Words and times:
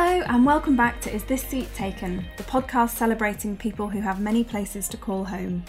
Hello, 0.00 0.22
and 0.28 0.46
welcome 0.46 0.76
back 0.76 1.00
to 1.00 1.12
Is 1.12 1.24
This 1.24 1.42
Seat 1.42 1.74
Taken, 1.74 2.24
the 2.36 2.44
podcast 2.44 2.90
celebrating 2.90 3.56
people 3.56 3.88
who 3.88 4.00
have 4.00 4.20
many 4.20 4.44
places 4.44 4.88
to 4.90 4.96
call 4.96 5.24
home. 5.24 5.64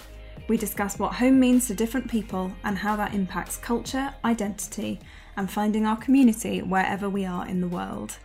We 0.48 0.56
discuss 0.56 1.00
what 1.00 1.16
home 1.16 1.40
means 1.40 1.66
to 1.66 1.74
different 1.74 2.08
people 2.08 2.52
and 2.64 2.78
how 2.78 2.96
that 2.98 3.16
impacts 3.16 3.58
culture, 3.58 4.14
identity, 4.24 5.00
and 5.36 5.50
finding 5.50 5.88
our 5.88 5.98
community 5.98 6.62
wherever 6.62 7.10
we 7.10 7.26
are 7.26 7.48
in 7.48 7.60
the 7.60 7.68
world. 7.68 8.20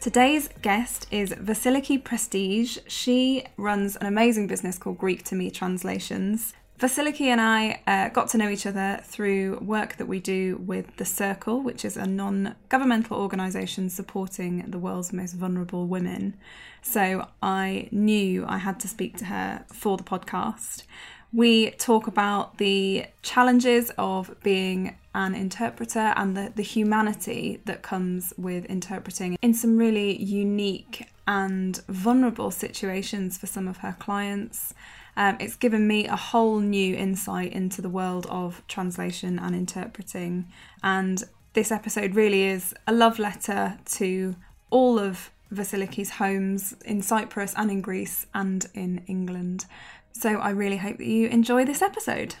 Today's 0.00 0.48
guest 0.62 1.08
is 1.10 1.30
Vasiliki 1.30 2.04
Prestige. 2.04 2.78
She 2.86 3.44
runs 3.56 3.96
an 3.96 4.06
amazing 4.06 4.46
business 4.46 4.78
called 4.78 4.98
Greek 4.98 5.24
to 5.24 5.34
Me 5.34 5.50
Translations. 5.50 6.54
Vasiliki 6.78 7.22
and 7.22 7.40
I 7.40 7.80
uh, 7.88 8.08
got 8.10 8.28
to 8.28 8.38
know 8.38 8.48
each 8.48 8.64
other 8.64 9.00
through 9.02 9.58
work 9.60 9.96
that 9.96 10.06
we 10.06 10.20
do 10.20 10.58
with 10.64 10.96
The 10.96 11.04
Circle, 11.04 11.60
which 11.60 11.84
is 11.84 11.96
a 11.96 12.06
non 12.06 12.54
governmental 12.68 13.16
organisation 13.16 13.90
supporting 13.90 14.64
the 14.70 14.78
world's 14.78 15.12
most 15.12 15.32
vulnerable 15.32 15.88
women. 15.88 16.36
So 16.80 17.26
I 17.42 17.88
knew 17.90 18.44
I 18.46 18.58
had 18.58 18.78
to 18.80 18.88
speak 18.88 19.16
to 19.18 19.24
her 19.24 19.64
for 19.72 19.96
the 19.96 20.04
podcast. 20.04 20.84
We 21.32 21.70
talk 21.72 22.06
about 22.06 22.58
the 22.58 23.06
challenges 23.22 23.90
of 23.98 24.36
being 24.44 24.96
an 25.16 25.34
interpreter 25.34 26.14
and 26.16 26.36
the, 26.36 26.52
the 26.54 26.62
humanity 26.62 27.60
that 27.64 27.82
comes 27.82 28.32
with 28.38 28.64
interpreting 28.66 29.36
in 29.42 29.52
some 29.52 29.76
really 29.78 30.16
unique 30.22 31.08
and 31.26 31.76
vulnerable 31.88 32.52
situations 32.52 33.36
for 33.36 33.46
some 33.48 33.66
of 33.66 33.78
her 33.78 33.96
clients. 33.98 34.74
Um, 35.18 35.36
it's 35.40 35.56
given 35.56 35.88
me 35.88 36.06
a 36.06 36.14
whole 36.14 36.60
new 36.60 36.94
insight 36.94 37.52
into 37.52 37.82
the 37.82 37.88
world 37.88 38.26
of 38.30 38.62
translation 38.68 39.36
and 39.36 39.52
interpreting. 39.52 40.46
And 40.84 41.24
this 41.54 41.72
episode 41.72 42.14
really 42.14 42.44
is 42.44 42.72
a 42.86 42.92
love 42.92 43.18
letter 43.18 43.80
to 43.96 44.36
all 44.70 45.00
of 45.00 45.32
Vasiliki's 45.52 46.10
homes 46.10 46.76
in 46.84 47.02
Cyprus 47.02 47.52
and 47.56 47.68
in 47.68 47.80
Greece 47.80 48.26
and 48.32 48.64
in 48.74 49.02
England. 49.08 49.66
So 50.12 50.36
I 50.36 50.50
really 50.50 50.76
hope 50.76 50.98
that 50.98 51.06
you 51.06 51.26
enjoy 51.26 51.64
this 51.64 51.82
episode. 51.82 52.36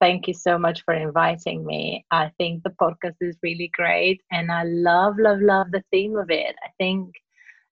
Thank 0.00 0.28
you 0.28 0.34
so 0.34 0.58
much 0.58 0.84
for 0.84 0.94
inviting 0.94 1.66
me. 1.66 2.04
I 2.12 2.30
think 2.38 2.62
the 2.62 2.70
podcast 2.70 3.16
is 3.20 3.36
really 3.42 3.70
great 3.72 4.20
and 4.30 4.52
I 4.52 4.62
love, 4.62 5.14
love, 5.18 5.40
love 5.40 5.72
the 5.72 5.82
theme 5.90 6.14
of 6.16 6.30
it. 6.30 6.54
I 6.62 6.68
think 6.78 7.14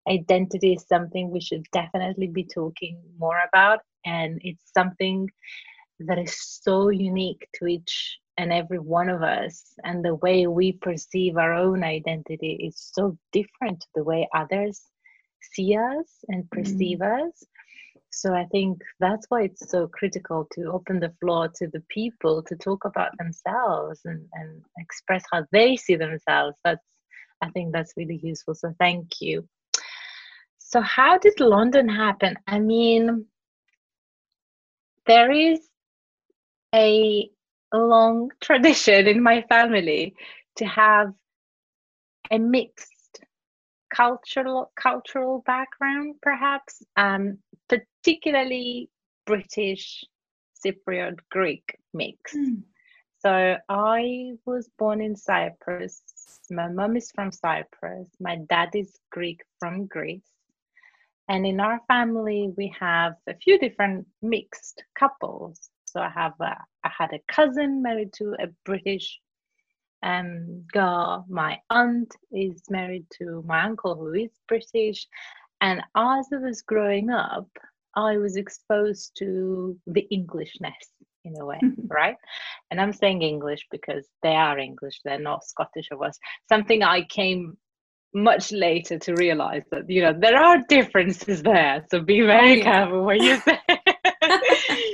identity 0.09 0.75
is 0.75 0.85
something 0.89 1.31
we 1.31 1.41
should 1.41 1.65
definitely 1.73 2.27
be 2.29 2.45
talking 2.45 3.01
more 3.19 3.41
about. 3.49 3.81
And 4.05 4.41
it's 4.43 4.73
something 4.75 5.29
that 6.01 6.19
is 6.19 6.37
so 6.63 6.89
unique 6.89 7.47
to 7.55 7.67
each 7.67 8.19
and 8.39 8.53
every 8.53 8.79
one 8.79 9.09
of 9.09 9.23
us. 9.23 9.75
And 9.85 10.05
the 10.05 10.17
way 10.17 10.47
we 10.47 10.73
perceive 10.73 11.37
our 11.37 11.53
own 11.53 11.85
identity 11.85 12.55
is 12.67 12.77
so 12.77 13.17
different 13.33 13.81
to 13.81 13.87
the 13.95 14.05
way 14.05 14.29
others 14.35 14.81
see 15.55 15.77
us 15.77 16.25
and 16.29 16.51
perceive 16.51 16.99
mm. 16.99 17.27
us. 17.27 17.45
So 18.15 18.35
i 18.35 18.45
think 18.53 18.83
that's 19.01 19.27
why 19.31 19.45
it's 19.45 19.71
so 19.71 19.89
critical 19.89 20.47
to 20.53 20.71
open 20.71 21.01
the 21.01 21.15
floor 21.19 21.49
to 21.57 21.67
the 21.69 21.83
people 21.89 22.43
to 22.43 22.57
talk 22.57 22.85
about 22.85 23.17
themselves 23.17 24.01
and, 24.05 24.27
and 24.35 24.63
express 24.79 25.25
how 25.33 25.47
they 25.51 25.77
see 25.77 25.97
themselves. 25.97 26.57
That's 26.63 26.85
i 27.43 27.49
think 27.51 27.73
that's 27.73 27.95
really 27.97 28.21
useful. 28.23 28.55
So 28.55 28.75
thank 28.79 29.21
you 29.21 29.49
so, 30.73 30.81
how 30.81 31.19
did 31.19 31.39
London 31.39 31.87
happen? 31.87 32.35
I 32.47 32.59
mean, 32.59 33.27
there 35.05 35.31
is 35.31 35.61
a 36.75 37.29
long 37.75 38.31
tradition 38.41 39.07
in 39.07 39.23
my 39.23 39.43
family 39.51 40.15
to 40.57 40.65
have 40.65 41.13
a 42.31 42.39
mixed 42.39 43.21
cultural 43.95 44.73
cultural 44.81 45.43
background, 45.45 46.15
perhaps, 46.23 46.83
um, 46.97 47.37
particularly 47.69 48.89
British, 49.27 50.05
Cypriot, 50.65 51.19
Greek 51.31 51.77
mix. 51.93 52.35
Mm. 52.35 52.63
So 53.19 53.57
I 53.69 54.33
was 54.47 54.71
born 54.79 55.03
in 55.03 55.17
Cyprus. 55.17 56.03
My 56.51 56.69
mom 56.69 56.97
is 56.97 57.13
from 57.15 57.31
Cyprus. 57.31 58.09
My 58.19 58.37
dad 58.49 58.71
is 58.75 58.99
Greek 59.11 59.43
from 59.61 59.87
Greece. 59.87 60.32
And 61.29 61.47
in 61.47 61.61
our 61.61 61.81
family, 61.89 62.53
we 62.57 62.75
have 62.79 63.15
a 63.29 63.35
few 63.35 63.59
different 63.59 64.07
mixed 64.23 64.83
couples. 64.99 65.71
So 65.85 66.01
I 66.01 66.11
have 66.11 66.35
a, 66.41 66.57
I 66.85 66.91
had 66.97 67.13
a 67.13 67.21
cousin 67.33 67.83
married 67.83 68.13
to 68.15 68.35
a 68.41 68.49
British 68.65 69.19
um, 70.03 70.65
girl. 70.73 71.25
My 71.29 71.59
aunt 71.71 72.15
is 72.33 72.63
married 72.71 73.07
to 73.19 73.45
my 73.47 73.63
uncle 73.63 73.95
who 73.95 74.13
is 74.15 74.31
British. 74.49 75.07
And 75.61 75.81
as 75.97 76.27
I 76.33 76.37
was 76.39 76.63
growing 76.63 77.11
up, 77.11 77.49
I 77.95 78.17
was 78.17 78.37
exposed 78.37 79.13
to 79.19 79.79
the 79.87 80.07
Englishness 80.11 80.91
in 81.25 81.39
a 81.41 81.45
way, 81.45 81.61
right? 81.87 82.17
And 82.71 82.81
I'm 82.81 82.93
saying 82.93 83.23
English 83.23 83.67
because 83.71 84.07
they 84.23 84.35
are 84.35 84.59
English, 84.59 85.01
they're 85.05 85.21
not 85.21 85.45
Scottish 85.45 85.89
or 85.91 85.99
was 85.99 86.19
something 86.49 86.83
I 86.83 87.03
came 87.03 87.57
much 88.15 88.53
later 88.53 88.99
to 88.99 89.15
realize 89.15 89.63
that 89.71 89.89
you 89.89 90.03
know 90.03 90.13
there 90.19 90.37
are 90.37 90.59
differences 90.69 91.43
there 91.43 91.85
so 91.91 92.01
be 92.01 92.23
oh, 92.23 92.27
very 92.27 92.53
oh, 92.53 92.55
yeah. 92.55 92.63
careful 92.63 93.05
what 93.05 93.21
you 93.21 93.37
say. 93.39 93.59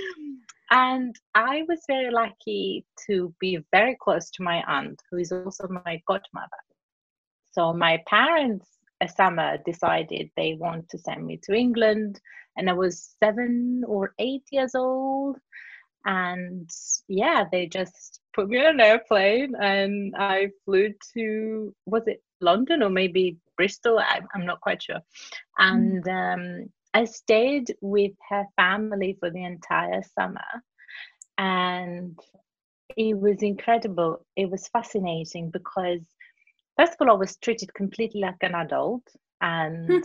And 0.70 1.16
i 1.34 1.62
was 1.66 1.80
very 1.86 2.10
lucky 2.10 2.84
to 3.06 3.34
be 3.40 3.58
very 3.72 3.96
close 4.00 4.30
to 4.32 4.42
my 4.42 4.62
aunt 4.68 5.00
who 5.10 5.16
is 5.16 5.32
also 5.32 5.66
my 5.68 6.02
godmother. 6.06 6.62
So 7.52 7.72
my 7.72 8.02
parents 8.06 8.68
a 9.00 9.08
summer 9.08 9.58
decided 9.64 10.30
they 10.36 10.54
want 10.54 10.88
to 10.90 10.98
send 10.98 11.24
me 11.24 11.38
to 11.44 11.54
england 11.54 12.20
and 12.56 12.68
i 12.68 12.72
was 12.72 13.14
seven 13.22 13.82
or 13.86 14.14
eight 14.18 14.44
years 14.52 14.74
old. 14.74 15.38
And 16.04 16.70
yeah 17.08 17.44
they 17.50 17.66
just 17.66 18.20
put 18.34 18.48
me 18.48 18.58
on 18.58 18.74
an 18.74 18.80
airplane 18.80 19.54
and 19.60 20.14
i 20.16 20.50
flew 20.64 20.92
to 21.14 21.74
was 21.86 22.06
it 22.06 22.22
London 22.40 22.82
or 22.82 22.90
maybe 22.90 23.36
Bristol. 23.56 23.98
I, 23.98 24.20
am 24.34 24.46
not 24.46 24.60
quite 24.60 24.82
sure. 24.82 25.00
And 25.58 26.06
um, 26.08 26.66
I 26.94 27.04
stayed 27.04 27.74
with 27.80 28.12
her 28.28 28.44
family 28.56 29.16
for 29.20 29.30
the 29.30 29.44
entire 29.44 30.02
summer. 30.18 30.40
And 31.36 32.18
it 32.96 33.18
was 33.18 33.42
incredible. 33.42 34.24
It 34.36 34.50
was 34.50 34.68
fascinating 34.68 35.50
because, 35.50 36.00
first 36.78 36.94
of 36.94 37.08
all, 37.08 37.14
I 37.14 37.18
was 37.18 37.36
treated 37.36 37.72
completely 37.74 38.20
like 38.20 38.42
an 38.42 38.54
adult. 38.54 39.02
And 39.40 40.04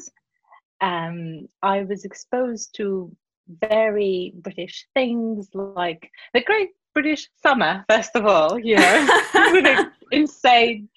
hmm. 0.82 0.88
um, 0.88 1.48
I 1.62 1.84
was 1.84 2.06
exposed 2.06 2.76
to 2.76 3.16
very 3.48 4.34
British 4.36 4.88
things 4.94 5.50
like 5.54 6.10
the 6.34 6.44
great 6.44 6.70
British 6.94 7.30
summer, 7.42 7.84
first 7.90 8.16
of 8.16 8.26
all, 8.26 8.60
you 8.60 8.76
know, 8.76 9.22
with 9.52 9.66
an 9.66 9.92
insane 10.12 10.90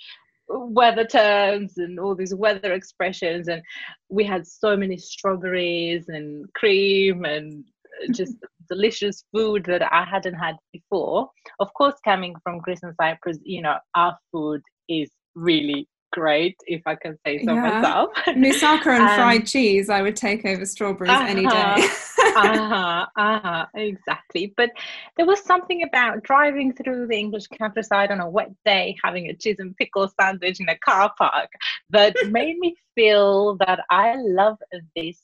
weather 0.48 1.04
terms 1.04 1.78
and 1.78 1.98
all 1.98 2.14
these 2.14 2.34
weather 2.34 2.72
expressions 2.72 3.48
and 3.48 3.62
we 4.08 4.24
had 4.24 4.46
so 4.46 4.76
many 4.76 4.96
strawberries 4.96 6.08
and 6.08 6.52
cream 6.54 7.24
and 7.24 7.64
just 8.12 8.34
delicious 8.70 9.24
food 9.32 9.64
that 9.66 9.82
I 9.92 10.04
hadn't 10.04 10.34
had 10.34 10.56
before. 10.72 11.30
Of 11.60 11.72
course, 11.74 11.94
coming 12.04 12.34
from 12.42 12.58
Greece 12.58 12.82
and 12.82 12.94
Cyprus, 13.00 13.38
you 13.42 13.62
know, 13.62 13.76
our 13.94 14.16
food 14.32 14.60
is 14.88 15.10
really 15.34 15.88
great, 16.12 16.56
if 16.66 16.82
I 16.86 16.94
can 16.94 17.18
say 17.26 17.42
so 17.44 17.54
yeah. 17.54 17.60
myself. 17.60 18.10
Moussaka 18.28 18.86
and 18.86 19.02
um, 19.08 19.16
fried 19.16 19.46
cheese, 19.46 19.88
I 19.88 20.02
would 20.02 20.16
take 20.16 20.44
over 20.44 20.64
strawberries 20.64 21.10
uh-huh, 21.10 21.26
any 21.28 21.46
day. 21.46 21.88
uh-huh, 22.36 23.06
uh-huh, 23.16 23.66
exactly. 23.74 24.52
But 24.56 24.70
there 25.16 25.26
was 25.26 25.42
something 25.42 25.82
about 25.82 26.22
driving 26.22 26.72
through 26.72 27.08
the 27.08 27.16
English 27.16 27.46
countryside 27.48 28.10
on 28.10 28.20
a 28.20 28.28
wet 28.28 28.50
day, 28.64 28.96
having 29.02 29.28
a 29.28 29.34
cheese 29.34 29.56
and 29.58 29.76
pickle 29.76 30.10
sandwich 30.20 30.60
in 30.60 30.68
a 30.68 30.78
car 30.78 31.12
park 31.18 31.50
that 31.90 32.14
made 32.30 32.58
me 32.58 32.76
feel 32.94 33.56
that 33.56 33.80
I 33.90 34.16
love 34.16 34.58
this 34.94 35.20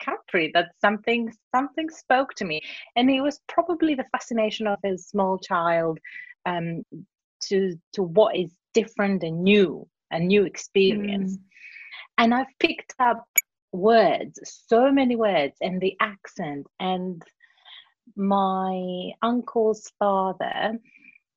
country 0.00 0.48
that 0.54 0.68
something 0.80 1.28
something 1.52 1.90
spoke 1.90 2.32
to 2.32 2.44
me 2.44 2.60
and 2.94 3.10
it 3.10 3.20
was 3.20 3.40
probably 3.48 3.96
the 3.96 4.04
fascination 4.12 4.68
of 4.68 4.78
a 4.84 4.96
small 4.96 5.36
child 5.38 5.98
um, 6.46 6.84
to 7.42 7.76
to 7.92 8.04
what 8.04 8.36
is 8.36 8.54
different 8.74 9.24
and 9.24 9.42
new 9.42 9.84
a 10.10 10.18
new 10.18 10.44
experience. 10.44 11.36
Mm. 11.36 11.40
And 12.18 12.34
I've 12.34 12.58
picked 12.58 12.94
up 12.98 13.24
words, 13.72 14.40
so 14.44 14.90
many 14.90 15.16
words, 15.16 15.56
and 15.60 15.80
the 15.80 15.96
accent. 16.00 16.66
And 16.80 17.22
my 18.16 19.10
uncle's 19.22 19.92
father 19.98 20.78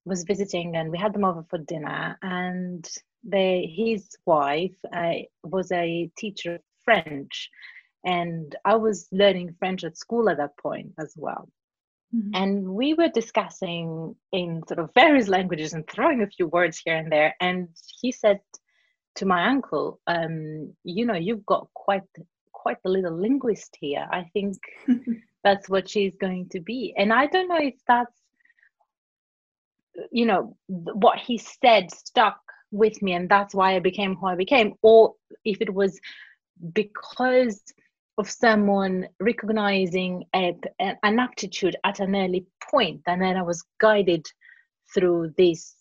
was 0.06 0.24
visiting, 0.24 0.76
and 0.76 0.92
we 0.92 0.98
had 0.98 1.14
them 1.14 1.26
over 1.26 1.46
for 1.50 1.60
dinner. 1.60 2.18
And 2.22 2.88
they, 3.24 3.72
his 3.76 4.10
wife 4.26 4.76
uh, 4.96 5.14
was 5.44 5.72
a 5.72 6.10
teacher 6.18 6.56
of 6.56 6.62
French, 6.84 7.50
and 8.04 8.56
I 8.66 8.76
was 8.76 9.08
learning 9.12 9.56
French 9.60 9.84
at 9.84 9.98
school 9.98 10.30
at 10.30 10.38
that 10.38 10.58
point 10.58 10.94
as 10.98 11.14
well. 11.16 11.50
Mm-hmm. 12.16 12.32
And 12.34 12.70
we 12.70 12.94
were 12.94 13.10
discussing 13.10 14.16
in 14.32 14.64
sort 14.68 14.80
of 14.80 14.90
various 14.94 15.28
languages 15.28 15.74
and 15.74 15.88
throwing 15.88 16.22
a 16.22 16.28
few 16.28 16.48
words 16.48 16.82
here 16.84 16.98
and 16.98 17.12
there. 17.12 17.36
And 17.40 17.70
he 18.02 18.12
said 18.12 18.40
to 19.16 19.26
my 19.26 19.48
uncle, 19.48 20.00
um, 20.08 20.74
"You 20.84 21.06
know, 21.06 21.16
you've 21.16 21.46
got 21.46 21.68
quite 21.74 22.04
quite 22.52 22.78
a 22.86 22.90
little 22.90 23.16
linguist 23.16 23.78
here. 23.80 24.08
I 24.12 24.30
think 24.34 24.58
that's 25.44 25.70
what 25.70 25.90
she's 25.90 26.16
going 26.16 26.50
to 26.50 26.60
be." 26.60 26.94
And 26.98 27.12
I 27.12 27.28
don't 27.28 27.48
know 27.48 27.60
if 27.60 27.76
that's 27.88 28.16
you 30.12 30.26
know 30.26 30.56
what 30.68 31.20
he 31.20 31.38
said 31.38 31.92
stuck 31.92 32.40
with 32.72 33.02
me, 33.02 33.14
and 33.14 33.30
that's 33.30 33.54
why 33.54 33.76
I 33.76 33.80
became 33.80 34.16
who 34.16 34.28
I 34.28 34.36
became, 34.36 34.76
or 34.82 35.16
if 35.44 35.62
it 35.62 35.74
was 35.74 36.00
because 36.74 37.62
of 38.18 38.30
someone 38.30 39.08
recognizing 39.20 40.26
a, 40.36 40.56
an 40.80 41.20
aptitude 41.20 41.76
at 41.84 42.00
an 42.00 42.16
early 42.16 42.46
point 42.70 43.02
and 43.08 43.22
then 43.22 43.36
i 43.38 43.42
was 43.42 43.64
guided 43.80 44.26
through 44.94 45.34
this 45.38 45.76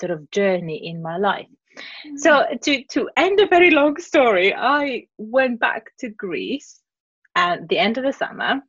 sort 0.00 0.10
of 0.10 0.30
journey 0.30 0.88
in 0.88 1.00
my 1.00 1.16
life 1.16 1.46
mm-hmm. 1.76 2.16
so 2.16 2.44
to 2.62 2.82
to 2.84 3.08
end 3.16 3.40
a 3.40 3.46
very 3.46 3.70
long 3.70 3.96
story 3.98 4.54
i 4.54 5.06
went 5.18 5.60
back 5.60 5.90
to 5.98 6.08
greece 6.08 6.80
at 7.34 7.68
the 7.68 7.78
end 7.78 7.98
of 7.98 8.04
the 8.04 8.12
summer 8.12 8.60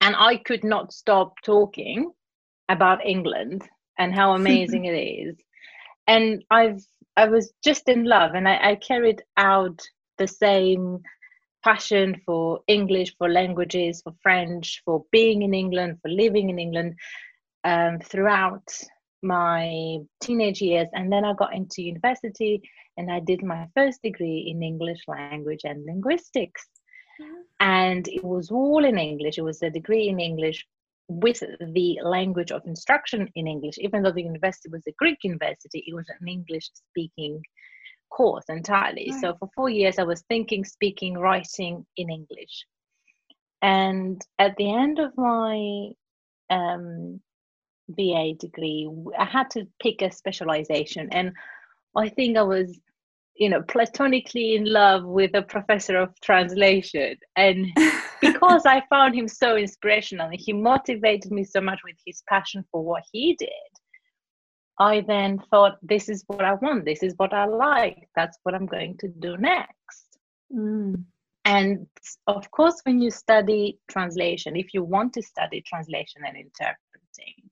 and 0.00 0.16
i 0.16 0.36
could 0.36 0.64
not 0.64 0.92
stop 0.92 1.34
talking 1.44 2.10
about 2.68 3.04
england 3.06 3.68
and 3.98 4.14
how 4.14 4.34
amazing 4.34 4.84
it 4.92 4.96
is 4.96 5.36
and 6.06 6.44
i've 6.50 6.82
i 7.16 7.26
was 7.26 7.52
just 7.64 7.88
in 7.88 8.04
love 8.04 8.34
and 8.34 8.48
I, 8.48 8.70
I 8.70 8.74
carried 8.76 9.22
out 9.36 9.80
the 10.18 10.28
same 10.28 11.00
passion 11.62 12.20
for 12.24 12.60
English, 12.66 13.14
for 13.18 13.28
languages, 13.28 14.00
for 14.02 14.14
French, 14.22 14.82
for 14.84 15.04
being 15.12 15.42
in 15.42 15.54
England, 15.54 15.98
for 16.02 16.10
living 16.10 16.50
in 16.50 16.58
England 16.58 16.94
um, 17.64 17.98
throughout 18.00 18.66
my 19.22 19.98
teenage 20.20 20.60
years. 20.60 20.88
And 20.92 21.12
then 21.12 21.24
I 21.24 21.34
got 21.34 21.54
into 21.54 21.82
university 21.82 22.62
and 22.96 23.10
I 23.10 23.20
did 23.20 23.42
my 23.42 23.66
first 23.74 24.02
degree 24.02 24.46
in 24.50 24.62
English 24.62 25.02
language 25.08 25.60
and 25.64 25.84
linguistics. 25.84 26.66
Mm-hmm. 27.20 27.40
And 27.60 28.08
it 28.08 28.24
was 28.24 28.50
all 28.50 28.84
in 28.84 28.98
English. 28.98 29.38
It 29.38 29.42
was 29.42 29.62
a 29.62 29.70
degree 29.70 30.08
in 30.08 30.20
English 30.20 30.66
with 31.08 31.40
the 31.40 31.98
language 32.02 32.52
of 32.52 32.66
instruction 32.66 33.28
in 33.34 33.46
English. 33.46 33.78
Even 33.78 34.02
though 34.02 34.12
the 34.12 34.22
university 34.22 34.68
was 34.70 34.82
a 34.86 34.92
Greek 34.92 35.18
university, 35.24 35.84
it 35.86 35.94
was 35.94 36.08
an 36.20 36.28
English 36.28 36.70
speaking 36.72 37.42
course 38.10 38.44
entirely. 38.48 39.08
Right. 39.10 39.20
So 39.20 39.34
for 39.38 39.48
four 39.54 39.70
years, 39.70 39.98
I 39.98 40.04
was 40.04 40.22
thinking, 40.28 40.64
speaking, 40.64 41.18
writing 41.18 41.86
in 41.96 42.10
English. 42.10 42.64
And 43.62 44.22
at 44.38 44.56
the 44.56 44.72
end 44.72 44.98
of 44.98 45.16
my 45.16 45.90
um, 46.48 47.20
BA 47.96 48.34
degree, 48.38 48.88
I 49.18 49.24
had 49.24 49.50
to 49.50 49.66
pick 49.80 50.02
a 50.02 50.10
specialization. 50.10 51.08
And 51.12 51.32
I 51.96 52.08
think 52.08 52.36
I 52.36 52.42
was, 52.42 52.78
you 53.36 53.48
know, 53.48 53.62
platonically 53.62 54.54
in 54.56 54.64
love 54.64 55.04
with 55.04 55.34
a 55.34 55.42
professor 55.42 55.96
of 55.96 56.18
translation. 56.20 57.16
And 57.36 57.66
because 58.20 58.66
I 58.66 58.82
found 58.90 59.14
him 59.14 59.28
so 59.28 59.56
inspirational, 59.56 60.26
and 60.26 60.40
he 60.40 60.52
motivated 60.52 61.32
me 61.32 61.44
so 61.44 61.60
much 61.60 61.80
with 61.84 61.96
his 62.06 62.22
passion 62.28 62.64
for 62.70 62.84
what 62.84 63.02
he 63.12 63.34
did 63.34 63.48
I 64.80 65.02
then 65.06 65.38
thought, 65.50 65.76
this 65.82 66.08
is 66.08 66.24
what 66.26 66.42
I 66.42 66.54
want, 66.54 66.86
this 66.86 67.02
is 67.02 67.12
what 67.18 67.34
I 67.34 67.44
like, 67.44 68.08
that's 68.16 68.38
what 68.44 68.54
I'm 68.54 68.64
going 68.64 68.96
to 68.98 69.08
do 69.08 69.36
next. 69.36 70.06
Mm. 70.50 71.04
And 71.44 71.86
of 72.26 72.50
course, 72.50 72.80
when 72.84 73.00
you 73.02 73.10
study 73.10 73.78
translation, 73.90 74.56
if 74.56 74.72
you 74.72 74.82
want 74.82 75.12
to 75.14 75.22
study 75.22 75.62
translation 75.66 76.22
and 76.26 76.34
interpreting, 76.34 77.50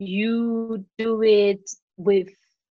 you 0.00 0.84
do 0.98 1.22
it 1.22 1.70
with 1.96 2.28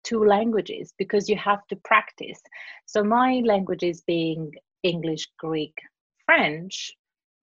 two 0.04 0.26
languages 0.26 0.94
because 0.98 1.30
you 1.30 1.38
have 1.38 1.66
to 1.68 1.76
practice. 1.78 2.42
So, 2.86 3.04
my 3.04 3.42
languages 3.46 4.02
being 4.06 4.52
English, 4.84 5.28
Greek, 5.38 5.76
French, 6.26 6.92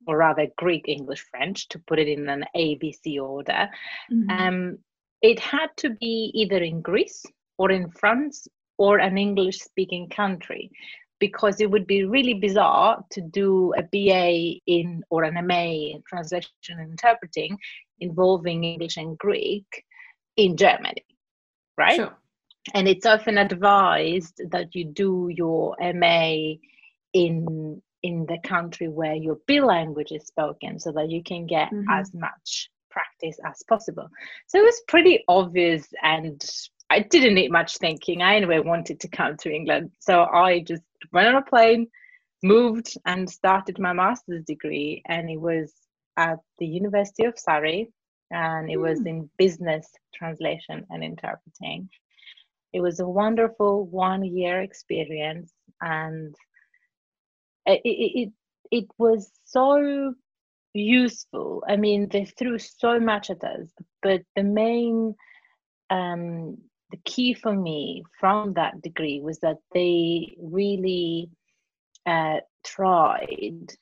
or 0.06 0.16
rather 0.16 0.48
Greek, 0.56 0.88
English, 0.88 1.24
French, 1.30 1.68
to 1.68 1.78
put 1.86 1.98
it 1.98 2.08
in 2.08 2.28
an 2.28 2.44
ABC 2.56 3.20
order. 3.20 3.68
Mm-hmm. 4.12 4.30
Um, 4.30 4.78
it 5.22 5.38
had 5.38 5.68
to 5.78 5.90
be 5.90 6.30
either 6.34 6.58
in 6.58 6.80
Greece 6.80 7.24
or 7.58 7.70
in 7.70 7.90
France 7.90 8.46
or 8.76 8.98
an 8.98 9.18
English 9.18 9.58
speaking 9.58 10.08
country 10.08 10.70
because 11.18 11.60
it 11.60 11.70
would 11.70 11.86
be 11.86 12.04
really 12.04 12.34
bizarre 12.34 13.04
to 13.10 13.20
do 13.20 13.72
a 13.76 13.82
BA 13.82 14.60
in 14.66 15.02
or 15.10 15.24
an 15.24 15.34
MA 15.46 15.94
in 15.94 16.02
translation 16.06 16.50
and 16.68 16.90
interpreting 16.90 17.58
involving 18.00 18.64
English 18.64 18.96
and 18.96 19.18
Greek 19.18 19.84
in 20.36 20.56
Germany, 20.56 21.04
right? 21.76 21.96
Sure. 21.96 22.16
And 22.74 22.86
it's 22.86 23.06
often 23.06 23.38
advised 23.38 24.40
that 24.50 24.74
you 24.74 24.84
do 24.84 25.30
your 25.34 25.76
MA 25.94 26.54
in 27.12 27.82
in 28.04 28.26
the 28.26 28.38
country 28.44 28.88
where 28.88 29.14
your 29.14 29.38
B 29.46 29.60
language 29.60 30.12
is 30.12 30.26
spoken 30.26 30.78
so 30.78 30.92
that 30.92 31.10
you 31.10 31.22
can 31.22 31.46
get 31.46 31.68
mm-hmm. 31.70 31.90
as 31.90 32.14
much 32.14 32.70
practice 32.90 33.38
as 33.44 33.62
possible. 33.68 34.08
So 34.46 34.58
it 34.58 34.62
was 34.62 34.80
pretty 34.86 35.24
obvious 35.28 35.88
and 36.02 36.42
I 36.90 37.00
didn't 37.00 37.34
need 37.34 37.50
much 37.50 37.78
thinking. 37.78 38.22
I 38.22 38.36
anyway 38.36 38.60
wanted 38.60 39.00
to 39.00 39.08
come 39.08 39.36
to 39.38 39.52
England. 39.52 39.90
So 40.00 40.22
I 40.24 40.60
just 40.60 40.82
went 41.12 41.28
on 41.28 41.36
a 41.36 41.42
plane, 41.42 41.88
moved 42.42 42.94
and 43.04 43.28
started 43.28 43.78
my 43.78 43.92
master's 43.92 44.44
degree 44.44 45.02
and 45.06 45.28
it 45.28 45.40
was 45.40 45.72
at 46.16 46.38
the 46.58 46.66
University 46.66 47.24
of 47.24 47.38
Surrey 47.38 47.88
and 48.30 48.70
it 48.70 48.76
was 48.76 49.00
hmm. 49.00 49.06
in 49.06 49.30
business 49.38 49.88
translation 50.14 50.86
and 50.90 51.04
interpreting. 51.04 51.88
It 52.72 52.80
was 52.80 53.00
a 53.00 53.08
wonderful 53.08 53.86
one 53.86 54.24
year 54.24 54.60
experience 54.60 55.52
and 55.80 56.34
it, 57.66 57.80
it, 57.84 57.88
it, 58.20 58.32
it 58.70 58.84
was 58.98 59.30
so 59.44 60.14
useful. 60.74 61.64
I 61.66 61.76
mean, 61.76 62.08
they 62.08 62.24
threw 62.24 62.58
so 62.58 63.00
much 63.00 63.30
at 63.30 63.42
us, 63.44 63.68
but 64.02 64.22
the 64.36 64.42
main, 64.42 65.14
um, 65.90 66.58
the 66.90 66.98
key 67.04 67.34
for 67.34 67.54
me 67.54 68.02
from 68.18 68.54
that 68.54 68.80
degree 68.82 69.20
was 69.20 69.38
that 69.40 69.58
they 69.74 70.34
really 70.38 71.28
uh, 72.06 72.38
tried 72.64 73.72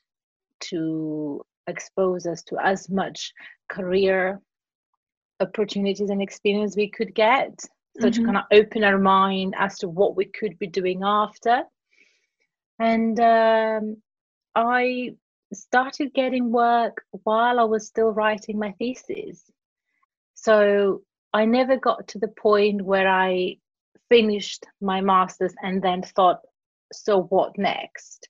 to 0.60 1.44
expose 1.66 2.26
us 2.26 2.42
to 2.44 2.56
as 2.58 2.88
much 2.88 3.32
career 3.68 4.40
opportunities 5.40 6.10
and 6.10 6.22
experience 6.22 6.76
we 6.76 6.88
could 6.88 7.14
get. 7.14 7.60
So 8.00 8.08
mm-hmm. 8.08 8.10
to 8.10 8.24
kind 8.24 8.36
of 8.36 8.44
open 8.52 8.84
our 8.84 8.98
mind 8.98 9.54
as 9.58 9.78
to 9.78 9.88
what 9.88 10.16
we 10.16 10.26
could 10.26 10.58
be 10.58 10.66
doing 10.66 11.02
after. 11.04 11.62
And 12.78 13.18
um, 13.20 13.96
I 14.54 15.14
started 15.52 16.12
getting 16.12 16.50
work 16.50 17.04
while 17.10 17.58
I 17.58 17.64
was 17.64 17.86
still 17.86 18.10
writing 18.10 18.58
my 18.58 18.72
thesis. 18.72 19.44
So 20.34 21.02
I 21.36 21.44
never 21.44 21.76
got 21.76 22.08
to 22.08 22.18
the 22.18 22.28
point 22.28 22.80
where 22.80 23.06
I 23.06 23.58
finished 24.08 24.64
my 24.80 25.02
master's 25.02 25.52
and 25.62 25.82
then 25.82 26.00
thought, 26.02 26.40
so 26.94 27.24
what 27.24 27.58
next? 27.58 28.26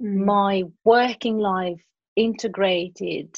Mm. 0.00 0.24
My 0.24 0.62
working 0.84 1.38
life 1.38 1.82
integrated 2.14 3.34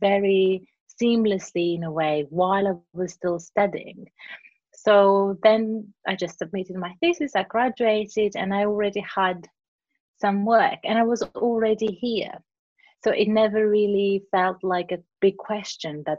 very 0.00 0.68
seamlessly 1.00 1.76
in 1.76 1.82
a 1.84 1.90
way 1.90 2.26
while 2.28 2.68
I 2.68 2.74
was 2.92 3.14
still 3.14 3.38
studying. 3.38 4.04
So 4.74 5.38
then 5.42 5.94
I 6.06 6.14
just 6.14 6.36
submitted 6.36 6.76
my 6.76 6.94
thesis, 7.00 7.32
I 7.34 7.44
graduated, 7.44 8.36
and 8.36 8.52
I 8.52 8.66
already 8.66 9.00
had 9.00 9.48
some 10.20 10.44
work, 10.44 10.80
and 10.84 10.98
I 10.98 11.04
was 11.04 11.22
already 11.34 11.86
here 11.86 12.36
so 13.04 13.10
it 13.10 13.28
never 13.28 13.68
really 13.68 14.22
felt 14.30 14.56
like 14.62 14.90
a 14.92 14.98
big 15.20 15.36
question 15.36 16.02
that 16.06 16.18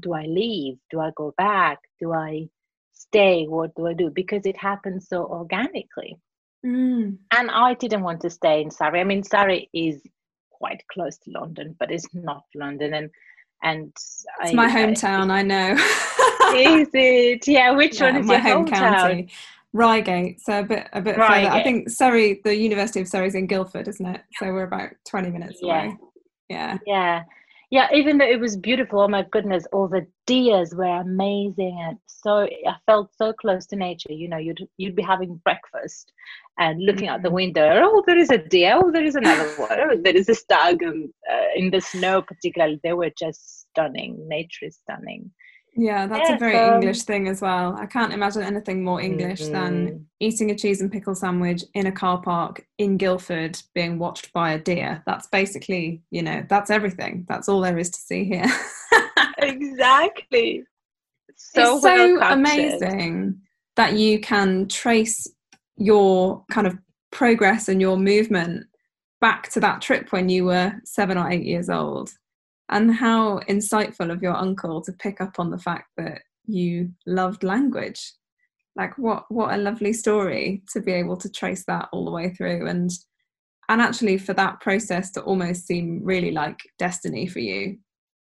do 0.00 0.12
i 0.12 0.24
leave 0.24 0.76
do 0.90 1.00
i 1.00 1.10
go 1.16 1.34
back 1.36 1.78
do 2.00 2.12
i 2.12 2.46
stay 2.92 3.44
what 3.46 3.74
do 3.74 3.86
i 3.86 3.92
do 3.92 4.10
because 4.10 4.46
it 4.46 4.56
happened 4.56 5.02
so 5.02 5.24
organically 5.26 6.16
mm. 6.64 7.16
and 7.36 7.50
i 7.50 7.74
didn't 7.74 8.02
want 8.02 8.20
to 8.20 8.30
stay 8.30 8.62
in 8.62 8.70
surrey 8.70 9.00
i 9.00 9.04
mean 9.04 9.22
surrey 9.22 9.68
is 9.72 10.02
quite 10.50 10.82
close 10.92 11.18
to 11.18 11.30
london 11.30 11.76
but 11.78 11.90
it's 11.90 12.08
not 12.14 12.44
london 12.54 12.94
and 12.94 13.10
and 13.62 13.88
it's 13.88 14.24
I, 14.40 14.52
my 14.52 14.68
hometown 14.68 15.30
I, 15.30 15.38
I 15.38 15.42
know 15.42 15.72
is 16.56 16.88
it 16.94 17.46
yeah 17.46 17.70
which 17.72 18.00
yeah, 18.00 18.12
one 18.12 18.20
is 18.20 18.26
my 18.26 18.34
your 18.34 18.42
home 18.42 18.66
hometown? 18.66 18.78
county 18.78 19.28
Reigate, 19.76 20.40
so 20.40 20.60
a 20.60 20.62
bit 20.62 20.88
a 20.94 21.02
bit 21.02 21.18
Reigate. 21.18 21.48
further. 21.48 21.50
I 21.50 21.62
think 21.62 21.90
Surrey, 21.90 22.40
the 22.44 22.56
University 22.56 23.00
of 23.02 23.08
Surrey 23.08 23.26
is 23.26 23.34
in 23.34 23.46
Guildford, 23.46 23.88
isn't 23.88 24.06
it? 24.06 24.22
So 24.38 24.46
we're 24.46 24.62
about 24.62 24.92
twenty 25.06 25.28
minutes 25.28 25.58
yeah. 25.60 25.84
away. 25.84 25.98
Yeah. 26.48 26.78
Yeah. 26.86 27.22
yeah 27.70 27.88
even 27.92 28.18
though 28.18 28.28
it 28.28 28.40
was 28.40 28.56
beautiful 28.56 29.00
oh 29.00 29.08
my 29.08 29.24
goodness 29.30 29.66
all 29.72 29.88
the 29.88 30.06
deers 30.26 30.74
were 30.74 31.00
amazing 31.00 31.78
and 31.86 31.98
so 32.06 32.48
i 32.66 32.74
felt 32.86 33.10
so 33.16 33.32
close 33.32 33.66
to 33.66 33.76
nature 33.76 34.12
you 34.12 34.28
know 34.28 34.36
you'd 34.36 34.66
you'd 34.76 34.96
be 34.96 35.02
having 35.02 35.40
breakfast 35.44 36.12
and 36.58 36.82
looking 36.82 37.08
out 37.08 37.22
the 37.22 37.28
mm-hmm. 37.28 37.36
window 37.36 37.80
oh 37.84 38.02
there 38.06 38.18
is 38.18 38.30
a 38.30 38.38
deer 38.38 38.78
oh 38.80 38.90
there 38.90 39.04
is 39.04 39.16
another 39.16 39.48
one 39.56 39.68
oh 39.72 40.00
there 40.02 40.16
is 40.16 40.28
a 40.28 40.34
stag 40.34 40.82
and 40.82 41.10
uh, 41.30 41.48
in 41.56 41.70
the 41.70 41.80
snow 41.80 42.22
particularly 42.22 42.80
they 42.82 42.92
were 42.92 43.10
just 43.18 43.60
stunning 43.60 44.16
nature 44.28 44.66
is 44.66 44.76
stunning 44.76 45.30
yeah, 45.76 46.06
that's 46.06 46.30
yeah, 46.30 46.36
a 46.36 46.38
very 46.38 46.54
so, 46.54 46.74
English 46.74 47.02
thing 47.02 47.28
as 47.28 47.42
well. 47.42 47.76
I 47.76 47.84
can't 47.86 48.12
imagine 48.12 48.42
anything 48.42 48.82
more 48.82 49.00
English 49.00 49.42
mm-hmm. 49.42 49.52
than 49.52 50.06
eating 50.20 50.50
a 50.50 50.54
cheese 50.54 50.80
and 50.80 50.90
pickle 50.90 51.14
sandwich 51.14 51.64
in 51.74 51.86
a 51.86 51.92
car 51.92 52.20
park 52.20 52.66
in 52.78 52.96
Guildford 52.96 53.60
being 53.74 53.98
watched 53.98 54.32
by 54.32 54.52
a 54.52 54.58
deer. 54.58 55.02
That's 55.06 55.26
basically, 55.26 56.02
you 56.10 56.22
know, 56.22 56.44
that's 56.48 56.70
everything. 56.70 57.26
That's 57.28 57.48
all 57.48 57.60
there 57.60 57.78
is 57.78 57.90
to 57.90 57.98
see 57.98 58.24
here. 58.24 58.46
exactly. 59.38 60.64
So, 61.36 61.74
it's 61.74 61.82
so 61.82 62.20
amazing 62.22 63.42
that 63.76 63.94
you 63.94 64.18
can 64.18 64.68
trace 64.68 65.28
your 65.76 66.42
kind 66.50 66.66
of 66.66 66.78
progress 67.12 67.68
and 67.68 67.82
your 67.82 67.98
movement 67.98 68.66
back 69.20 69.50
to 69.50 69.60
that 69.60 69.82
trip 69.82 70.10
when 70.10 70.30
you 70.30 70.46
were 70.46 70.72
seven 70.84 71.18
or 71.18 71.30
eight 71.30 71.44
years 71.44 71.68
old 71.68 72.10
and 72.68 72.94
how 72.94 73.40
insightful 73.48 74.10
of 74.10 74.22
your 74.22 74.36
uncle 74.36 74.80
to 74.82 74.92
pick 74.92 75.20
up 75.20 75.38
on 75.38 75.50
the 75.50 75.58
fact 75.58 75.90
that 75.96 76.22
you 76.46 76.90
loved 77.06 77.42
language. 77.42 78.12
Like 78.74 78.98
what 78.98 79.24
what 79.28 79.54
a 79.54 79.58
lovely 79.58 79.92
story 79.92 80.62
to 80.72 80.80
be 80.80 80.92
able 80.92 81.16
to 81.18 81.30
trace 81.30 81.64
that 81.66 81.88
all 81.92 82.04
the 82.04 82.10
way 82.10 82.30
through. 82.30 82.66
And 82.66 82.90
and 83.68 83.80
actually 83.80 84.18
for 84.18 84.34
that 84.34 84.60
process 84.60 85.10
to 85.12 85.22
almost 85.22 85.66
seem 85.66 86.00
really 86.02 86.30
like 86.30 86.58
destiny 86.78 87.26
for 87.26 87.40
you. 87.40 87.78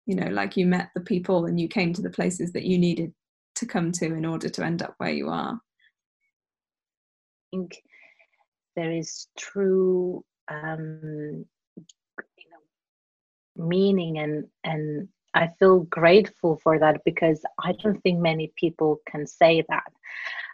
You 0.07 0.15
know 0.15 0.27
like 0.27 0.57
you 0.57 0.65
met 0.65 0.89
the 0.95 1.01
people 1.01 1.45
and 1.45 1.59
you 1.59 1.67
came 1.67 1.93
to 1.93 2.01
the 2.01 2.09
places 2.09 2.51
that 2.53 2.65
you 2.65 2.77
needed 2.77 3.13
to 3.55 3.65
come 3.65 3.91
to 3.93 4.05
in 4.05 4.25
order 4.25 4.49
to 4.49 4.63
end 4.63 4.81
up 4.81 4.95
where 4.97 5.11
you 5.11 5.29
are. 5.29 5.53
I 7.53 7.57
think 7.57 7.81
there 8.75 8.91
is 8.91 9.27
true 9.37 10.23
um, 10.49 11.45
meaning 13.67 14.19
and 14.19 14.45
and 14.63 15.07
I 15.33 15.49
feel 15.59 15.81
grateful 15.81 16.59
for 16.61 16.77
that 16.79 17.01
because 17.05 17.41
I 17.63 17.71
don't 17.73 18.01
think 18.01 18.19
many 18.19 18.51
people 18.57 18.99
can 19.07 19.25
say 19.25 19.63
that. 19.69 19.91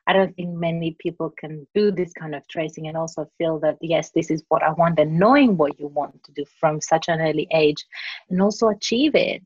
I 0.06 0.14
don't 0.14 0.34
think 0.36 0.54
many 0.54 0.96
people 1.00 1.34
can 1.38 1.68
do 1.74 1.92
this 1.92 2.14
kind 2.14 2.34
of 2.34 2.48
tracing 2.48 2.88
and 2.88 2.96
also 2.96 3.30
feel 3.38 3.60
that 3.60 3.78
yes, 3.82 4.12
this 4.12 4.30
is 4.30 4.44
what 4.48 4.64
I 4.64 4.72
want 4.72 5.00
and 5.00 5.20
knowing 5.20 5.58
what 5.58 5.80
you 5.80 5.88
want 5.88 6.24
to 6.24 6.32
do 6.32 6.46
from 6.60 6.80
such 6.80 7.10
an 7.10 7.20
early 7.20 7.48
age 7.52 7.84
and 8.30 8.42
also 8.42 8.70
achieve 8.70 9.16
it. 9.16 9.44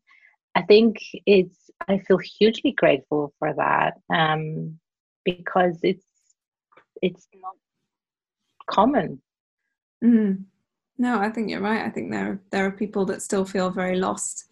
I 0.53 0.61
think 0.63 0.97
it's 1.25 1.69
I 1.87 1.99
feel 1.99 2.17
hugely 2.17 2.73
grateful 2.73 3.33
for 3.39 3.53
that 3.53 3.93
um, 4.13 4.77
because 5.23 5.79
it's 5.81 6.05
it's 7.01 7.27
not 7.41 7.55
common. 8.69 9.21
Mm. 10.03 10.43
No, 11.01 11.19
I 11.19 11.31
think 11.31 11.49
you're 11.49 11.61
right. 11.61 11.83
I 11.83 11.89
think 11.89 12.11
there 12.11 12.39
there 12.51 12.63
are 12.63 12.71
people 12.71 13.05
that 13.05 13.23
still 13.23 13.43
feel 13.43 13.71
very 13.71 13.97
lost, 13.97 14.45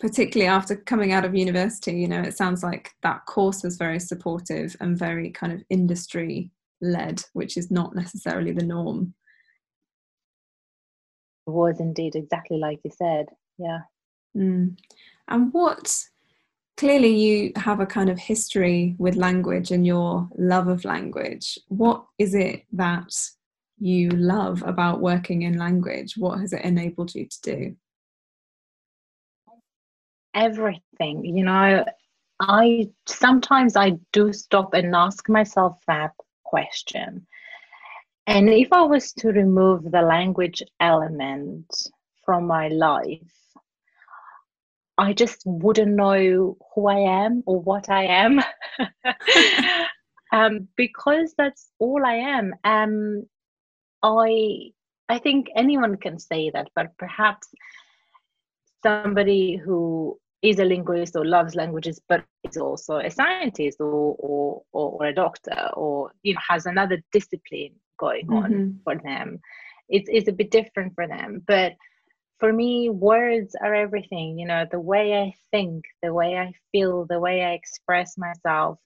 particularly 0.00 0.48
after 0.48 0.74
coming 0.74 1.12
out 1.12 1.24
of 1.24 1.32
university. 1.32 1.92
You 1.92 2.08
know, 2.08 2.22
it 2.22 2.36
sounds 2.36 2.64
like 2.64 2.90
that 3.02 3.24
course 3.26 3.62
was 3.62 3.76
very 3.76 4.00
supportive 4.00 4.74
and 4.80 4.98
very 4.98 5.30
kind 5.30 5.52
of 5.52 5.62
industry 5.70 6.50
led, 6.80 7.22
which 7.34 7.56
is 7.56 7.70
not 7.70 7.94
necessarily 7.94 8.50
the 8.50 8.64
norm. 8.64 9.14
It 11.46 11.50
was 11.50 11.78
indeed 11.78 12.16
exactly 12.16 12.58
like 12.58 12.80
you 12.82 12.90
said. 12.90 13.26
Yeah. 13.56 13.82
Mm. 14.36 14.76
And 15.28 15.52
what 15.52 16.04
clearly 16.76 17.14
you 17.14 17.52
have 17.54 17.78
a 17.78 17.86
kind 17.86 18.10
of 18.10 18.18
history 18.18 18.96
with 18.98 19.14
language 19.14 19.70
and 19.70 19.86
your 19.86 20.28
love 20.36 20.66
of 20.66 20.84
language. 20.84 21.60
What 21.68 22.04
is 22.18 22.34
it 22.34 22.64
that 22.72 23.14
you 23.78 24.10
love 24.10 24.62
about 24.66 25.00
working 25.00 25.42
in 25.42 25.58
language? 25.58 26.14
What 26.16 26.38
has 26.40 26.52
it 26.52 26.64
enabled 26.64 27.14
you 27.14 27.26
to 27.26 27.40
do? 27.42 27.76
Everything. 30.34 31.24
You 31.24 31.44
know, 31.44 31.84
I 32.40 32.90
sometimes 33.06 33.76
I 33.76 33.98
do 34.12 34.32
stop 34.32 34.74
and 34.74 34.94
ask 34.94 35.28
myself 35.28 35.78
that 35.86 36.12
question. 36.44 37.26
And 38.26 38.48
if 38.48 38.72
I 38.72 38.82
was 38.82 39.12
to 39.14 39.28
remove 39.28 39.90
the 39.90 40.02
language 40.02 40.62
element 40.80 41.66
from 42.24 42.46
my 42.46 42.68
life, 42.68 43.20
I 44.96 45.12
just 45.12 45.42
wouldn't 45.44 45.96
know 45.96 46.56
who 46.74 46.86
I 46.86 47.24
am 47.24 47.42
or 47.46 47.60
what 47.60 47.90
I 47.90 48.04
am. 48.04 48.40
um, 50.32 50.68
because 50.76 51.34
that's 51.36 51.70
all 51.78 52.04
I 52.04 52.14
am. 52.14 52.54
Um, 52.64 53.26
I 54.02 54.72
I 55.08 55.18
think 55.18 55.48
anyone 55.56 55.96
can 55.96 56.18
say 56.18 56.50
that, 56.50 56.68
but 56.74 56.96
perhaps 56.98 57.48
somebody 58.82 59.56
who 59.56 60.18
is 60.42 60.58
a 60.58 60.64
linguist 60.64 61.14
or 61.16 61.24
loves 61.24 61.54
languages, 61.54 62.00
but 62.08 62.24
is 62.48 62.56
also 62.56 62.96
a 62.96 63.10
scientist 63.10 63.80
or 63.80 64.16
or, 64.18 64.62
or 64.72 65.06
a 65.06 65.14
doctor 65.14 65.70
or 65.74 66.12
you 66.22 66.34
know 66.34 66.40
has 66.48 66.66
another 66.66 67.02
discipline 67.12 67.74
going 67.98 68.26
mm-hmm. 68.26 68.44
on 68.44 68.80
for 68.84 68.96
them. 68.96 69.40
It's 69.88 70.08
it's 70.12 70.28
a 70.28 70.32
bit 70.32 70.50
different 70.50 70.94
for 70.94 71.06
them. 71.06 71.42
But 71.46 71.74
for 72.38 72.52
me, 72.52 72.88
words 72.90 73.54
are 73.62 73.74
everything. 73.74 74.38
You 74.38 74.46
know, 74.46 74.66
the 74.68 74.80
way 74.80 75.14
I 75.14 75.32
think, 75.52 75.84
the 76.02 76.12
way 76.12 76.36
I 76.36 76.52
feel, 76.72 77.06
the 77.06 77.20
way 77.20 77.44
I 77.44 77.52
express 77.52 78.18
myself, 78.18 78.78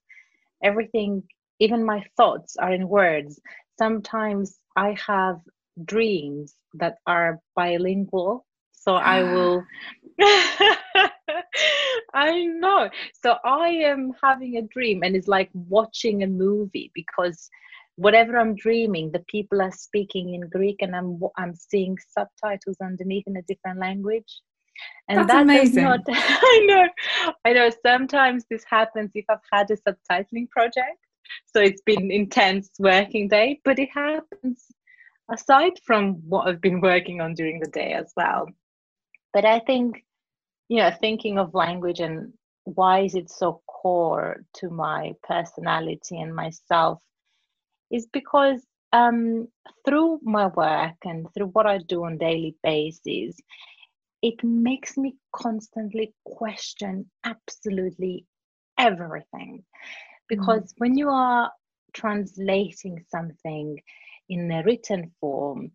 everything, 0.62 1.22
even 1.58 1.82
my 1.82 2.04
thoughts 2.18 2.56
are 2.56 2.72
in 2.72 2.86
words. 2.86 3.40
Sometimes 3.78 4.58
I 4.76 4.96
have 5.06 5.40
dreams 5.84 6.54
that 6.74 6.98
are 7.06 7.40
bilingual. 7.54 8.46
So 8.72 8.94
I 8.94 9.22
ah. 9.22 9.32
will. 9.32 9.64
I 12.14 12.44
know. 12.44 12.88
So 13.20 13.36
I 13.44 13.68
am 13.68 14.12
having 14.22 14.58
a 14.58 14.62
dream, 14.62 15.02
and 15.02 15.16
it's 15.16 15.28
like 15.28 15.50
watching 15.54 16.22
a 16.22 16.26
movie 16.26 16.90
because 16.94 17.50
whatever 17.96 18.38
I'm 18.38 18.54
dreaming, 18.54 19.10
the 19.10 19.24
people 19.26 19.60
are 19.60 19.72
speaking 19.72 20.34
in 20.34 20.48
Greek, 20.48 20.76
and 20.80 20.94
I'm 20.94 21.18
I'm 21.36 21.54
seeing 21.54 21.96
subtitles 22.16 22.76
underneath 22.80 23.26
in 23.26 23.36
a 23.36 23.42
different 23.42 23.80
language. 23.80 24.40
And 25.08 25.20
That's 25.20 25.32
that 25.32 25.42
amazing. 25.42 25.84
Not, 25.84 26.00
I 26.08 26.64
know. 26.66 26.88
I 27.44 27.52
know. 27.54 27.70
Sometimes 27.84 28.44
this 28.50 28.62
happens 28.68 29.10
if 29.14 29.24
I've 29.28 29.38
had 29.50 29.70
a 29.70 29.76
subtitling 29.76 30.50
project 30.50 31.05
so 31.46 31.60
it's 31.60 31.82
been 31.82 32.10
intense 32.10 32.70
working 32.78 33.28
day 33.28 33.60
but 33.64 33.78
it 33.78 33.88
happens 33.92 34.66
aside 35.30 35.72
from 35.84 36.14
what 36.28 36.46
i've 36.46 36.60
been 36.60 36.80
working 36.80 37.20
on 37.20 37.34
during 37.34 37.60
the 37.60 37.70
day 37.70 37.92
as 37.92 38.12
well. 38.16 38.48
But 39.32 39.44
i 39.44 39.58
think 39.60 40.04
you 40.68 40.78
know 40.78 40.90
thinking 41.00 41.38
of 41.38 41.54
language 41.54 42.00
and 42.00 42.32
why 42.64 43.00
is 43.00 43.14
it 43.14 43.30
so 43.30 43.62
core 43.66 44.42
to 44.54 44.68
my 44.70 45.12
personality 45.22 46.20
and 46.20 46.34
myself 46.34 47.00
is 47.90 48.06
because 48.12 48.60
um, 48.92 49.48
through 49.84 50.20
my 50.22 50.46
work 50.48 50.96
and 51.04 51.26
through 51.34 51.48
what 51.48 51.66
I 51.66 51.78
do 51.78 52.04
on 52.04 52.18
daily 52.18 52.56
basis, 52.62 53.36
it 54.22 54.42
makes 54.42 54.96
me 54.96 55.14
constantly 55.34 56.14
question 56.24 57.10
absolutely 57.24 58.26
everything 58.78 59.64
because 60.28 60.72
mm. 60.72 60.78
when 60.78 60.96
you 60.96 61.08
are 61.08 61.50
translating 61.92 63.04
something 63.10 63.80
in 64.28 64.50
a 64.50 64.62
written 64.64 65.10
form 65.20 65.70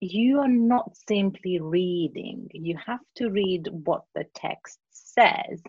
you 0.00 0.38
are 0.38 0.48
not 0.48 0.96
simply 1.08 1.58
reading 1.60 2.48
you 2.52 2.76
have 2.84 3.00
to 3.16 3.30
read 3.30 3.68
what 3.84 4.02
the 4.14 4.24
text 4.34 4.78
says 4.90 5.60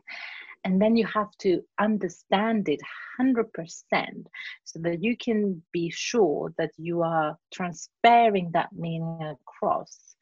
and 0.66 0.82
then 0.82 0.96
you 0.96 1.06
have 1.08 1.32
to 1.40 1.62
understand 1.80 2.68
it 2.68 2.82
100% 3.20 3.46
so 4.66 4.80
that 4.80 5.02
you 5.02 5.16
can 5.18 5.62
be 5.72 5.90
sure 5.90 6.54
that 6.58 6.72
you 6.78 7.02
are 7.02 7.38
transferring 7.54 8.52
that 8.54 8.70
meaning 8.74 9.20
across 9.22 10.16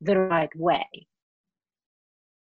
the 0.00 0.16
right 0.16 0.54
way 0.56 0.86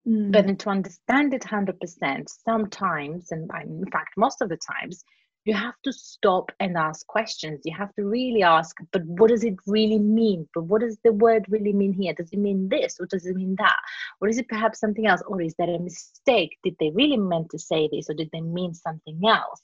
Mm. 0.06 0.32
But 0.32 0.58
to 0.58 0.68
understand 0.70 1.34
it 1.34 1.42
100%, 1.42 2.28
sometimes, 2.28 3.32
and 3.32 3.50
in 3.62 3.86
fact, 3.90 4.10
most 4.16 4.42
of 4.42 4.48
the 4.48 4.58
times, 4.58 5.04
you 5.44 5.52
have 5.52 5.74
to 5.84 5.92
stop 5.92 6.50
and 6.60 6.76
ask 6.76 7.06
questions. 7.06 7.60
You 7.64 7.74
have 7.76 7.94
to 7.96 8.04
really 8.04 8.42
ask, 8.42 8.76
but 8.92 9.04
what 9.04 9.28
does 9.28 9.44
it 9.44 9.56
really 9.66 9.98
mean? 9.98 10.48
But 10.54 10.64
what 10.64 10.80
does 10.80 10.98
the 11.04 11.12
word 11.12 11.44
really 11.48 11.72
mean 11.72 11.92
here? 11.92 12.14
Does 12.14 12.30
it 12.32 12.38
mean 12.38 12.68
this 12.68 12.96
or 12.98 13.06
does 13.06 13.26
it 13.26 13.36
mean 13.36 13.54
that? 13.58 13.78
Or 14.20 14.28
is 14.28 14.38
it 14.38 14.48
perhaps 14.48 14.80
something 14.80 15.06
else? 15.06 15.22
Or 15.26 15.42
is 15.42 15.54
that 15.58 15.68
a 15.68 15.78
mistake? 15.78 16.56
Did 16.64 16.76
they 16.80 16.90
really 16.94 17.18
meant 17.18 17.50
to 17.50 17.58
say 17.58 17.90
this 17.92 18.08
or 18.08 18.14
did 18.14 18.30
they 18.32 18.40
mean 18.40 18.72
something 18.72 19.20
else? 19.26 19.60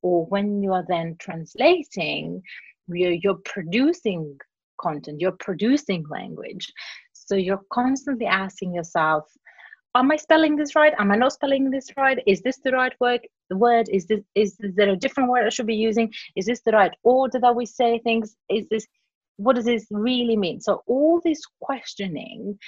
Or 0.00 0.24
when 0.26 0.62
you 0.62 0.72
are 0.72 0.86
then 0.88 1.16
translating, 1.18 2.42
you're, 2.88 3.12
you're 3.12 3.40
producing 3.44 4.38
content, 4.80 5.20
you're 5.20 5.32
producing 5.32 6.06
language. 6.08 6.72
So 7.12 7.34
you're 7.34 7.60
constantly 7.70 8.26
asking 8.26 8.74
yourself, 8.74 9.24
am 9.94 10.10
I 10.10 10.16
spelling 10.16 10.56
this 10.56 10.74
right? 10.74 10.94
Am 10.98 11.10
I 11.10 11.16
not 11.16 11.32
spelling 11.32 11.70
this 11.70 11.88
right? 11.96 12.18
Is 12.26 12.40
this 12.42 12.58
the 12.64 12.72
right 12.72 12.92
word? 13.00 13.20
The 13.48 13.56
word 13.56 13.88
is 13.92 14.06
this 14.06 14.20
is 14.34 14.56
there 14.58 14.90
a 14.90 14.96
different 14.96 15.30
word 15.30 15.46
I 15.46 15.50
should 15.50 15.66
be 15.66 15.74
using? 15.74 16.12
Is 16.36 16.46
this 16.46 16.60
the 16.64 16.72
right 16.72 16.92
order 17.02 17.38
that 17.40 17.56
we 17.56 17.66
say 17.66 17.98
things? 17.98 18.36
Is 18.48 18.66
this 18.70 18.86
what 19.36 19.56
does 19.56 19.64
this 19.64 19.86
really 19.90 20.36
mean? 20.36 20.60
So 20.60 20.82
all 20.86 21.20
this 21.24 21.40
questioning 21.60 22.58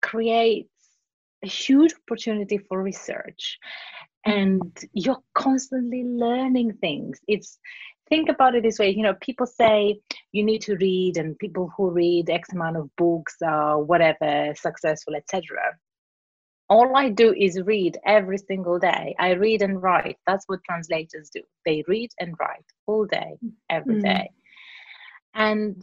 creates 0.00 0.70
a 1.44 1.48
huge 1.48 1.92
opportunity 1.94 2.58
for 2.58 2.82
research 2.82 3.58
and 4.24 4.86
you're 4.92 5.22
constantly 5.34 6.02
learning 6.04 6.72
things 6.80 7.20
it's 7.28 7.58
think 8.08 8.28
about 8.28 8.54
it 8.54 8.62
this 8.62 8.78
way 8.78 8.90
you 8.90 9.02
know 9.02 9.14
people 9.20 9.46
say 9.46 9.98
you 10.32 10.44
need 10.44 10.60
to 10.60 10.76
read 10.76 11.16
and 11.16 11.38
people 11.38 11.72
who 11.76 11.90
read 11.90 12.28
x 12.28 12.52
amount 12.52 12.76
of 12.76 12.90
books 12.96 13.36
or 13.42 13.84
whatever 13.84 14.52
successful 14.56 15.14
etc 15.14 15.56
all 16.68 16.96
i 16.96 17.08
do 17.08 17.34
is 17.34 17.60
read 17.62 17.98
every 18.04 18.38
single 18.38 18.78
day. 18.78 19.14
I 19.18 19.30
read 19.30 19.62
and 19.62 19.82
write. 19.82 20.16
That's 20.26 20.44
what 20.46 20.60
translators 20.64 21.30
do. 21.34 21.42
They 21.64 21.84
read 21.88 22.10
and 22.20 22.34
write 22.38 22.64
all 22.86 23.06
day 23.06 23.38
every 23.70 23.96
mm. 23.96 24.02
day, 24.02 24.30
and 25.34 25.82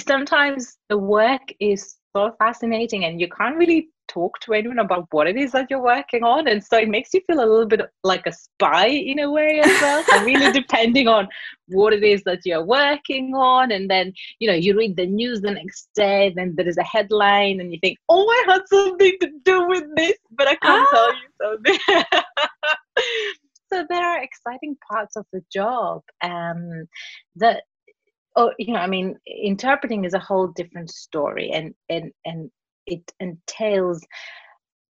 sometimes 0.00 0.78
the 0.88 0.98
work 0.98 1.52
is 1.60 1.96
so 2.14 2.32
fascinating 2.38 3.04
and 3.04 3.20
you 3.20 3.28
can't 3.28 3.56
really 3.56 3.90
talk 4.08 4.38
to 4.40 4.52
anyone 4.52 4.78
about 4.78 5.06
what 5.10 5.26
it 5.26 5.36
is 5.36 5.52
that 5.52 5.66
you're 5.70 5.82
working 5.82 6.24
on 6.24 6.48
and 6.48 6.64
so 6.64 6.76
it 6.76 6.88
makes 6.88 7.12
you 7.14 7.20
feel 7.26 7.38
a 7.38 7.46
little 7.46 7.66
bit 7.66 7.80
like 8.02 8.26
a 8.26 8.32
spy 8.32 8.86
in 8.86 9.18
a 9.20 9.30
way 9.30 9.60
as 9.60 9.80
well 9.80 10.02
so 10.04 10.24
really 10.24 10.50
depending 10.60 11.06
on 11.08 11.28
what 11.68 11.92
it 11.92 12.02
is 12.02 12.22
that 12.24 12.40
you're 12.44 12.64
working 12.64 13.34
on 13.34 13.70
and 13.70 13.90
then 13.90 14.12
you 14.38 14.48
know 14.48 14.54
you 14.54 14.76
read 14.76 14.96
the 14.96 15.06
news 15.06 15.40
the 15.40 15.50
next 15.50 15.88
day 15.94 16.32
then 16.34 16.54
there 16.56 16.68
is 16.68 16.78
a 16.78 16.84
headline 16.84 17.60
and 17.60 17.72
you 17.72 17.78
think 17.80 17.98
oh 18.08 18.26
i 18.28 18.52
had 18.52 18.62
something 18.66 19.16
to 19.20 19.30
do 19.44 19.66
with 19.68 19.84
this 19.94 20.16
but 20.32 20.48
i 20.48 20.54
can't 20.56 20.88
ah. 20.92 21.12
tell 21.40 21.70
you 21.70 21.78
something 21.86 22.04
so 23.72 23.86
there 23.88 24.04
are 24.04 24.22
exciting 24.22 24.76
parts 24.90 25.16
of 25.16 25.26
the 25.32 25.42
job 25.52 26.02
um, 26.22 26.88
that 27.36 27.62
oh 28.36 28.52
you 28.58 28.72
know 28.72 28.80
i 28.80 28.86
mean 28.86 29.16
interpreting 29.26 30.04
is 30.04 30.14
a 30.14 30.18
whole 30.18 30.48
different 30.48 30.90
story 30.90 31.50
and 31.50 31.74
and 31.88 32.12
and 32.24 32.50
it 32.88 33.12
entails 33.20 34.04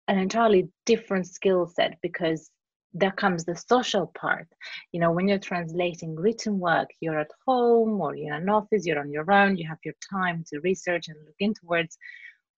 an 0.08 0.18
entirely 0.18 0.70
different 0.86 1.28
skill 1.28 1.68
set 1.68 1.98
because 2.02 2.50
there 2.94 3.12
comes 3.12 3.46
the 3.46 3.56
social 3.56 4.12
part. 4.20 4.48
You 4.92 5.00
know 5.00 5.12
when 5.12 5.28
you're 5.28 5.40
translating 5.40 6.16
written 6.16 6.60
work 6.60 6.90
you're 7.00 7.20
at 7.20 7.32
home 7.48 8.02
or 8.02 8.16
you're 8.16 8.36
in 8.36 8.44
an 8.44 8.50
office 8.50 8.86
you're 8.86 9.00
on 9.00 9.12
your 9.12 9.32
own 9.32 9.58
you 9.58 9.68
have 9.68 9.80
your 9.84 9.96
time 10.12 10.44
to 10.50 10.60
research 10.60 11.08
and 11.08 11.18
look 11.26 11.36
into 11.40 11.62
words. 11.64 11.98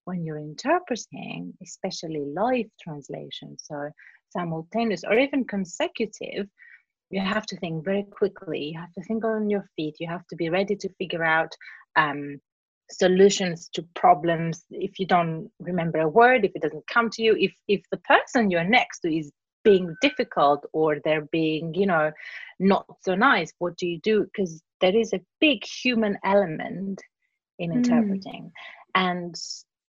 When 0.06 0.24
you're 0.26 0.38
interpreting 0.40 1.54
especially 1.64 2.26
live 2.26 2.70
translation 2.82 3.58
so 3.58 3.90
simultaneous 4.30 5.04
or 5.04 5.18
even 5.18 5.46
consecutive 5.46 6.48
you 7.10 7.22
have 7.22 7.46
to 7.46 7.58
think 7.58 7.86
very 7.86 8.04
quickly. 8.04 8.72
You 8.74 8.80
have 8.80 8.92
to 8.94 9.04
think 9.04 9.24
on 9.24 9.50
your 9.50 9.70
feet. 9.76 9.98
You 10.00 10.08
have 10.10 10.26
to 10.28 10.36
be 10.36 10.50
ready 10.50 10.76
to 10.76 10.90
figure 10.98 11.24
out 11.24 11.52
um, 11.96 12.42
solutions 12.92 13.70
to 13.74 13.82
problems 13.96 14.64
if 14.70 15.00
you 15.00 15.08
don't 15.08 15.50
remember 15.60 16.00
a 16.00 16.08
word 16.08 16.46
if 16.46 16.52
it 16.56 16.62
doesn't 16.62 16.86
come 16.88 17.10
to 17.10 17.24
you 17.24 17.36
if 17.40 17.54
if 17.68 17.82
the 17.92 17.98
person 17.98 18.52
you're 18.52 18.64
next 18.64 19.00
to 19.00 19.14
is 19.14 19.32
being 19.64 19.96
difficult 20.02 20.64
or 20.74 21.00
they're 21.04 21.28
being 21.32 21.74
you 21.74 21.88
know 21.88 22.12
not 22.60 22.86
so 23.02 23.16
nice 23.16 23.52
what 23.58 23.76
do 23.78 23.88
you 23.88 24.00
do? 24.00 24.24
Because 24.24 24.62
there 24.82 24.96
is 24.96 25.14
a 25.14 25.22
big 25.40 25.64
human 25.66 26.18
element 26.24 27.02
in 27.60 27.72
mm. 27.72 27.76
interpreting. 27.76 28.52
And 28.94 29.36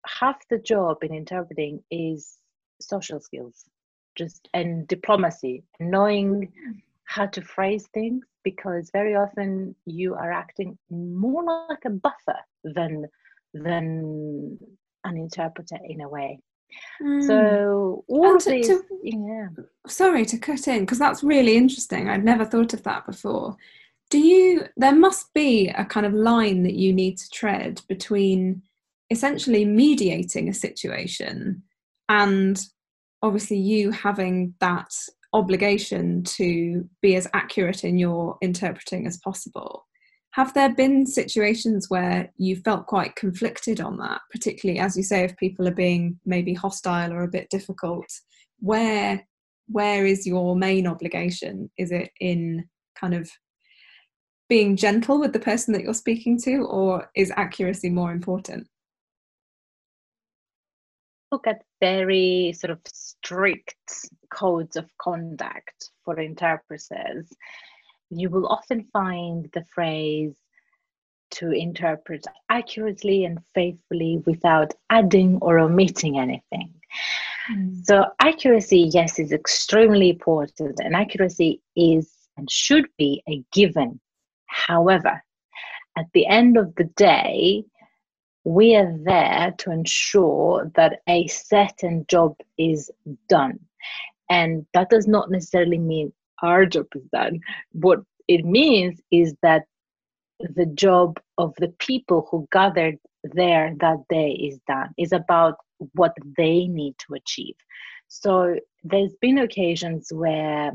half 0.06 0.38
the 0.50 0.60
job 0.60 0.98
in 1.02 1.14
interpreting 1.14 1.84
is 1.90 2.38
social 2.82 3.20
skills 3.20 3.66
just 4.16 4.48
and 4.54 4.88
diplomacy 4.88 5.64
knowing 5.80 6.52
how 7.06 7.26
to 7.28 7.42
phrase 7.42 7.88
things 7.94 8.26
because 8.44 8.90
very 8.92 9.16
often 9.16 9.76
you 9.86 10.16
are 10.16 10.32
acting 10.32 10.78
more 10.90 11.44
like 11.70 11.86
a 11.86 11.90
buffer 11.90 12.38
than 12.64 13.06
than 13.54 14.58
an 15.04 15.18
interpreter 15.18 15.78
in 15.88 16.02
a 16.02 16.10
way. 16.10 16.40
Mm. 17.02 17.28
So 17.28 18.04
all 18.08 18.38
to, 18.38 18.50
these, 18.50 18.68
to, 18.68 18.84
yeah. 19.04 19.48
Sorry 19.88 20.26
to 20.26 20.38
cut 20.38 20.68
in 20.68 20.82
because 20.82 21.00
that's 21.00 21.24
really 21.24 21.56
interesting. 21.56 22.10
I'd 22.10 22.26
never 22.26 22.46
thought 22.46 22.74
of 22.74 22.84
that 22.84 23.06
before. 23.06 23.56
Do 24.10 24.20
you? 24.20 24.64
There 24.78 24.96
must 24.96 25.34
be 25.34 25.70
a 25.70 25.86
kind 25.86 26.06
of 26.06 26.14
line 26.14 26.64
that 26.64 26.76
you 26.76 26.94
need 26.94 27.18
to 27.18 27.30
tread 27.30 27.82
between 27.88 28.64
essentially 29.10 29.66
mediating 29.66 30.50
a 30.50 30.54
situation 30.54 31.62
and 32.10 32.66
obviously 33.22 33.58
you 33.58 33.92
having 33.92 34.54
that 34.60 34.92
obligation 35.34 36.24
to 36.24 36.88
be 37.02 37.16
as 37.16 37.28
accurate 37.34 37.84
in 37.84 37.98
your 37.98 38.38
interpreting 38.42 39.08
as 39.08 39.18
possible. 39.18 39.86
Have 40.32 40.54
there 40.54 40.74
been 40.74 41.06
situations 41.06 41.90
where 41.90 42.32
you 42.38 42.56
felt 42.56 42.88
quite 42.88 43.16
conflicted 43.16 43.80
on 43.80 43.98
that, 43.98 44.22
particularly 44.32 44.80
as 44.80 44.98
you 44.98 45.04
say, 45.04 45.24
if 45.24 45.38
people 45.38 45.68
are 45.68 45.74
being 45.76 46.20
maybe 46.26 46.54
hostile 46.54 47.14
or 47.14 47.24
a 47.24 47.28
bit 47.28 47.50
difficult? 47.50 48.08
Where 48.60 49.26
where 49.68 50.06
is 50.06 50.28
your 50.28 50.56
main 50.56 50.88
obligation? 50.88 51.70
Is 51.78 51.92
it 51.92 52.12
in 52.20 52.68
kind 53.00 53.14
of 53.14 53.30
being 54.50 54.76
gentle 54.76 55.20
with 55.20 55.34
the 55.34 55.40
person 55.40 55.74
that 55.74 55.84
you're 55.84 55.94
speaking 55.94 56.40
to, 56.42 56.66
or 56.66 57.10
is 57.16 57.32
accuracy 57.38 57.90
more 57.90 58.12
important? 58.12 58.68
Look 61.34 61.48
at 61.48 61.64
very 61.80 62.54
sort 62.54 62.70
of 62.70 62.80
strict 62.86 63.76
codes 64.30 64.76
of 64.76 64.86
conduct 65.00 65.90
for 66.06 66.20
interpreters, 66.20 67.28
you 68.12 68.30
will 68.30 68.48
often 68.48 68.86
find 68.94 69.50
the 69.54 69.66
phrase 69.74 70.36
to 71.32 71.50
interpret 71.50 72.24
accurately 72.50 73.26
and 73.26 73.40
faithfully 73.56 74.22
without 74.28 74.72
adding 74.92 75.40
or 75.42 75.58
omitting 75.58 76.20
anything. 76.20 76.72
Mm. 77.52 77.84
So, 77.84 78.06
accuracy, 78.20 78.92
yes, 78.94 79.18
is 79.18 79.32
extremely 79.32 80.12
important, 80.12 80.80
and 80.80 80.96
accuracy 80.96 81.62
is 81.76 82.12
and 82.38 82.50
should 82.50 82.88
be 83.00 83.24
a 83.28 83.44
given. 83.52 84.00
However, 84.46 85.24
at 85.98 86.06
the 86.14 86.28
end 86.28 86.58
of 86.58 86.76
the 86.76 86.90
day, 86.96 87.64
we 88.44 88.76
are 88.76 88.94
there 89.04 89.54
to 89.60 89.72
ensure 89.72 90.72
that 90.76 91.02
a 91.08 91.28
certain 91.28 92.06
job 92.10 92.36
is 92.58 92.92
done. 93.30 93.60
And 94.30 94.66
that 94.74 94.90
does 94.90 95.08
not 95.08 95.32
necessarily 95.32 95.78
mean 95.78 96.12
our 96.42 96.66
job 96.66 96.88
is 96.96 97.06
done. 97.14 97.40
What 97.72 98.02
it 98.28 98.46
means 98.46 99.02
is 99.12 99.36
that 99.42 99.64
the 100.40 100.66
job 100.66 101.20
of 101.38 101.54
the 101.58 101.74
people 101.80 102.28
who 102.30 102.48
gathered 102.52 102.98
there 103.24 103.74
that 103.80 104.00
day 104.10 104.32
is 104.32 104.60
done, 104.68 104.90
is 104.98 105.14
about 105.14 105.56
what 105.94 106.14
they 106.38 106.68
need 106.68 106.96
to 107.08 107.14
achieve. 107.14 107.56
So 108.08 108.56
there's 108.84 109.16
been 109.22 109.40
occasions 109.40 110.12
where 110.14 110.72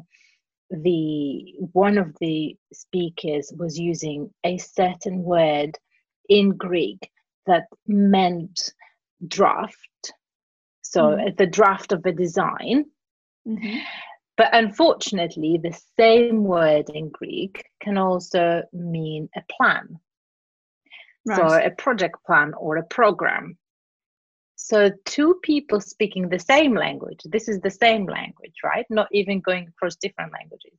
the 0.70 1.54
one 1.72 1.98
of 1.98 2.14
the 2.20 2.56
speakers 2.72 3.52
was 3.56 3.78
using 3.78 4.30
a 4.44 4.58
certain 4.58 5.22
word 5.22 5.78
in 6.28 6.50
Greek 6.56 7.10
that 7.48 7.64
meant 7.86 8.72
draft. 9.26 10.12
So 10.82 11.02
mm-hmm. 11.02 11.34
the 11.36 11.46
draft 11.46 11.92
of 11.92 12.06
a 12.06 12.12
design. 12.12 12.86
Mm-hmm. 13.46 13.78
But 14.36 14.50
unfortunately, 14.52 15.58
the 15.60 15.78
same 15.98 16.44
word 16.44 16.90
in 16.94 17.10
Greek 17.10 17.64
can 17.82 17.98
also 17.98 18.62
mean 18.72 19.28
a 19.36 19.42
plan. 19.50 19.98
Right. 21.26 21.36
So 21.36 21.66
a 21.66 21.70
project 21.70 22.24
plan 22.24 22.54
or 22.54 22.76
a 22.76 22.84
program. 22.84 23.58
So 24.54 24.90
two 25.04 25.40
people 25.42 25.80
speaking 25.80 26.28
the 26.28 26.38
same 26.38 26.74
language, 26.74 27.20
this 27.24 27.48
is 27.48 27.60
the 27.60 27.70
same 27.70 28.06
language, 28.06 28.54
right? 28.64 28.86
Not 28.90 29.08
even 29.12 29.40
going 29.40 29.68
across 29.68 29.96
different 29.96 30.32
languages, 30.32 30.78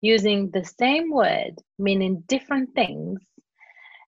using 0.00 0.50
the 0.50 0.64
same 0.64 1.10
word, 1.10 1.54
meaning 1.78 2.22
different 2.26 2.74
things. 2.74 3.20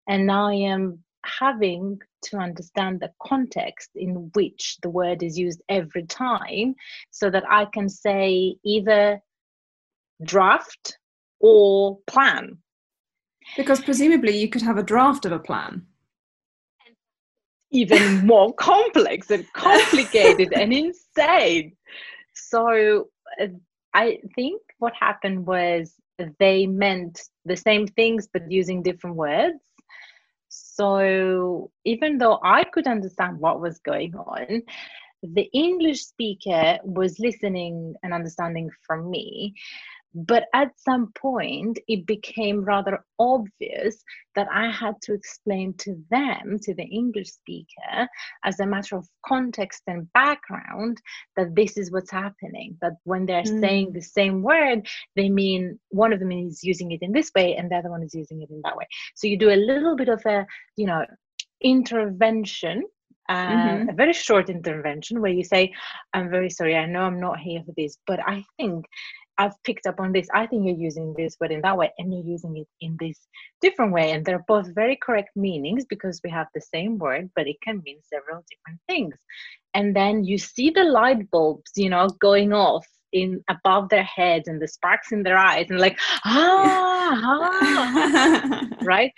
And 0.09 0.27
now 0.27 0.49
I 0.49 0.55
am 0.55 1.03
having 1.27 2.01
to 2.23 2.37
understand 2.39 3.01
the 3.01 3.12
context 3.23 3.91
in 3.95 4.31
which 4.35 4.79
the 4.83 4.91
word 4.91 5.23
is 5.23 5.39
used 5.39 5.62
every 5.69 6.05
time 6.05 6.75
so 7.11 7.31
that 7.31 7.45
I 7.49 7.67
can 7.67 7.89
say 7.89 8.57
either 8.65 9.21
draft 10.23 10.99
or 11.41 11.99
plan. 12.07 12.59
Because 13.57 13.81
presumably 13.81 14.37
you 14.37 14.49
could 14.49 14.62
have 14.62 14.79
a 14.79 14.83
draft 14.83 15.25
of 15.25 15.33
a 15.33 15.39
plan. 15.39 15.87
Even 17.71 18.27
more 18.27 18.53
complex 18.55 19.31
and 19.31 19.47
complicated 19.53 20.53
and 20.53 20.73
insane. 20.73 21.77
So 22.35 23.09
uh, 23.41 23.47
I 23.95 24.19
think 24.35 24.61
what 24.79 24.93
happened 24.99 25.47
was 25.47 25.95
they 26.39 26.67
meant 26.67 27.23
the 27.45 27.57
same 27.57 27.87
things 27.87 28.29
but 28.33 28.51
using 28.51 28.83
different 28.83 29.17
words 29.17 29.61
so 30.77 31.71
even 31.85 32.19
though 32.19 32.39
I 32.43 32.65
could 32.65 32.87
understand 32.87 33.39
what 33.39 33.61
was 33.62 33.79
going 33.79 34.15
on, 34.15 34.62
the 35.23 35.49
English 35.55 36.05
speaker 36.05 36.79
was 36.85 37.19
listening 37.19 37.95
and 38.03 38.12
understanding 38.12 38.69
from 38.87 39.11
me. 39.11 39.55
But 40.16 40.44
at 40.55 40.72
some 40.79 41.12
point, 41.12 41.79
it 41.88 42.07
became 42.07 42.64
rather 42.64 43.05
obvious 43.18 44.02
that 44.35 44.48
I 44.50 44.70
had 44.70 44.94
to 45.02 45.12
explain 45.12 45.74
to 45.81 46.02
them, 46.11 46.59
to 46.62 46.74
the 46.74 46.85
English 46.85 47.33
speaker, 47.33 48.09
as 48.42 48.59
a 48.59 48.66
matter 48.66 48.96
of 48.96 49.07
context 49.26 49.83
and 49.87 50.11
background, 50.14 51.02
that 51.37 51.55
this 51.55 51.76
is 51.76 51.92
what's 51.92 52.11
happening. 52.11 52.79
That 52.81 52.94
when 53.05 53.26
they're 53.26 53.42
mm. 53.42 53.61
saying 53.61 53.92
the 53.92 54.00
same 54.00 54.42
word, 54.42 54.88
they 55.16 55.29
mean 55.29 55.79
one 55.90 56.14
of 56.14 56.18
them 56.18 56.33
is 56.33 56.64
using 56.64 56.92
it 56.92 57.02
in 57.02 57.12
this 57.12 57.31
way 57.37 57.55
and 57.55 57.70
the 57.70 57.76
other 57.76 57.90
one 57.90 58.02
is 58.02 58.14
using 58.14 58.40
it 58.40 58.48
in 58.48 58.62
that 58.64 58.76
way. 58.76 58.87
So 59.16 59.26
you 59.26 59.38
do 59.38 59.50
a 59.50 59.57
little 59.57 59.96
bit 59.96 60.09
of 60.09 60.24
a, 60.24 60.46
you 60.76 60.87
know, 60.87 61.05
intervention 61.61 62.85
uh, 63.29 63.48
mm-hmm. 63.48 63.88
a 63.88 63.92
very 63.92 64.12
short 64.12 64.48
intervention 64.48 65.20
where 65.20 65.33
you 65.33 65.42
say, 65.42 65.72
I'm 66.12 66.31
very 66.31 66.50
sorry, 66.50 66.76
I 66.76 66.87
know 66.87 67.02
I'm 67.02 67.20
not 67.20 67.38
here 67.38 67.62
for 67.66 67.72
this, 67.76 67.98
but 68.07 68.20
I 68.20 68.44
think 68.57 68.87
I've 69.38 69.62
picked 69.64 69.87
up 69.87 70.01
on 70.01 70.12
this. 70.12 70.29
I 70.33 70.46
think 70.46 70.66
you're 70.66 70.77
using 70.77 71.14
this 71.14 71.37
word 71.40 71.53
in 71.53 71.61
that 71.62 71.77
way, 71.77 71.92
and 71.99 72.12
you're 72.12 72.25
using 72.25 72.57
it 72.57 72.68
in 72.81 72.96
this 72.99 73.18
different 73.61 73.92
way. 73.92 74.12
And 74.12 74.25
they're 74.25 74.44
both 74.49 74.75
very 74.75 74.96
correct 74.96 75.37
meanings 75.37 75.85
because 75.85 76.20
we 76.25 76.31
have 76.31 76.46
the 76.55 76.61
same 76.61 76.99
word, 76.99 77.31
but 77.37 77.46
it 77.46 77.57
can 77.62 77.83
mean 77.85 77.99
several 78.03 78.44
different 78.51 78.81
things. 78.88 79.14
And 79.75 79.94
then 79.94 80.25
you 80.25 80.38
see 80.38 80.70
the 80.70 80.85
light 80.85 81.31
bulbs, 81.31 81.72
you 81.77 81.90
know, 81.90 82.09
going 82.20 82.53
off 82.53 82.87
in 83.12 83.42
above 83.49 83.88
their 83.88 84.05
heads 84.05 84.49
and 84.49 84.61
the 84.61 84.68
sparks 84.68 85.12
in 85.12 85.22
their 85.22 85.38
eyes, 85.38 85.66
and 85.68 85.81
like, 85.81 85.99
ah, 86.25 87.51
ah 87.53 88.68
right? 88.83 89.12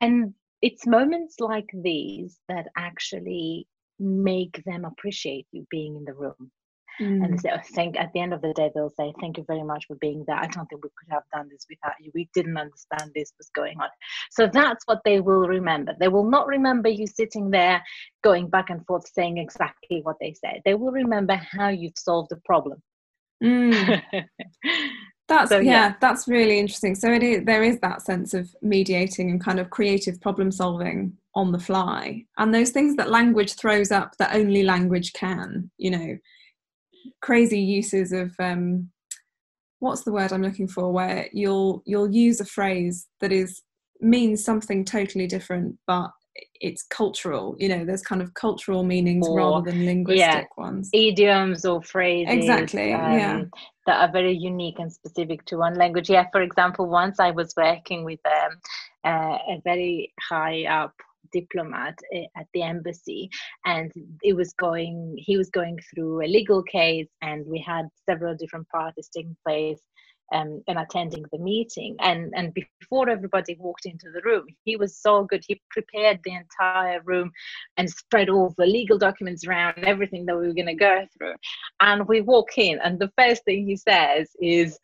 And 0.00 0.34
it's 0.62 0.86
moments 0.86 1.36
like 1.40 1.68
these 1.72 2.38
that 2.48 2.66
actually 2.76 3.66
make 3.98 4.62
them 4.64 4.84
appreciate 4.84 5.46
you 5.52 5.66
being 5.70 5.96
in 5.96 6.04
the 6.04 6.14
room 6.14 6.50
Mm. 7.00 7.24
And 7.24 7.38
they 7.38 7.50
say, 7.62 7.92
at 7.98 8.12
the 8.12 8.20
end 8.20 8.32
of 8.32 8.40
the 8.42 8.52
day, 8.54 8.70
they'll 8.74 8.90
say, 8.90 9.12
thank 9.20 9.36
you 9.36 9.44
very 9.46 9.62
much 9.62 9.86
for 9.86 9.96
being 9.96 10.24
there. 10.26 10.36
I 10.36 10.46
don't 10.46 10.66
think 10.66 10.82
we 10.82 10.90
could 10.96 11.12
have 11.12 11.24
done 11.32 11.48
this 11.50 11.66
without 11.68 11.94
you. 12.00 12.10
We 12.14 12.28
didn't 12.34 12.56
understand 12.56 13.12
this 13.14 13.32
was 13.38 13.50
going 13.54 13.78
on. 13.80 13.88
So 14.30 14.48
that's 14.52 14.84
what 14.86 15.00
they 15.04 15.20
will 15.20 15.46
remember. 15.46 15.94
They 15.98 16.08
will 16.08 16.28
not 16.28 16.46
remember 16.46 16.88
you 16.88 17.06
sitting 17.06 17.50
there 17.50 17.82
going 18.24 18.48
back 18.48 18.70
and 18.70 18.84
forth 18.86 19.06
saying 19.12 19.38
exactly 19.38 20.00
what 20.02 20.16
they 20.20 20.34
said. 20.34 20.62
They 20.64 20.74
will 20.74 20.92
remember 20.92 21.34
how 21.34 21.68
you've 21.68 21.98
solved 21.98 22.30
the 22.30 22.40
problem. 22.44 22.82
Mm. 23.42 24.02
That's 25.28 25.50
so, 25.50 25.58
yeah, 25.58 25.72
yeah, 25.72 25.94
that's 26.00 26.28
really 26.28 26.60
interesting. 26.60 26.94
So 26.94 27.12
it 27.12 27.22
is 27.22 27.44
there 27.44 27.64
is 27.64 27.80
that 27.80 28.02
sense 28.02 28.32
of 28.32 28.54
mediating 28.62 29.28
and 29.28 29.42
kind 29.42 29.58
of 29.58 29.70
creative 29.70 30.20
problem 30.20 30.52
solving 30.52 31.16
on 31.34 31.50
the 31.50 31.58
fly. 31.58 32.24
And 32.38 32.54
those 32.54 32.70
things 32.70 32.94
that 32.96 33.10
language 33.10 33.54
throws 33.54 33.90
up 33.90 34.16
that 34.18 34.36
only 34.36 34.62
language 34.62 35.12
can, 35.14 35.70
you 35.78 35.90
know, 35.90 36.16
crazy 37.22 37.60
uses 37.60 38.12
of 38.12 38.32
um, 38.38 38.90
what's 39.78 40.04
the 40.04 40.12
word 40.12 40.32
I'm 40.32 40.42
looking 40.42 40.68
for, 40.68 40.92
where 40.92 41.28
you'll 41.32 41.82
you'll 41.86 42.10
use 42.10 42.40
a 42.40 42.44
phrase 42.44 43.06
that 43.20 43.32
is 43.32 43.62
means 44.00 44.44
something 44.44 44.84
totally 44.84 45.26
different, 45.26 45.76
but 45.86 46.10
it's 46.60 46.82
cultural. 46.82 47.56
You 47.58 47.68
know, 47.68 47.84
there's 47.84 48.02
kind 48.02 48.22
of 48.22 48.34
cultural 48.34 48.82
meanings 48.82 49.26
or, 49.26 49.38
rather 49.38 49.70
than 49.70 49.84
linguistic 49.84 50.18
yeah, 50.18 50.44
ones. 50.56 50.90
Idioms 50.92 51.64
or 51.64 51.82
phrases. 51.82 52.34
Exactly. 52.34 52.92
Um, 52.92 53.12
yeah. 53.12 53.42
That 53.86 54.00
are 54.08 54.12
very 54.12 54.36
unique 54.36 54.78
and 54.78 54.92
specific 54.92 55.44
to 55.46 55.56
one 55.56 55.74
language. 55.74 56.10
Yeah. 56.10 56.26
For 56.32 56.42
example, 56.42 56.88
once 56.88 57.20
I 57.20 57.30
was 57.30 57.54
working 57.56 58.04
with 58.04 58.20
um, 58.26 58.58
uh, 59.04 59.38
a 59.48 59.60
very 59.64 60.12
high 60.28 60.64
up 60.64 60.92
diplomat 61.38 61.96
eh, 62.12 62.26
at 62.36 62.46
the 62.54 62.62
embassy 62.62 63.28
and 63.64 63.92
it 64.22 64.34
was 64.34 64.52
going 64.54 65.14
he 65.18 65.36
was 65.36 65.50
going 65.50 65.78
through 65.88 66.14
a 66.22 66.28
legal 66.38 66.62
case 66.62 67.10
and 67.22 67.46
we 67.46 67.58
had 67.58 67.86
several 68.08 68.34
different 68.34 68.68
parties 68.68 69.08
taking 69.14 69.36
place 69.46 69.82
um, 70.32 70.60
and 70.66 70.78
attending 70.78 71.24
the 71.32 71.38
meeting. 71.38 71.96
And 72.00 72.32
and 72.34 72.52
before 72.54 73.08
everybody 73.08 73.56
walked 73.58 73.86
into 73.86 74.10
the 74.12 74.22
room 74.24 74.46
he 74.64 74.76
was 74.76 74.96
so 74.96 75.24
good. 75.24 75.44
He 75.46 75.60
prepared 75.70 76.20
the 76.24 76.34
entire 76.34 77.00
room 77.02 77.30
and 77.76 77.88
spread 77.88 78.28
all 78.28 78.54
the 78.58 78.66
legal 78.66 78.98
documents 78.98 79.46
around 79.46 79.84
everything 79.84 80.26
that 80.26 80.36
we 80.38 80.46
were 80.46 80.60
going 80.60 80.74
to 80.74 80.74
go 80.74 81.06
through. 81.16 81.34
And 81.80 82.08
we 82.08 82.20
walk 82.20 82.58
in 82.58 82.78
and 82.84 82.98
the 82.98 83.12
first 83.18 83.44
thing 83.44 83.66
he 83.66 83.76
says 83.76 84.30
is 84.40 84.78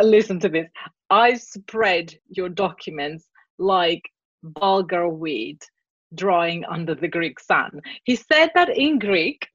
listen 0.00 0.40
to 0.40 0.48
this. 0.48 0.68
I 1.10 1.34
spread 1.34 2.14
your 2.28 2.48
documents 2.48 3.26
like 3.58 4.02
bulgur 4.44 5.10
wheat 5.10 5.62
drawing 6.14 6.64
under 6.66 6.94
the 6.94 7.08
Greek 7.08 7.40
sun. 7.40 7.80
He 8.04 8.16
said 8.16 8.50
that 8.54 8.76
in 8.76 8.98
Greek, 8.98 9.46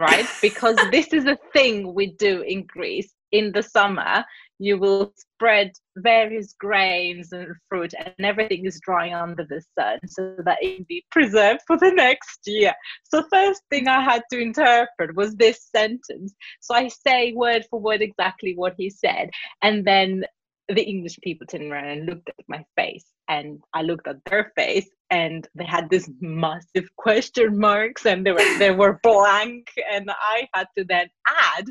right? 0.00 0.26
Because 0.42 0.76
this 0.90 1.12
is 1.12 1.26
a 1.26 1.38
thing 1.52 1.94
we 1.94 2.12
do 2.12 2.42
in 2.42 2.64
Greece 2.66 3.12
in 3.30 3.52
the 3.52 3.62
summer. 3.62 4.24
You 4.58 4.78
will 4.78 5.12
spread 5.16 5.72
various 5.96 6.54
grains 6.58 7.32
and 7.32 7.48
fruit, 7.68 7.92
and 7.98 8.14
everything 8.24 8.64
is 8.64 8.80
drying 8.80 9.14
under 9.14 9.44
the 9.44 9.60
sun 9.76 9.98
so 10.06 10.36
that 10.44 10.58
it 10.62 10.76
can 10.76 10.86
be 10.88 11.04
preserved 11.10 11.62
for 11.66 11.76
the 11.76 11.90
next 11.90 12.40
year. 12.46 12.72
So, 13.02 13.24
first 13.32 13.62
thing 13.70 13.88
I 13.88 14.02
had 14.02 14.22
to 14.30 14.38
interpret 14.38 15.16
was 15.16 15.34
this 15.34 15.68
sentence. 15.74 16.34
So, 16.60 16.74
I 16.74 16.88
say 16.88 17.32
word 17.32 17.64
for 17.70 17.80
word 17.80 18.02
exactly 18.02 18.54
what 18.54 18.74
he 18.78 18.88
said, 18.88 19.30
and 19.62 19.84
then 19.84 20.24
the 20.68 20.84
English 20.84 21.18
people 21.22 21.46
turned 21.46 21.72
around 21.72 21.88
and 21.88 22.06
looked 22.06 22.28
at 22.28 22.44
my 22.48 22.64
face, 22.76 23.06
and 23.28 23.62
I 23.74 23.82
looked 23.82 24.06
at 24.06 24.24
their 24.26 24.52
face, 24.56 24.88
and 25.10 25.46
they 25.54 25.64
had 25.64 25.90
this 25.90 26.08
massive 26.20 26.88
question 26.96 27.58
marks, 27.58 28.06
and 28.06 28.26
they 28.26 28.32
were 28.32 28.58
they 28.58 28.70
were 28.70 29.00
blank, 29.02 29.68
and 29.92 30.10
I 30.10 30.48
had 30.54 30.68
to 30.78 30.84
then 30.84 31.08
add. 31.26 31.66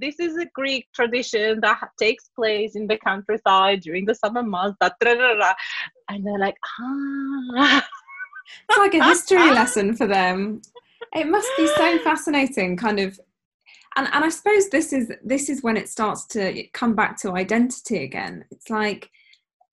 This 0.00 0.18
is 0.18 0.36
a 0.36 0.46
Greek 0.54 0.88
tradition 0.92 1.60
that 1.60 1.80
takes 2.00 2.28
place 2.34 2.74
in 2.74 2.88
the 2.88 2.98
countryside 2.98 3.80
during 3.82 4.04
the 4.04 4.14
summer 4.14 4.42
months. 4.42 4.76
And 4.80 6.26
they're 6.26 6.38
like, 6.38 6.56
ah. 6.80 7.88
It's 8.68 8.78
like 8.78 8.94
a 8.94 9.04
history 9.04 9.50
lesson 9.60 9.96
for 9.96 10.06
them. 10.06 10.60
It 11.14 11.28
must 11.28 11.48
be 11.56 11.66
so 11.66 11.98
fascinating, 12.00 12.76
kind 12.76 13.00
of 13.00 13.18
and 13.96 14.08
and 14.12 14.24
I 14.24 14.28
suppose 14.28 14.68
this 14.68 14.92
is 14.92 15.12
this 15.24 15.48
is 15.48 15.62
when 15.62 15.76
it 15.76 15.88
starts 15.88 16.26
to 16.28 16.64
come 16.72 16.94
back 16.94 17.20
to 17.20 17.32
identity 17.32 18.02
again. 18.02 18.44
It's 18.50 18.70
like, 18.70 19.10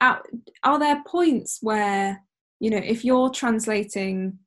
are, 0.01 0.21
are 0.63 0.79
there 0.79 1.03
points 1.05 1.59
where 1.61 2.21
you 2.59 2.69
know 2.69 2.81
if 2.83 3.05
you're 3.05 3.29
translating 3.29 4.39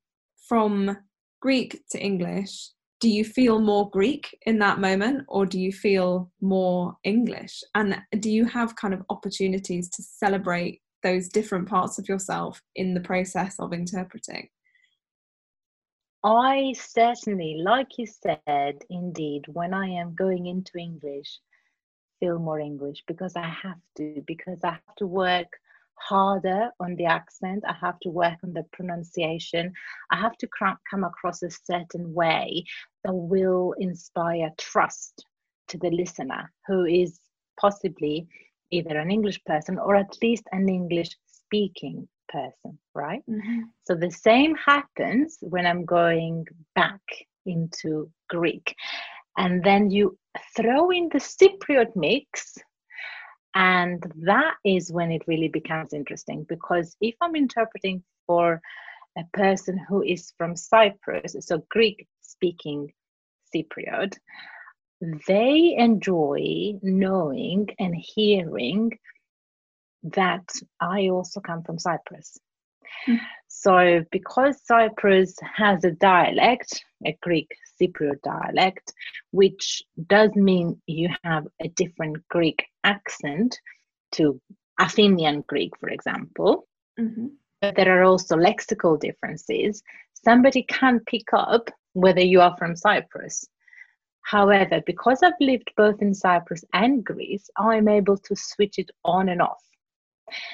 from 0.48 0.96
Greek 1.40 1.82
to 1.90 2.02
English, 2.02 2.70
do 3.00 3.08
you 3.08 3.24
feel 3.24 3.60
more 3.60 3.90
Greek 3.90 4.36
in 4.46 4.58
that 4.58 4.80
moment, 4.80 5.24
or 5.28 5.46
do 5.46 5.60
you 5.60 5.72
feel 5.72 6.30
more 6.40 6.96
English? 7.04 7.62
And 7.74 8.00
do 8.20 8.30
you 8.30 8.46
have 8.46 8.76
kind 8.76 8.94
of 8.94 9.02
opportunities 9.10 9.88
to 9.90 10.02
celebrate 10.02 10.80
those 11.02 11.28
different 11.28 11.68
parts 11.68 11.98
of 11.98 12.08
yourself 12.08 12.62
in 12.76 12.94
the 12.94 13.00
process 13.00 13.56
of 13.58 13.72
interpreting? 13.72 14.48
I 16.24 16.72
certainly, 16.78 17.60
like 17.62 17.98
you 17.98 18.06
said, 18.06 18.78
indeed, 18.88 19.44
when 19.48 19.74
I 19.74 19.86
am 19.88 20.14
going 20.14 20.46
into 20.46 20.78
English, 20.78 21.40
feel 22.20 22.38
more 22.38 22.61
English 22.61 23.03
because 23.07 23.37
I 23.37 23.48
have 23.48 23.81
to, 23.96 24.22
because 24.27 24.61
I 24.64 24.70
have 24.70 24.96
to 24.98 25.07
work 25.07 25.48
harder 25.96 26.70
on 26.81 26.96
the 26.96 27.07
accent, 27.07 27.64
I 27.66 27.74
have 27.81 27.98
to 28.00 28.11
work 28.11 28.38
on 28.42 28.53
the 28.53 28.64
pronunciation, 28.72 29.72
I 30.11 30.16
have 30.16 30.37
to 30.38 30.48
come 30.90 31.05
across 31.05 31.42
a 31.42 31.50
certain 31.50 32.12
way 32.12 32.64
that 33.05 33.14
will 33.14 33.74
inspire 33.79 34.50
trust 34.59 35.24
to 35.68 35.79
the 35.79 35.90
listener 35.90 36.53
who 36.66 36.85
is 36.85 37.20
possibly 37.59 38.27
either 38.70 38.98
an 38.98 39.11
English 39.11 39.42
person 39.44 39.79
or 39.79 39.94
at 39.96 40.16
least 40.22 40.44
an 40.53 40.68
English 40.68 41.16
speaking 41.27 42.09
person, 42.29 42.79
right? 42.94 43.22
Mm-hmm. 43.31 43.61
So 43.85 43.94
the 43.94 44.11
same 44.11 44.57
happens 44.57 45.38
when 45.40 45.66
I'm 45.66 45.85
going 45.85 46.46
back 46.74 47.03
into 47.46 48.11
Greek. 48.29 48.74
And 49.37 49.62
then 49.62 49.90
you 49.90 50.16
throw 50.57 50.90
in 50.90 51.09
the 51.12 51.18
Cypriot 51.18 51.94
mix, 51.97 52.59
and 53.55 54.03
that 54.23 54.55
is 54.64 54.92
when 54.92 55.12
it 55.12 55.23
really 55.27 55.49
becomes 55.49 55.92
interesting 55.92 56.44
because 56.49 56.97
if 57.01 57.14
I'm 57.20 57.37
interpreting 57.37 58.03
for 58.27 58.61
a 59.16 59.25
person 59.33 59.79
who 59.88 60.03
is 60.03 60.33
from 60.37 60.57
Cyprus, 60.57 61.37
so 61.40 61.64
Greek 61.70 62.07
speaking 62.20 62.92
Cypriot, 63.55 64.18
they 65.29 65.75
enjoy 65.79 66.73
knowing 66.83 67.68
and 67.79 67.94
hearing 67.94 68.99
that 70.03 70.49
I 70.81 71.09
also 71.09 71.40
come 71.40 71.62
from 71.62 71.79
Cyprus. 71.79 72.38
Mm. 73.09 73.18
So, 73.49 74.05
because 74.11 74.61
Cyprus 74.64 75.37
has 75.57 75.85
a 75.85 75.92
dialect, 75.92 76.85
a 77.07 77.16
Greek 77.23 77.49
Cypriot 77.87 78.23
dialect, 78.23 78.92
which 79.31 79.83
does 80.07 80.35
mean 80.35 80.81
you 80.87 81.09
have 81.25 81.47
a 81.61 81.68
different 81.68 82.16
Greek 82.29 82.64
accent 82.85 83.59
to 84.12 84.40
Athenian 84.81 85.44
Greek, 85.47 85.77
for 85.79 85.88
example. 85.88 86.66
Mm-hmm. 86.99 87.27
But 87.61 87.77
there 87.77 88.01
are 88.01 88.05
also 88.05 88.37
lexical 88.37 88.99
differences. 88.99 89.83
Somebody 90.12 90.62
can 90.64 91.01
pick 91.07 91.33
up 91.33 91.70
whether 91.92 92.20
you 92.20 92.40
are 92.40 92.57
from 92.59 92.77
Cyprus. 92.77 93.47
However, 94.23 94.81
because 94.87 95.23
I've 95.23 95.33
lived 95.40 95.70
both 95.77 96.01
in 96.01 96.14
Cyprus 96.14 96.64
and 96.73 97.05
Greece, 97.05 97.49
I'm 97.59 97.88
able 97.88 98.16
to 98.16 98.35
switch 98.35 98.79
it 98.79 98.90
on 99.05 99.29
and 99.29 99.42
off. 99.42 99.62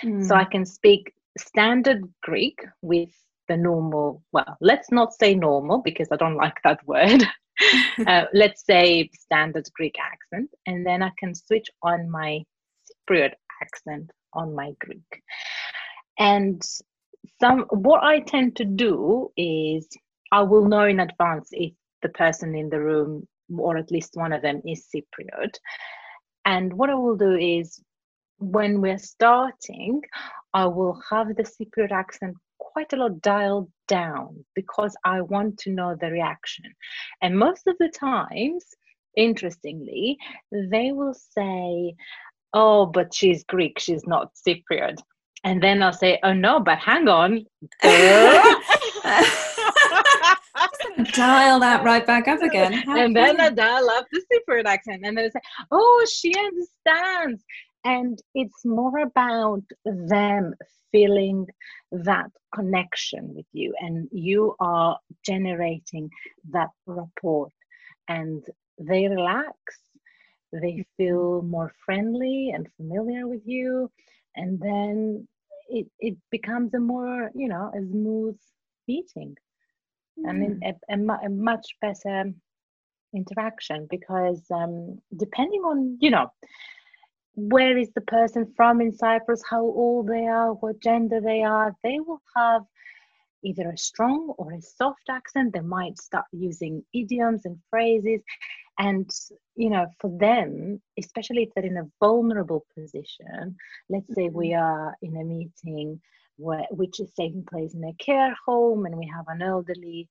Mm. 0.02 0.26
So 0.26 0.34
I 0.34 0.44
can 0.44 0.66
speak 0.66 1.12
standard 1.38 2.02
Greek 2.22 2.60
with 2.82 3.10
the 3.50 3.56
normal, 3.56 4.22
well, 4.30 4.56
let's 4.60 4.92
not 4.92 5.12
say 5.12 5.34
normal 5.34 5.82
because 5.82 6.06
I 6.12 6.16
don't 6.16 6.36
like 6.36 6.58
that 6.62 6.78
word. 6.86 7.24
uh, 8.06 8.24
let's 8.32 8.64
say 8.64 9.10
standard 9.12 9.68
Greek 9.74 9.96
accent, 10.00 10.48
and 10.66 10.86
then 10.86 11.02
I 11.02 11.10
can 11.18 11.34
switch 11.34 11.68
on 11.82 12.08
my 12.08 12.42
Cypriot 12.88 13.32
accent 13.60 14.10
on 14.32 14.54
my 14.54 14.72
Greek. 14.80 15.22
And 16.18 16.62
some 17.40 17.66
what 17.70 18.02
I 18.04 18.20
tend 18.20 18.56
to 18.56 18.64
do 18.64 19.30
is 19.36 19.88
I 20.32 20.42
will 20.42 20.66
know 20.68 20.84
in 20.84 21.00
advance 21.00 21.48
if 21.52 21.72
the 22.02 22.08
person 22.10 22.54
in 22.54 22.70
the 22.70 22.80
room 22.80 23.26
or 23.58 23.76
at 23.76 23.90
least 23.90 24.12
one 24.14 24.32
of 24.32 24.42
them 24.42 24.62
is 24.64 24.86
Cypriot. 24.94 25.54
And 26.44 26.72
what 26.72 26.88
I 26.88 26.94
will 26.94 27.16
do 27.16 27.34
is 27.34 27.82
when 28.38 28.80
we're 28.80 28.98
starting, 28.98 30.00
I 30.54 30.66
will 30.66 31.02
have 31.10 31.28
the 31.28 31.42
Cypriot 31.42 31.90
accent 31.90 32.36
quite 32.72 32.92
a 32.92 32.96
lot 32.96 33.20
dialed 33.20 33.70
down 33.88 34.44
because 34.54 34.96
I 35.04 35.20
want 35.20 35.58
to 35.58 35.70
know 35.70 35.96
the 36.00 36.10
reaction. 36.10 36.64
And 37.22 37.38
most 37.38 37.66
of 37.66 37.76
the 37.78 37.88
times, 37.88 38.64
interestingly, 39.16 40.16
they 40.52 40.92
will 40.92 41.14
say, 41.14 41.94
Oh, 42.52 42.86
but 42.86 43.14
she's 43.14 43.44
Greek, 43.44 43.78
she's 43.78 44.06
not 44.06 44.32
Cypriot. 44.34 44.98
And 45.44 45.62
then 45.62 45.82
I'll 45.82 45.92
say, 45.92 46.18
Oh 46.22 46.32
no, 46.32 46.60
but 46.60 46.78
hang 46.78 47.08
on. 47.08 47.44
dial 51.12 51.60
that 51.60 51.82
right 51.84 52.06
back 52.06 52.28
up 52.28 52.42
again. 52.42 52.72
How 52.72 52.98
and 52.98 53.16
then 53.16 53.40
I 53.40 53.50
dial 53.50 53.88
up 53.90 54.06
the 54.12 54.22
Cypriot 54.32 54.66
accent. 54.66 55.02
And 55.04 55.16
then 55.16 55.26
I 55.26 55.28
say, 55.28 55.40
Oh, 55.70 56.06
she 56.10 56.34
understands. 56.36 57.42
And 57.84 58.20
it's 58.34 58.64
more 58.64 58.98
about 58.98 59.62
them 59.84 60.54
feeling 60.92 61.46
that 61.92 62.30
connection 62.54 63.34
with 63.34 63.46
you, 63.52 63.74
and 63.80 64.08
you 64.12 64.54
are 64.60 64.98
generating 65.24 66.10
that 66.50 66.70
rapport. 66.86 67.48
And 68.08 68.44
they 68.78 69.08
relax, 69.08 69.54
they 70.52 70.84
feel 70.96 71.42
more 71.42 71.72
friendly 71.84 72.50
and 72.54 72.68
familiar 72.76 73.26
with 73.26 73.42
you, 73.46 73.90
and 74.36 74.60
then 74.60 75.26
it, 75.68 75.86
it 76.00 76.16
becomes 76.30 76.74
a 76.74 76.80
more, 76.80 77.30
you 77.34 77.48
know, 77.48 77.70
a 77.74 77.80
smooth 77.80 78.38
meeting. 78.88 79.36
Mm. 80.18 80.28
and 80.28 80.62
a, 80.64 80.94
a, 80.94 81.26
a 81.26 81.28
much 81.28 81.76
better 81.80 82.32
interaction 83.14 83.86
because 83.90 84.42
um, 84.50 85.00
depending 85.16 85.60
on 85.62 85.98
you 86.00 86.10
know 86.10 86.30
where 87.34 87.78
is 87.78 87.90
the 87.94 88.00
person 88.02 88.52
from 88.56 88.80
in 88.80 88.92
Cyprus, 88.92 89.42
how 89.48 89.62
old 89.62 90.08
they 90.08 90.26
are, 90.26 90.52
what 90.54 90.80
gender 90.80 91.20
they 91.20 91.42
are, 91.42 91.74
they 91.82 91.98
will 92.00 92.20
have 92.36 92.62
either 93.42 93.70
a 93.70 93.76
strong 93.76 94.34
or 94.36 94.52
a 94.52 94.60
soft 94.60 95.08
accent. 95.08 95.52
They 95.52 95.60
might 95.60 95.98
start 95.98 96.26
using 96.32 96.84
idioms 96.92 97.42
and 97.44 97.58
phrases. 97.70 98.20
And, 98.78 99.10
you 99.56 99.70
know, 99.70 99.86
for 99.98 100.10
them, 100.18 100.80
especially 100.98 101.44
if 101.44 101.50
they're 101.54 101.64
in 101.64 101.76
a 101.76 101.90
vulnerable 102.00 102.64
position, 102.74 103.56
let's 103.88 104.14
say 104.14 104.28
we 104.28 104.50
mm-hmm. 104.50 104.62
are 104.62 104.96
in 105.02 105.16
a 105.16 105.24
meeting 105.24 106.00
where, 106.36 106.66
which 106.70 107.00
is 107.00 107.10
taking 107.12 107.44
place 107.44 107.74
in 107.74 107.84
a 107.84 107.94
care 107.94 108.34
home 108.46 108.86
and 108.86 108.96
we 108.96 109.10
have 109.14 109.26
an 109.28 109.42
elderly 109.42 110.08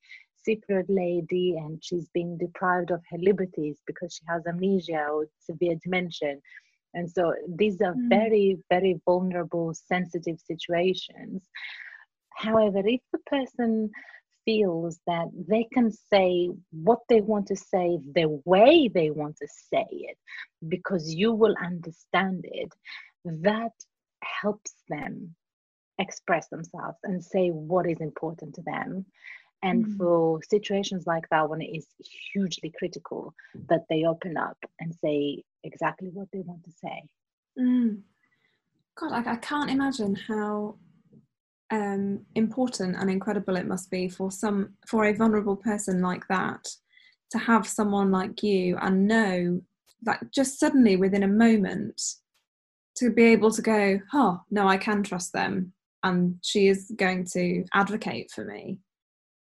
Cypriot 0.48 0.86
lady 0.88 1.58
and 1.58 1.84
she's 1.84 2.08
being 2.14 2.38
deprived 2.38 2.92
of 2.92 3.02
her 3.10 3.18
liberties 3.18 3.78
because 3.86 4.14
she 4.14 4.24
has 4.28 4.46
amnesia 4.48 5.08
or 5.12 5.28
severe 5.40 5.76
dementia 5.84 6.36
and 6.93 7.10
so 7.10 7.34
these 7.47 7.82
are 7.82 7.93
mm. 7.93 8.10
very, 8.10 8.58
very 8.69 8.99
vulnerable, 9.06 9.73
sensitive 9.73 10.39
situations. 10.39 11.43
However, 12.36 12.82
if 12.86 13.02
the 13.12 13.19
person 13.19 13.91
feels 14.45 14.99
that 15.06 15.28
they 15.47 15.67
can 15.73 15.91
say 15.91 16.49
what 16.71 16.99
they 17.10 17.21
want 17.21 17.47
to 17.47 17.56
say 17.56 17.99
the 18.15 18.41
way 18.45 18.88
they 18.88 19.12
want 19.12 19.36
to 19.38 19.47
say 19.71 19.86
it 19.91 20.17
because 20.67 21.13
you 21.13 21.32
will 21.34 21.56
understand 21.63 22.45
it, 22.45 22.73
that 23.25 23.73
helps 24.23 24.73
them 24.88 25.36
express 25.99 26.47
themselves 26.47 26.97
and 27.04 27.23
say 27.23 27.49
what 27.49 27.88
is 27.89 27.99
important 27.99 28.56
to 28.56 28.62
them. 28.62 29.06
And 29.62 29.86
mm. 29.86 29.97
for 29.97 30.41
situations 30.49 31.06
like 31.06 31.28
that, 31.30 31.49
when 31.49 31.62
it 31.62 31.75
is 31.75 31.86
hugely 32.34 32.71
critical 32.78 33.34
that 33.67 33.84
they 33.89 34.06
open 34.06 34.38
up 34.38 34.58
and 34.80 34.95
say 35.04 35.43
exactly 35.63 36.10
what 36.13 36.28
they 36.32 36.41
want 36.41 36.63
to 36.63 36.72
say. 36.72 37.04
Mm. 37.60 38.02
God, 38.98 39.12
I, 39.12 39.34
I, 39.34 39.36
can't 39.38 39.69
imagine 39.69 40.15
how 40.15 40.76
um, 41.72 42.26
important 42.36 42.95
and 42.98 43.10
incredible 43.10 43.56
it 43.56 43.67
must 43.67 43.89
be 43.89 44.10
for 44.10 44.32
some 44.32 44.74
for 44.88 45.06
a 45.06 45.13
vulnerable 45.13 45.56
person 45.56 46.02
like 46.02 46.28
that 46.28 46.67
to 47.32 47.38
have 47.38 47.67
someone 47.67 48.12
like 48.12 48.43
you 48.43 48.78
and 48.82 49.08
know 49.08 49.62
that 50.02 50.32
just 50.34 50.60
suddenly 50.60 50.95
within 50.95 51.24
a 51.24 51.28
moment 51.28 52.02
to 52.95 53.10
be 53.12 53.24
able 53.24 53.52
to 53.52 53.62
go, 53.62 54.00
oh 54.13 54.41
no, 54.52 54.67
I 54.67 54.78
can 54.78 55.04
trust 55.04 55.32
them, 55.34 55.74
and 56.04 56.36
she 56.41 56.67
is 56.67 56.91
going 56.98 57.26
to 57.34 57.63
advocate 57.74 58.32
for 58.32 58.45
me 58.45 58.80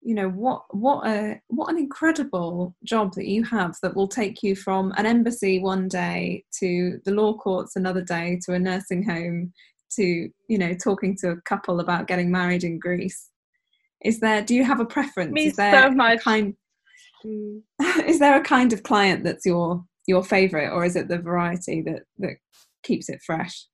you 0.06 0.14
know 0.14 0.30
what 0.30 0.62
what 0.70 1.06
a 1.08 1.42
what 1.48 1.72
an 1.72 1.80
incredible 1.80 2.76
job 2.84 3.12
that 3.16 3.28
you 3.28 3.44
have 3.44 3.76
that 3.82 3.96
will 3.96 4.08
take 4.08 4.44
you 4.44 4.56
from 4.56 4.94
an 4.98 5.06
embassy 5.08 5.58
one 5.58 5.88
day 5.88 6.44
to 6.60 7.02
the 7.06 7.12
law 7.12 7.34
courts 7.34 7.76
another 7.76 8.04
day 8.04 8.40
to 8.46 8.54
a 8.54 8.60
nursing 8.60 9.04
home 9.04 9.52
to 9.90 10.30
you 10.48 10.58
know 10.60 10.76
talking 10.76 11.18
to 11.18 11.30
a 11.30 11.42
couple 11.42 11.80
about 11.80 12.08
getting 12.08 12.30
married 12.32 12.64
in 12.64 12.78
Greece 12.78 13.32
is 14.04 14.20
there 14.20 14.44
do 14.44 14.54
you 14.54 14.64
have 14.64 14.80
a 14.80 14.86
preference 14.86 15.32
Me 15.32 15.48
is 15.48 15.56
there 15.56 15.82
so 15.82 15.90
much. 15.90 16.20
kind 16.22 16.56
mm. 17.26 17.62
is 18.08 18.20
there 18.20 18.40
a 18.40 18.44
kind 18.44 18.74
of 18.74 18.84
client 18.84 19.24
that's 19.24 19.46
your 19.46 19.84
your 20.08 20.24
favorite 20.24 20.70
or 20.70 20.86
is 20.86 20.96
it 20.96 21.08
the 21.08 21.18
variety 21.18 21.82
that 21.82 22.04
that 22.20 22.36
keeps 22.84 23.10
it 23.10 23.22
fresh 23.26 23.66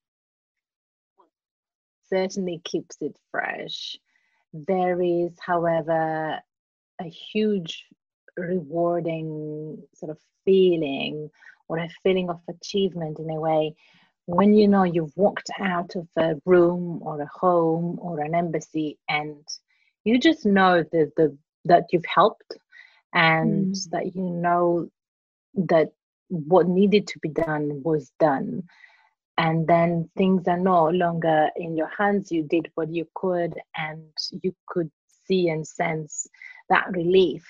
certainly 2.07 2.61
keeps 2.63 2.95
it 3.01 3.17
fresh 3.31 3.97
there 4.53 5.01
is, 5.01 5.31
however, 5.39 6.39
a 6.99 7.03
huge 7.03 7.85
rewarding 8.37 9.81
sort 9.93 10.11
of 10.11 10.17
feeling 10.45 11.29
or 11.67 11.77
a 11.77 11.89
feeling 12.03 12.29
of 12.29 12.39
achievement 12.49 13.19
in 13.19 13.29
a 13.29 13.39
way 13.39 13.75
when 14.25 14.53
you 14.53 14.67
know 14.67 14.83
you've 14.83 15.15
walked 15.15 15.49
out 15.59 15.95
of 15.95 16.07
a 16.17 16.35
room 16.45 16.99
or 17.01 17.21
a 17.21 17.27
home 17.27 17.97
or 18.01 18.21
an 18.21 18.35
embassy 18.35 18.97
and 19.09 19.35
you 20.03 20.19
just 20.19 20.45
know 20.45 20.83
that 20.91 21.11
the 21.17 21.37
that 21.65 21.85
you've 21.91 22.05
helped 22.05 22.57
and 23.13 23.75
mm. 23.75 23.89
that 23.91 24.15
you 24.15 24.21
know 24.21 24.87
that 25.53 25.89
what 26.29 26.67
needed 26.67 27.07
to 27.07 27.19
be 27.19 27.29
done 27.29 27.81
was 27.83 28.11
done 28.19 28.63
and 29.41 29.65
then 29.65 30.07
things 30.15 30.47
are 30.47 30.59
no 30.59 30.89
longer 30.89 31.49
in 31.55 31.75
your 31.75 31.89
hands. 31.97 32.31
You 32.31 32.43
did 32.43 32.69
what 32.75 32.93
you 32.93 33.07
could 33.15 33.55
and 33.75 34.03
you 34.43 34.53
could 34.67 34.91
see 35.25 35.49
and 35.49 35.67
sense 35.67 36.27
that 36.69 36.91
relief 36.91 37.43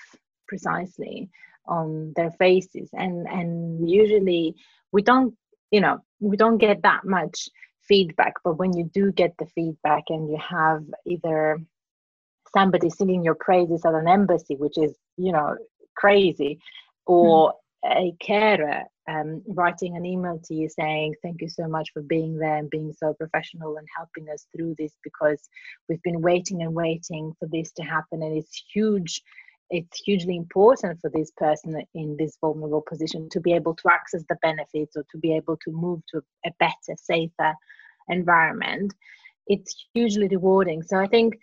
precisely 0.48 1.28
on 1.66 2.14
their 2.16 2.30
faces. 2.30 2.88
And 2.94 3.28
and 3.28 3.90
usually 3.90 4.54
we 4.90 5.02
don't 5.02 5.34
you 5.70 5.82
know 5.82 5.98
we 6.18 6.38
don't 6.38 6.56
get 6.56 6.82
that 6.82 7.04
much 7.04 7.48
feedback 7.88 8.34
but 8.44 8.58
when 8.58 8.72
you 8.74 8.88
do 8.94 9.12
get 9.12 9.34
the 9.38 9.46
feedback 9.54 10.04
and 10.08 10.30
you 10.30 10.38
have 10.38 10.84
either 11.04 11.60
somebody 12.56 12.88
singing 12.88 13.24
your 13.24 13.34
praises 13.34 13.84
at 13.84 13.94
an 13.94 14.06
embassy 14.06 14.54
which 14.54 14.78
is 14.78 14.94
you 15.16 15.32
know 15.32 15.56
crazy 15.96 16.60
or 17.06 17.52
a 17.84 18.14
carer 18.20 18.84
um, 19.08 19.42
writing 19.48 19.96
an 19.96 20.04
email 20.04 20.40
to 20.44 20.54
you 20.54 20.68
saying 20.68 21.14
thank 21.22 21.40
you 21.40 21.48
so 21.48 21.66
much 21.66 21.90
for 21.92 22.02
being 22.02 22.38
there 22.38 22.56
and 22.56 22.70
being 22.70 22.92
so 22.92 23.12
professional 23.14 23.76
and 23.76 23.86
helping 23.96 24.32
us 24.32 24.46
through 24.54 24.74
this 24.78 24.92
because 25.02 25.48
we've 25.88 26.02
been 26.02 26.20
waiting 26.20 26.62
and 26.62 26.72
waiting 26.72 27.32
for 27.38 27.48
this 27.50 27.72
to 27.72 27.82
happen 27.82 28.22
and 28.22 28.36
it's 28.36 28.62
huge 28.72 29.22
it's 29.70 30.02
hugely 30.04 30.36
important 30.36 31.00
for 31.00 31.10
this 31.10 31.32
person 31.36 31.82
in 31.94 32.14
this 32.18 32.36
vulnerable 32.40 32.84
position 32.86 33.28
to 33.30 33.40
be 33.40 33.54
able 33.54 33.74
to 33.74 33.88
access 33.90 34.22
the 34.28 34.36
benefits 34.42 34.96
or 34.96 35.04
to 35.10 35.18
be 35.18 35.34
able 35.34 35.56
to 35.56 35.72
move 35.72 36.02
to 36.10 36.22
a 36.44 36.50
better 36.58 36.94
safer 36.96 37.54
environment. 38.08 38.92
It's 39.46 39.86
hugely 39.94 40.28
rewarding. 40.28 40.82
So 40.82 40.98
i 40.98 41.06
think 41.06 41.38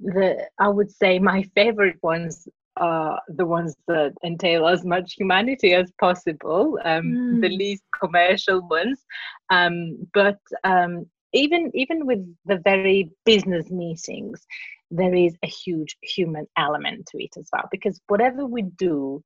the 0.00 0.48
i 0.58 0.68
would 0.68 0.90
say 0.90 1.18
my 1.18 1.42
favorite 1.54 1.98
ones 2.02 2.48
are 2.78 3.20
the 3.28 3.46
ones 3.46 3.76
that 3.86 4.12
entail 4.24 4.66
as 4.66 4.84
much 4.84 5.14
humanity 5.16 5.74
as 5.74 5.90
possible, 6.00 6.78
um, 6.84 7.04
mm. 7.04 7.40
the 7.40 7.48
least 7.48 7.84
commercial 8.00 8.66
ones. 8.68 9.04
Um, 9.50 10.08
but 10.14 10.38
um, 10.64 11.06
even 11.32 11.70
even 11.74 12.06
with 12.06 12.24
the 12.46 12.58
very 12.64 13.10
business 13.24 13.70
meetings, 13.70 14.46
there 14.90 15.14
is 15.14 15.36
a 15.42 15.46
huge 15.46 15.96
human 16.02 16.46
element 16.56 17.06
to 17.06 17.22
it 17.22 17.36
as 17.38 17.48
well 17.52 17.68
because 17.70 18.00
whatever 18.08 18.46
we 18.46 18.62
do 18.62 19.22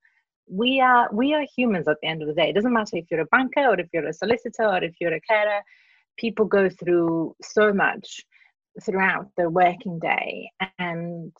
we 0.48 0.80
are 0.80 1.08
we 1.12 1.34
are 1.34 1.46
humans 1.56 1.86
at 1.86 1.96
the 2.02 2.08
end 2.08 2.20
of 2.20 2.28
the 2.28 2.34
day 2.34 2.50
it 2.50 2.54
doesn't 2.54 2.72
matter 2.72 2.96
if 2.96 3.04
you're 3.10 3.20
a 3.20 3.26
banker 3.26 3.64
or 3.66 3.78
if 3.78 3.86
you're 3.92 4.08
a 4.08 4.12
solicitor 4.12 4.64
or 4.64 4.82
if 4.82 4.94
you're 5.00 5.14
a 5.14 5.20
carer 5.20 5.60
people 6.18 6.44
go 6.44 6.68
through 6.68 7.34
so 7.42 7.72
much 7.72 8.22
throughout 8.82 9.28
their 9.36 9.50
working 9.50 9.98
day 9.98 10.50
and 10.78 11.32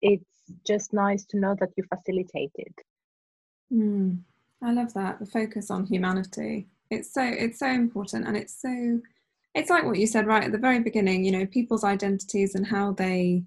it's 0.00 0.24
just 0.66 0.92
nice 0.92 1.24
to 1.26 1.38
know 1.38 1.54
that 1.60 1.70
you 1.76 1.84
facilitated. 1.84 2.74
Mm, 3.72 4.20
i 4.62 4.72
love 4.72 4.94
that 4.94 5.18
the 5.18 5.26
focus 5.26 5.70
on 5.70 5.86
humanity. 5.86 6.68
It's 6.90 7.12
so 7.12 7.22
it's 7.22 7.58
so 7.58 7.66
important 7.66 8.26
and 8.26 8.36
it's 8.36 8.60
so 8.60 9.00
it's 9.54 9.70
like 9.70 9.84
what 9.84 9.98
you 9.98 10.06
said 10.06 10.26
right 10.26 10.44
at 10.44 10.52
the 10.52 10.58
very 10.58 10.80
beginning 10.80 11.24
you 11.24 11.32
know 11.32 11.44
people's 11.44 11.84
identities 11.84 12.54
and 12.54 12.66
how 12.66 12.92
they 12.92 13.42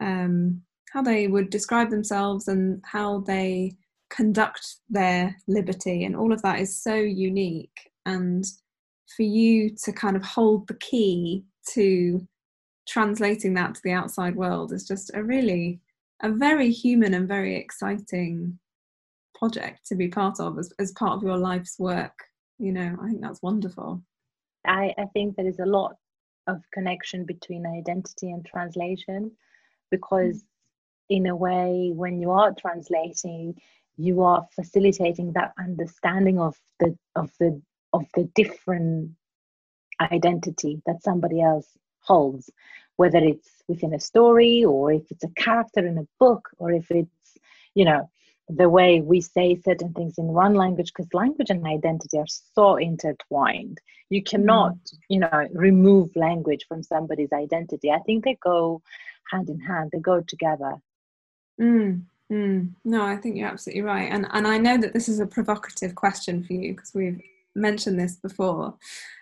um 0.00 0.62
how 0.92 1.02
they 1.02 1.26
would 1.26 1.50
describe 1.50 1.90
themselves 1.90 2.48
and 2.48 2.80
how 2.84 3.20
they 3.20 3.76
conduct 4.08 4.76
their 4.88 5.36
liberty 5.48 6.04
and 6.04 6.16
all 6.16 6.32
of 6.32 6.42
that 6.42 6.60
is 6.60 6.80
so 6.82 6.94
unique. 6.94 7.90
And 8.04 8.44
for 9.16 9.22
you 9.22 9.70
to 9.84 9.92
kind 9.92 10.16
of 10.16 10.24
hold 10.24 10.68
the 10.68 10.74
key 10.74 11.44
to 11.72 12.26
translating 12.86 13.54
that 13.54 13.74
to 13.74 13.80
the 13.82 13.92
outside 13.92 14.36
world 14.36 14.72
is 14.72 14.86
just 14.86 15.10
a 15.14 15.22
really 15.22 15.80
a 16.22 16.30
very 16.30 16.70
human 16.70 17.14
and 17.14 17.28
very 17.28 17.56
exciting 17.56 18.58
project 19.34 19.86
to 19.86 19.94
be 19.94 20.08
part 20.08 20.40
of 20.40 20.58
as, 20.58 20.72
as 20.78 20.92
part 20.92 21.12
of 21.12 21.22
your 21.22 21.36
life's 21.36 21.78
work 21.78 22.18
you 22.58 22.72
know 22.72 22.96
i 23.02 23.08
think 23.08 23.20
that's 23.20 23.42
wonderful. 23.42 24.02
I, 24.66 24.94
I 24.98 25.04
think 25.12 25.36
there 25.36 25.46
is 25.46 25.60
a 25.60 25.66
lot 25.66 25.96
of 26.46 26.62
connection 26.72 27.24
between 27.24 27.66
identity 27.66 28.30
and 28.30 28.44
translation 28.44 29.32
because 29.90 30.42
mm. 30.42 30.46
in 31.10 31.26
a 31.26 31.36
way 31.36 31.92
when 31.94 32.20
you 32.20 32.30
are 32.30 32.52
translating 32.54 33.54
you 33.96 34.22
are 34.22 34.46
facilitating 34.54 35.32
that 35.32 35.52
understanding 35.58 36.38
of 36.38 36.56
the 36.80 36.96
of 37.14 37.30
the 37.40 37.60
of 37.92 38.04
the 38.14 38.24
different 38.34 39.12
identity 40.00 40.82
that 40.86 41.02
somebody 41.02 41.40
else 41.40 41.68
holds 42.00 42.50
whether 42.96 43.18
it's 43.18 43.50
within 43.68 43.94
a 43.94 44.00
story 44.00 44.64
or 44.64 44.92
if 44.92 45.02
it's 45.10 45.24
a 45.24 45.30
character 45.36 45.86
in 45.86 45.98
a 45.98 46.06
book 46.18 46.48
or 46.58 46.72
if 46.72 46.90
it's 46.90 47.38
you 47.74 47.84
know 47.84 48.08
the 48.48 48.68
way 48.68 49.00
we 49.00 49.20
say 49.20 49.60
certain 49.64 49.92
things 49.92 50.18
in 50.18 50.26
one 50.26 50.54
language 50.54 50.92
because 50.94 51.12
language 51.12 51.50
and 51.50 51.66
identity 51.66 52.16
are 52.16 52.26
so 52.54 52.76
intertwined 52.76 53.78
you 54.08 54.22
cannot 54.22 54.74
mm. 54.74 54.98
you 55.08 55.18
know 55.18 55.48
remove 55.52 56.14
language 56.14 56.64
from 56.68 56.82
somebody's 56.82 57.32
identity 57.32 57.90
i 57.90 57.98
think 58.00 58.24
they 58.24 58.36
go 58.42 58.80
hand 59.30 59.48
in 59.48 59.58
hand 59.58 59.90
they 59.92 59.98
go 59.98 60.20
together 60.20 60.74
mm. 61.60 62.00
Mm. 62.30 62.70
no 62.84 63.04
i 63.04 63.16
think 63.16 63.36
you're 63.36 63.48
absolutely 63.48 63.82
right 63.82 64.10
and 64.12 64.26
and 64.32 64.46
i 64.46 64.58
know 64.58 64.76
that 64.78 64.92
this 64.92 65.08
is 65.08 65.20
a 65.20 65.26
provocative 65.26 65.94
question 65.94 66.44
for 66.44 66.52
you 66.52 66.72
because 66.74 66.92
we've 66.94 67.20
mentioned 67.54 67.98
this 67.98 68.16
before 68.16 68.74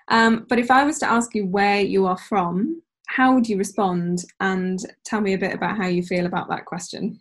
um, 0.08 0.44
but 0.48 0.58
if 0.58 0.70
i 0.70 0.84
was 0.84 0.98
to 0.98 1.10
ask 1.10 1.34
you 1.34 1.46
where 1.46 1.80
you 1.80 2.06
are 2.06 2.18
from 2.18 2.82
how 3.06 3.34
would 3.34 3.48
you 3.48 3.56
respond 3.56 4.24
and 4.40 4.80
tell 5.04 5.20
me 5.20 5.34
a 5.34 5.38
bit 5.38 5.54
about 5.54 5.76
how 5.76 5.86
you 5.86 6.02
feel 6.02 6.26
about 6.26 6.48
that 6.48 6.64
question 6.64 7.18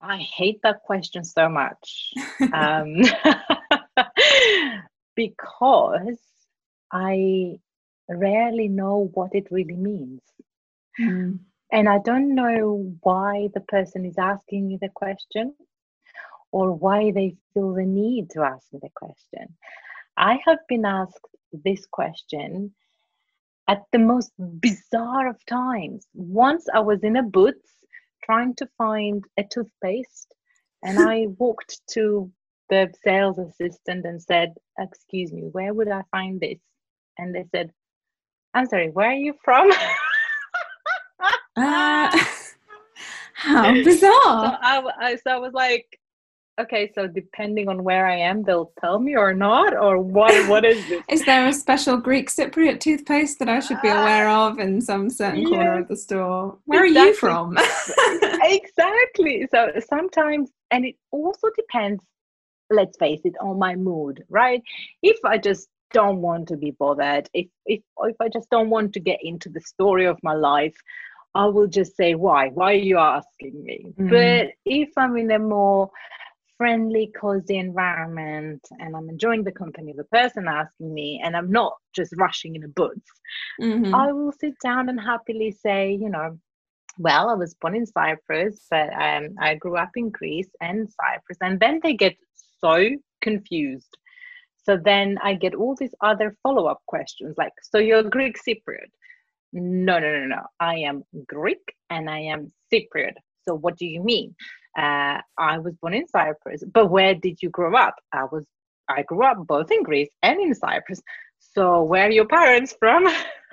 I 0.00 0.18
hate 0.18 0.60
that 0.62 0.82
question 0.84 1.24
so 1.24 1.48
much 1.48 2.12
um, 2.52 3.02
because 5.16 6.20
I 6.92 7.58
rarely 8.08 8.68
know 8.68 9.10
what 9.14 9.34
it 9.34 9.48
really 9.50 9.76
means. 9.76 10.22
Mm. 11.00 11.40
And 11.70 11.88
I 11.88 11.98
don't 11.98 12.34
know 12.34 12.94
why 13.02 13.48
the 13.52 13.60
person 13.60 14.06
is 14.06 14.16
asking 14.18 14.68
me 14.68 14.78
the 14.80 14.88
question 14.88 15.54
or 16.50 16.72
why 16.72 17.10
they 17.10 17.36
feel 17.52 17.74
the 17.74 17.84
need 17.84 18.30
to 18.30 18.42
ask 18.42 18.72
me 18.72 18.78
the 18.82 18.88
question. 18.94 19.54
I 20.16 20.40
have 20.46 20.58
been 20.68 20.86
asked 20.86 21.26
this 21.52 21.84
question 21.86 22.72
at 23.68 23.84
the 23.92 23.98
most 23.98 24.32
bizarre 24.60 25.28
of 25.28 25.44
times. 25.46 26.06
Once 26.14 26.66
I 26.72 26.80
was 26.80 27.04
in 27.04 27.16
a 27.16 27.22
Boots 27.22 27.70
trying 28.24 28.54
to 28.56 28.68
find 28.78 29.22
a 29.38 29.44
toothpaste 29.44 30.34
and 30.82 30.98
I 31.10 31.26
walked 31.38 31.80
to 31.90 32.30
the 32.70 32.92
sales 33.04 33.38
assistant 33.38 34.04
and 34.04 34.20
said, 34.20 34.54
Excuse 34.78 35.32
me, 35.32 35.42
where 35.52 35.72
would 35.72 35.88
I 35.88 36.02
find 36.10 36.40
this? 36.40 36.58
And 37.18 37.34
they 37.34 37.44
said, 37.54 37.70
I'm 38.54 38.66
sorry, 38.66 38.90
where 38.90 39.10
are 39.10 39.14
you 39.14 39.34
from? 39.44 39.70
uh, 41.56 42.18
how 43.34 43.72
bizarre. 43.72 44.00
So 44.00 44.56
I, 44.62 44.90
I, 45.00 45.16
so 45.16 45.30
I 45.30 45.38
was 45.38 45.52
like, 45.52 45.98
okay 46.58 46.90
so 46.94 47.06
depending 47.06 47.68
on 47.68 47.84
where 47.84 48.06
i 48.06 48.16
am 48.16 48.42
they'll 48.42 48.72
tell 48.80 48.98
me 48.98 49.16
or 49.16 49.32
not 49.32 49.76
or 49.76 49.98
what 49.98 50.32
what 50.48 50.64
is 50.64 50.86
this 50.88 51.02
is 51.08 51.24
there 51.24 51.46
a 51.46 51.52
special 51.52 51.96
greek 51.96 52.30
cypriot 52.30 52.80
toothpaste 52.80 53.38
that 53.38 53.48
i 53.48 53.60
should 53.60 53.80
be 53.80 53.88
aware 53.88 54.28
ah, 54.28 54.48
of 54.48 54.58
in 54.58 54.80
some 54.80 55.08
certain 55.08 55.42
yes, 55.42 55.48
corner 55.48 55.78
of 55.80 55.88
the 55.88 55.96
store 55.96 56.58
where 56.64 56.84
exactly. 56.84 57.00
are 57.00 57.06
you 57.06 57.14
from 57.14 57.58
exactly 58.42 59.46
so 59.50 59.70
sometimes 59.88 60.50
and 60.70 60.84
it 60.84 60.96
also 61.10 61.48
depends 61.56 62.02
let's 62.70 62.96
face 62.98 63.20
it 63.24 63.34
on 63.40 63.58
my 63.58 63.74
mood 63.74 64.22
right 64.28 64.62
if 65.02 65.18
i 65.24 65.38
just 65.38 65.68
don't 65.92 66.20
want 66.20 66.46
to 66.46 66.56
be 66.56 66.72
bothered 66.72 67.28
if 67.32 67.46
if 67.66 67.80
if 68.00 68.16
i 68.20 68.28
just 68.28 68.50
don't 68.50 68.68
want 68.68 68.92
to 68.92 69.00
get 69.00 69.18
into 69.22 69.48
the 69.48 69.60
story 69.60 70.06
of 70.06 70.18
my 70.22 70.34
life 70.34 70.76
I 71.34 71.44
will 71.44 71.66
just 71.66 71.94
say 71.94 72.14
why. 72.14 72.48
Why 72.48 72.72
are 72.72 72.84
you 72.90 72.98
asking 72.98 73.62
me? 73.62 73.92
Mm. 74.00 74.10
But 74.10 74.54
if 74.64 74.88
I'm 74.96 75.16
in 75.16 75.30
a 75.30 75.38
more 75.38 75.90
friendly, 76.58 77.10
cozy 77.18 77.56
environment 77.56 78.66
and 78.78 78.94
I'm 78.94 79.08
enjoying 79.08 79.44
the 79.44 79.52
company 79.52 79.92
of 79.92 79.96
the 79.96 80.04
person 80.04 80.48
asking 80.48 80.92
me 80.92 81.20
and 81.24 81.36
I'm 81.36 81.50
not 81.50 81.74
just 81.94 82.12
rushing 82.18 82.56
in 82.56 82.64
a 82.64 82.68
boots, 82.68 83.10
mm-hmm. 83.60 83.94
I 83.94 84.12
will 84.12 84.32
sit 84.32 84.54
down 84.62 84.88
and 84.88 85.00
happily 85.00 85.52
say, 85.52 85.92
you 85.92 86.10
know, 86.10 86.38
well, 86.98 87.30
I 87.30 87.34
was 87.34 87.54
born 87.54 87.76
in 87.76 87.86
Cyprus, 87.86 88.66
but 88.70 88.92
um, 88.92 89.36
I 89.40 89.54
grew 89.54 89.76
up 89.76 89.90
in 89.94 90.10
Greece 90.10 90.50
and 90.60 90.88
Cyprus. 90.90 91.38
And 91.40 91.60
then 91.60 91.78
they 91.82 91.94
get 91.94 92.16
so 92.60 92.88
confused. 93.22 93.96
So 94.64 94.76
then 94.76 95.16
I 95.22 95.34
get 95.34 95.54
all 95.54 95.76
these 95.76 95.94
other 96.02 96.36
follow 96.42 96.66
up 96.66 96.82
questions 96.86 97.36
like, 97.38 97.52
so 97.62 97.78
you're 97.78 98.02
Greek 98.02 98.36
Cypriot? 98.36 98.90
No, 99.52 99.98
no, 99.98 100.18
no, 100.18 100.26
no. 100.26 100.42
I 100.60 100.78
am 100.78 101.04
Greek 101.26 101.62
and 101.88 102.10
I 102.10 102.18
am 102.18 102.52
Cypriot. 102.72 103.14
So 103.46 103.54
what 103.54 103.78
do 103.78 103.86
you 103.86 104.02
mean? 104.02 104.34
Uh, 104.78 105.20
I 105.38 105.58
was 105.58 105.74
born 105.82 105.94
in 105.94 106.08
Cyprus, 106.08 106.64
but 106.72 106.88
where 106.88 107.14
did 107.16 107.42
you 107.42 107.50
grow 107.50 107.76
up? 107.76 107.96
I 108.12 108.24
was 108.26 108.46
I 108.88 109.02
grew 109.04 109.24
up 109.24 109.46
both 109.46 109.72
in 109.72 109.84
Greece 109.84 110.10
and 110.22 110.40
in 110.40 110.54
Cyprus. 110.54 111.02
So 111.40 111.84
where 111.84 112.06
are 112.08 112.12
your 112.12 112.26
parents 112.26 112.76
from? 112.78 113.06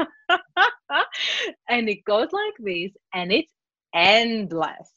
and 1.69 1.89
it 1.89 2.05
goes 2.05 2.29
like 2.33 2.53
this, 2.59 2.91
and 3.13 3.33
it's 3.33 3.51
endless. 3.95 4.89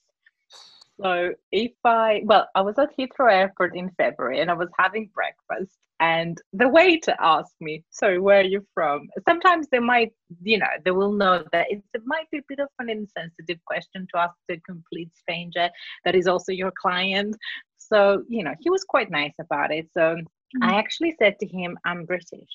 So 1.00 1.32
if 1.52 1.72
I, 1.84 2.22
well, 2.24 2.48
I 2.54 2.60
was 2.60 2.78
at 2.78 2.96
Heathrow 2.96 3.32
Airport 3.32 3.76
in 3.76 3.90
February 3.96 4.40
and 4.40 4.50
I 4.50 4.54
was 4.54 4.68
having 4.78 5.10
breakfast, 5.14 5.78
and 6.00 6.40
the 6.52 6.68
waiter 6.68 7.14
asked 7.18 7.56
me, 7.60 7.84
"Sorry, 7.90 8.18
where 8.18 8.40
are 8.40 8.44
you 8.44 8.64
from?" 8.74 9.08
Sometimes 9.26 9.68
they 9.68 9.78
might, 9.80 10.12
you 10.42 10.58
know, 10.58 10.66
they 10.84 10.92
will 10.92 11.12
know 11.12 11.44
that 11.52 11.66
it 11.70 11.82
might 12.04 12.30
be 12.30 12.38
a 12.38 12.48
bit 12.48 12.60
of 12.60 12.68
an 12.78 12.88
insensitive 12.88 13.58
question 13.64 14.06
to 14.12 14.20
ask 14.20 14.34
a 14.50 14.60
complete 14.60 15.10
stranger 15.16 15.70
that 16.04 16.14
is 16.14 16.26
also 16.26 16.52
your 16.52 16.72
client. 16.80 17.36
So 17.78 18.24
you 18.28 18.44
know, 18.44 18.54
he 18.60 18.70
was 18.70 18.84
quite 18.84 19.10
nice 19.10 19.34
about 19.40 19.72
it. 19.72 19.88
So 19.92 20.00
mm-hmm. 20.00 20.62
I 20.62 20.78
actually 20.78 21.14
said 21.18 21.38
to 21.40 21.46
him, 21.46 21.78
"I'm 21.84 22.04
British." 22.04 22.52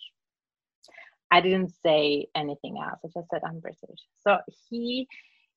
I 1.32 1.42
didn't 1.42 1.74
say 1.84 2.28
anything 2.36 2.78
else. 2.78 3.00
I 3.04 3.08
just 3.08 3.30
said, 3.30 3.42
"I'm 3.46 3.60
British." 3.60 4.00
So 4.22 4.38
he 4.70 5.08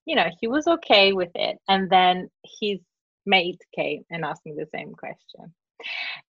you 0.07 0.15
know, 0.15 0.31
he 0.41 0.47
was 0.47 0.67
okay 0.67 1.13
with 1.13 1.31
it. 1.35 1.59
And 1.69 1.91
then 1.91 2.31
his 2.61 2.79
mate 3.27 3.61
came 3.75 4.05
and 4.11 4.25
asked 4.25 4.47
me 4.47 4.55
the 4.57 4.69
same 4.75 4.95
question. 4.95 5.53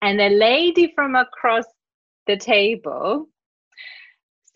And 0.01 0.21
a 0.21 0.31
lady 0.31 0.93
from 0.95 1.17
across 1.17 1.65
the 2.27 2.37
table 2.37 3.27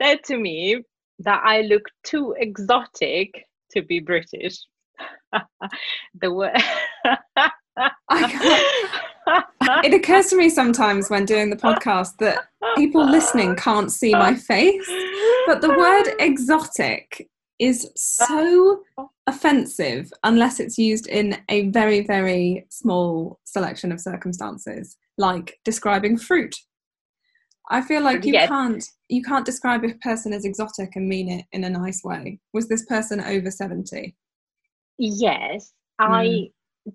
said 0.01 0.23
to 0.25 0.39
me 0.39 0.83
that 1.19 1.43
I 1.45 1.63
look 1.63 1.83
too 2.05 2.35
exotic 2.39 3.47
to 3.73 3.83
be 3.83 4.01
British. 4.01 4.59
the 6.21 6.33
word. 6.33 6.57
it 9.85 9.95
occurs 9.95 10.27
to 10.29 10.37
me 10.37 10.51
sometimes 10.51 11.11
when 11.11 11.25
doing 11.25 11.51
the 11.51 11.57
podcast 11.57 12.17
that 12.19 12.49
people 12.77 13.05
listening 13.05 13.57
can't 13.57 13.91
see 13.91 14.13
my 14.13 14.35
face, 14.35 14.89
but 15.47 15.61
the 15.61 15.71
word 15.71 16.15
exotic 16.19 17.29
is 17.61 17.91
so 17.95 18.83
offensive 19.27 20.11
unless 20.25 20.59
it's 20.59 20.79
used 20.79 21.07
in 21.07 21.37
a 21.51 21.69
very, 21.69 22.01
very 22.01 22.67
small 22.71 23.39
selection 23.45 23.93
of 23.93 24.01
circumstances, 24.01 24.97
like 25.19 25.61
describing 25.65 26.17
fruit. 26.17 26.57
I 27.71 27.83
feel 27.83 28.03
like 28.03 28.25
you 28.25 28.33
yes. 28.33 28.49
can't 28.49 28.85
you 29.09 29.23
can't 29.23 29.47
describe 29.47 29.85
a 29.85 29.95
person 30.03 30.33
as 30.33 30.45
exotic 30.45 30.97
and 30.97 31.09
mean 31.09 31.29
it 31.29 31.45
in 31.53 31.63
a 31.63 31.71
nice 31.71 32.03
way. 32.03 32.41
Was 32.53 32.67
this 32.69 32.85
person 32.87 33.21
over 33.21 33.51
70? 33.51 34.17
Yes. 34.99 35.73
Mm. 36.01 36.07
I 36.09 36.49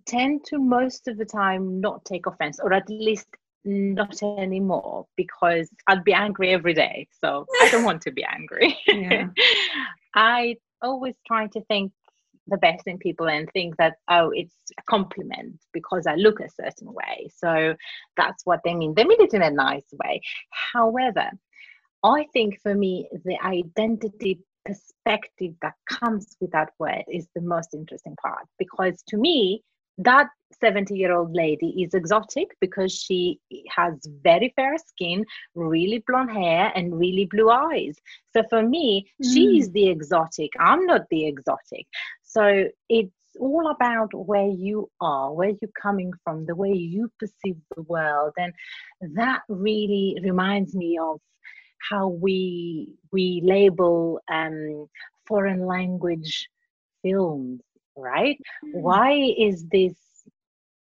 tend 0.05 0.43
to 0.45 0.57
most 0.57 1.07
of 1.07 1.17
the 1.17 1.25
time 1.25 1.79
not 1.79 2.03
take 2.03 2.25
offense 2.25 2.59
or 2.59 2.73
at 2.73 2.89
least 2.89 3.27
not 3.65 4.21
anymore 4.21 5.07
because 5.17 5.69
I'd 5.87 6.03
be 6.03 6.13
angry 6.13 6.53
every 6.53 6.73
day. 6.73 7.07
So 7.23 7.45
I 7.61 7.69
don't 7.69 7.83
want 7.83 8.01
to 8.03 8.11
be 8.11 8.23
angry. 8.23 8.77
Yeah. 8.87 9.27
I 10.15 10.55
always 10.81 11.15
try 11.27 11.47
to 11.47 11.61
think 11.61 11.91
the 12.47 12.57
best 12.57 12.85
in 12.85 12.97
people 12.97 13.27
and 13.27 13.49
think 13.51 13.75
that 13.77 13.95
oh 14.07 14.29
it's 14.29 14.53
a 14.77 14.81
compliment 14.83 15.59
because 15.73 16.05
i 16.05 16.13
look 16.15 16.39
a 16.39 16.49
certain 16.49 16.93
way 16.93 17.27
so 17.35 17.75
that's 18.17 18.45
what 18.45 18.59
they 18.63 18.75
mean 18.75 18.93
they 18.93 19.03
mean 19.03 19.19
it 19.19 19.33
in 19.33 19.41
a 19.41 19.49
nice 19.49 19.87
way 20.03 20.21
however 20.73 21.27
i 22.03 22.25
think 22.33 22.59
for 22.61 22.75
me 22.75 23.09
the 23.25 23.37
identity 23.43 24.39
perspective 24.63 25.53
that 25.61 25.73
comes 25.89 26.35
with 26.39 26.51
that 26.51 26.69
word 26.77 27.03
is 27.11 27.27
the 27.35 27.41
most 27.41 27.73
interesting 27.73 28.15
part 28.21 28.45
because 28.59 29.03
to 29.07 29.17
me 29.17 29.63
that 29.97 30.27
70 30.59 30.95
year 30.95 31.13
old 31.13 31.35
lady 31.35 31.83
is 31.83 31.93
exotic 31.93 32.55
because 32.61 32.93
she 32.93 33.39
has 33.69 33.93
very 34.23 34.53
fair 34.55 34.75
skin, 34.77 35.25
really 35.53 36.03
blonde 36.07 36.31
hair, 36.31 36.71
and 36.75 36.97
really 36.97 37.25
blue 37.25 37.49
eyes. 37.49 37.95
So 38.33 38.43
for 38.49 38.63
me, 38.63 39.07
mm. 39.21 39.33
she 39.33 39.59
is 39.59 39.71
the 39.71 39.89
exotic. 39.89 40.51
I'm 40.59 40.85
not 40.85 41.01
the 41.09 41.25
exotic. 41.25 41.87
So 42.23 42.65
it's 42.89 43.11
all 43.39 43.69
about 43.69 44.13
where 44.13 44.47
you 44.47 44.89
are, 45.01 45.33
where 45.33 45.49
you're 45.49 45.71
coming 45.81 46.11
from, 46.23 46.45
the 46.45 46.55
way 46.55 46.71
you 46.71 47.11
perceive 47.19 47.57
the 47.75 47.83
world. 47.83 48.33
And 48.37 48.53
that 49.15 49.41
really 49.49 50.17
reminds 50.23 50.73
me 50.73 50.97
of 50.97 51.19
how 51.89 52.07
we 52.07 52.93
we 53.11 53.41
label 53.43 54.19
um, 54.31 54.87
foreign 55.27 55.65
language 55.65 56.49
films 57.03 57.61
right? 57.95 58.37
Mm. 58.63 58.81
Why 58.81 59.13
is 59.37 59.65
this 59.65 59.95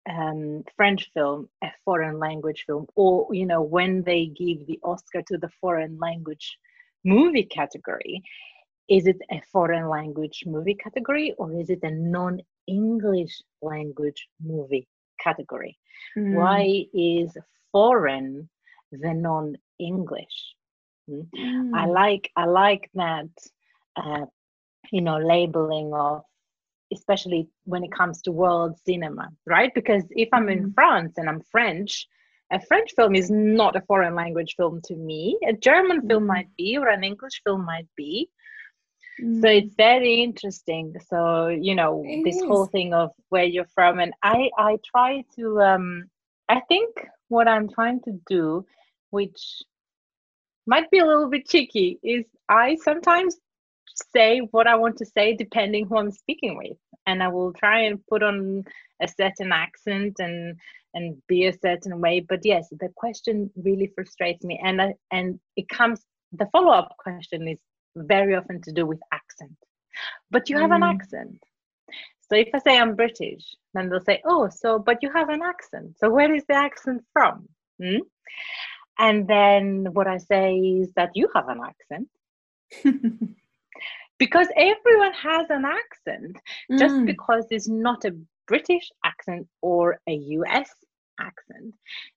um, 0.08 0.64
French 0.76 1.10
film 1.12 1.48
a 1.62 1.70
foreign 1.84 2.18
language 2.18 2.64
film? 2.66 2.86
Or, 2.94 3.28
you 3.34 3.46
know, 3.46 3.62
when 3.62 4.02
they 4.02 4.26
give 4.26 4.66
the 4.66 4.78
Oscar 4.82 5.22
to 5.22 5.38
the 5.38 5.50
foreign 5.60 5.98
language 5.98 6.58
movie 7.04 7.44
category, 7.44 8.22
is 8.90 9.06
it 9.06 9.18
a 9.30 9.40
foreign 9.52 9.88
language 9.88 10.42
movie 10.46 10.74
category 10.74 11.32
or 11.38 11.52
is 11.52 11.70
it 11.70 11.78
a 11.82 11.90
non 11.90 12.40
English 12.66 13.40
language 13.62 14.28
movie 14.42 14.88
category? 15.20 15.78
Mm. 16.18 16.34
Why 16.34 16.86
is 16.92 17.36
foreign 17.70 18.48
the 18.90 19.14
non 19.14 19.56
English? 19.78 20.54
Mm. 21.08 21.28
Mm. 21.36 21.70
I 21.74 21.86
like 21.86 22.30
I 22.36 22.46
like 22.46 22.90
that 22.94 23.30
uh, 23.96 24.26
you 24.90 25.02
know 25.02 25.18
labeling 25.18 25.94
of 25.94 26.24
especially 26.92 27.48
when 27.64 27.84
it 27.84 27.92
comes 27.92 28.22
to 28.22 28.32
world 28.32 28.76
cinema, 28.84 29.28
right? 29.46 29.72
Because 29.74 30.04
if 30.10 30.28
I'm 30.32 30.48
in 30.48 30.58
mm-hmm. 30.58 30.72
France 30.72 31.14
and 31.16 31.28
I'm 31.28 31.42
French, 31.50 32.06
a 32.50 32.60
French 32.60 32.92
film 32.96 33.14
is 33.14 33.30
not 33.30 33.76
a 33.76 33.80
foreign 33.82 34.14
language 34.14 34.54
film 34.56 34.80
to 34.84 34.96
me. 34.96 35.38
A 35.46 35.52
German 35.52 35.98
mm-hmm. 35.98 36.08
film 36.08 36.26
might 36.26 36.48
be, 36.56 36.76
or 36.76 36.88
an 36.88 37.04
English 37.04 37.42
film 37.44 37.64
might 37.64 37.86
be. 37.96 38.28
Mm-hmm. 39.20 39.40
So 39.40 39.48
it's 39.48 39.74
very 39.74 40.22
interesting. 40.22 40.94
So 41.08 41.48
you 41.48 41.74
know 41.74 42.02
it 42.04 42.24
this 42.24 42.36
is. 42.36 42.44
whole 42.44 42.66
thing 42.66 42.94
of 42.94 43.10
where 43.28 43.44
you're 43.44 43.72
from, 43.74 44.00
and 44.00 44.12
I 44.22 44.50
I 44.58 44.78
try 44.84 45.24
to 45.36 45.60
um 45.60 46.04
I 46.48 46.60
think 46.68 47.06
what 47.28 47.46
I'm 47.46 47.68
trying 47.68 48.00
to 48.02 48.20
do, 48.28 48.66
which 49.10 49.62
might 50.66 50.90
be 50.90 50.98
a 50.98 51.06
little 51.06 51.28
bit 51.28 51.48
cheeky, 51.48 51.98
is 52.02 52.24
I 52.48 52.76
sometimes 52.76 53.36
say 53.94 54.40
what 54.50 54.66
I 54.66 54.76
want 54.76 54.96
to 54.98 55.06
say 55.06 55.34
depending 55.34 55.86
who 55.86 55.98
I'm 55.98 56.12
speaking 56.12 56.56
with. 56.56 56.76
And 57.06 57.22
I 57.22 57.28
will 57.28 57.52
try 57.52 57.80
and 57.82 58.04
put 58.06 58.22
on 58.22 58.64
a 59.00 59.08
certain 59.08 59.52
accent 59.52 60.16
and 60.18 60.56
and 60.94 61.16
be 61.28 61.46
a 61.46 61.58
certain 61.58 62.00
way. 62.00 62.20
But 62.20 62.40
yes, 62.44 62.68
the 62.70 62.88
question 62.96 63.50
really 63.56 63.92
frustrates 63.94 64.44
me. 64.44 64.60
And 64.62 64.82
I, 64.82 64.94
and 65.12 65.38
it 65.56 65.68
comes 65.68 66.00
the 66.32 66.46
follow-up 66.52 66.94
question 66.98 67.48
is 67.48 67.58
very 67.96 68.34
often 68.36 68.60
to 68.62 68.72
do 68.72 68.86
with 68.86 69.00
accent. 69.12 69.56
But 70.30 70.48
you 70.48 70.58
have 70.58 70.70
mm. 70.70 70.76
an 70.76 70.82
accent. 70.82 71.42
So 72.28 72.36
if 72.36 72.48
I 72.54 72.58
say 72.60 72.78
I'm 72.78 72.94
British, 72.94 73.44
then 73.74 73.88
they'll 73.88 74.04
say, 74.04 74.22
Oh, 74.24 74.48
so 74.48 74.78
but 74.78 74.98
you 75.02 75.10
have 75.12 75.28
an 75.28 75.42
accent. 75.42 75.96
So 75.98 76.10
where 76.10 76.32
is 76.32 76.44
the 76.48 76.54
accent 76.54 77.02
from? 77.12 77.48
Hmm? 77.82 78.02
And 78.98 79.26
then 79.26 79.88
what 79.92 80.06
I 80.06 80.18
say 80.18 80.54
is 80.54 80.90
that 80.94 81.10
you 81.14 81.28
have 81.34 81.48
an 81.48 81.60
accent. 81.64 82.08
because 84.18 84.48
everyone 84.56 85.12
has 85.14 85.46
an 85.50 85.64
accent 85.64 86.36
mm. 86.70 86.78
just 86.78 87.04
because 87.04 87.46
it's 87.50 87.68
not 87.68 88.04
a 88.04 88.16
british 88.46 88.88
accent 89.04 89.46
or 89.62 89.98
a 90.08 90.14
us 90.14 90.70
accent 91.20 91.74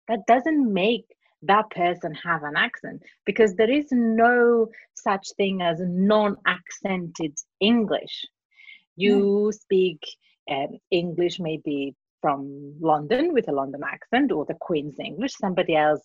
that 0.07 0.19
doesn't 0.27 0.71
make 0.71 1.05
that 1.41 1.69
person 1.71 2.13
have 2.13 2.43
an 2.43 2.55
accent 2.55 3.01
because 3.25 3.55
there 3.55 3.69
is 3.71 3.87
no 3.91 4.67
such 4.93 5.27
thing 5.37 5.61
as 5.61 5.77
non-accented 5.81 7.33
english 7.59 8.25
you 8.95 9.17
mm. 9.17 9.53
speak 9.53 9.99
um, 10.49 10.77
english 10.91 11.39
maybe 11.39 11.93
from 12.21 12.73
london 12.79 13.33
with 13.33 13.47
a 13.49 13.51
london 13.51 13.81
accent 13.85 14.31
or 14.31 14.45
the 14.45 14.55
queen's 14.61 14.99
english 14.99 15.33
somebody 15.33 15.75
else 15.75 16.01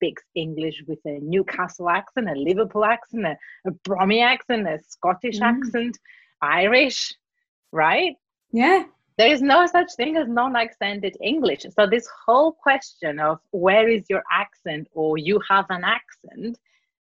speaks 0.00 0.22
English 0.34 0.82
with 0.88 0.98
a 1.04 1.18
Newcastle 1.20 1.90
accent, 1.90 2.30
a 2.30 2.34
Liverpool 2.34 2.84
accent, 2.84 3.26
a, 3.66 3.70
a 3.70 4.20
accent, 4.20 4.66
a 4.66 4.78
Scottish 4.88 5.40
mm. 5.40 5.46
accent, 5.46 5.98
Irish, 6.40 7.12
right? 7.70 8.16
Yeah. 8.50 8.84
There 9.18 9.30
is 9.30 9.42
no 9.42 9.66
such 9.66 9.92
thing 9.96 10.16
as 10.16 10.28
non 10.28 10.56
accented 10.56 11.16
English. 11.22 11.66
So, 11.76 11.86
this 11.86 12.08
whole 12.24 12.52
question 12.52 13.20
of 13.20 13.38
where 13.50 13.86
is 13.88 14.04
your 14.08 14.22
accent 14.32 14.88
or 14.94 15.18
you 15.18 15.38
have 15.50 15.66
an 15.68 15.84
accent, 15.84 16.58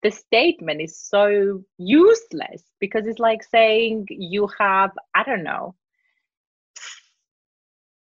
the 0.02 0.10
statement 0.10 0.80
is 0.80 0.98
so 0.98 1.62
useless 1.78 2.64
because 2.80 3.06
it's 3.06 3.20
like 3.20 3.44
saying 3.44 4.06
you 4.10 4.48
have, 4.58 4.90
I 5.14 5.22
don't 5.22 5.44
know. 5.44 5.76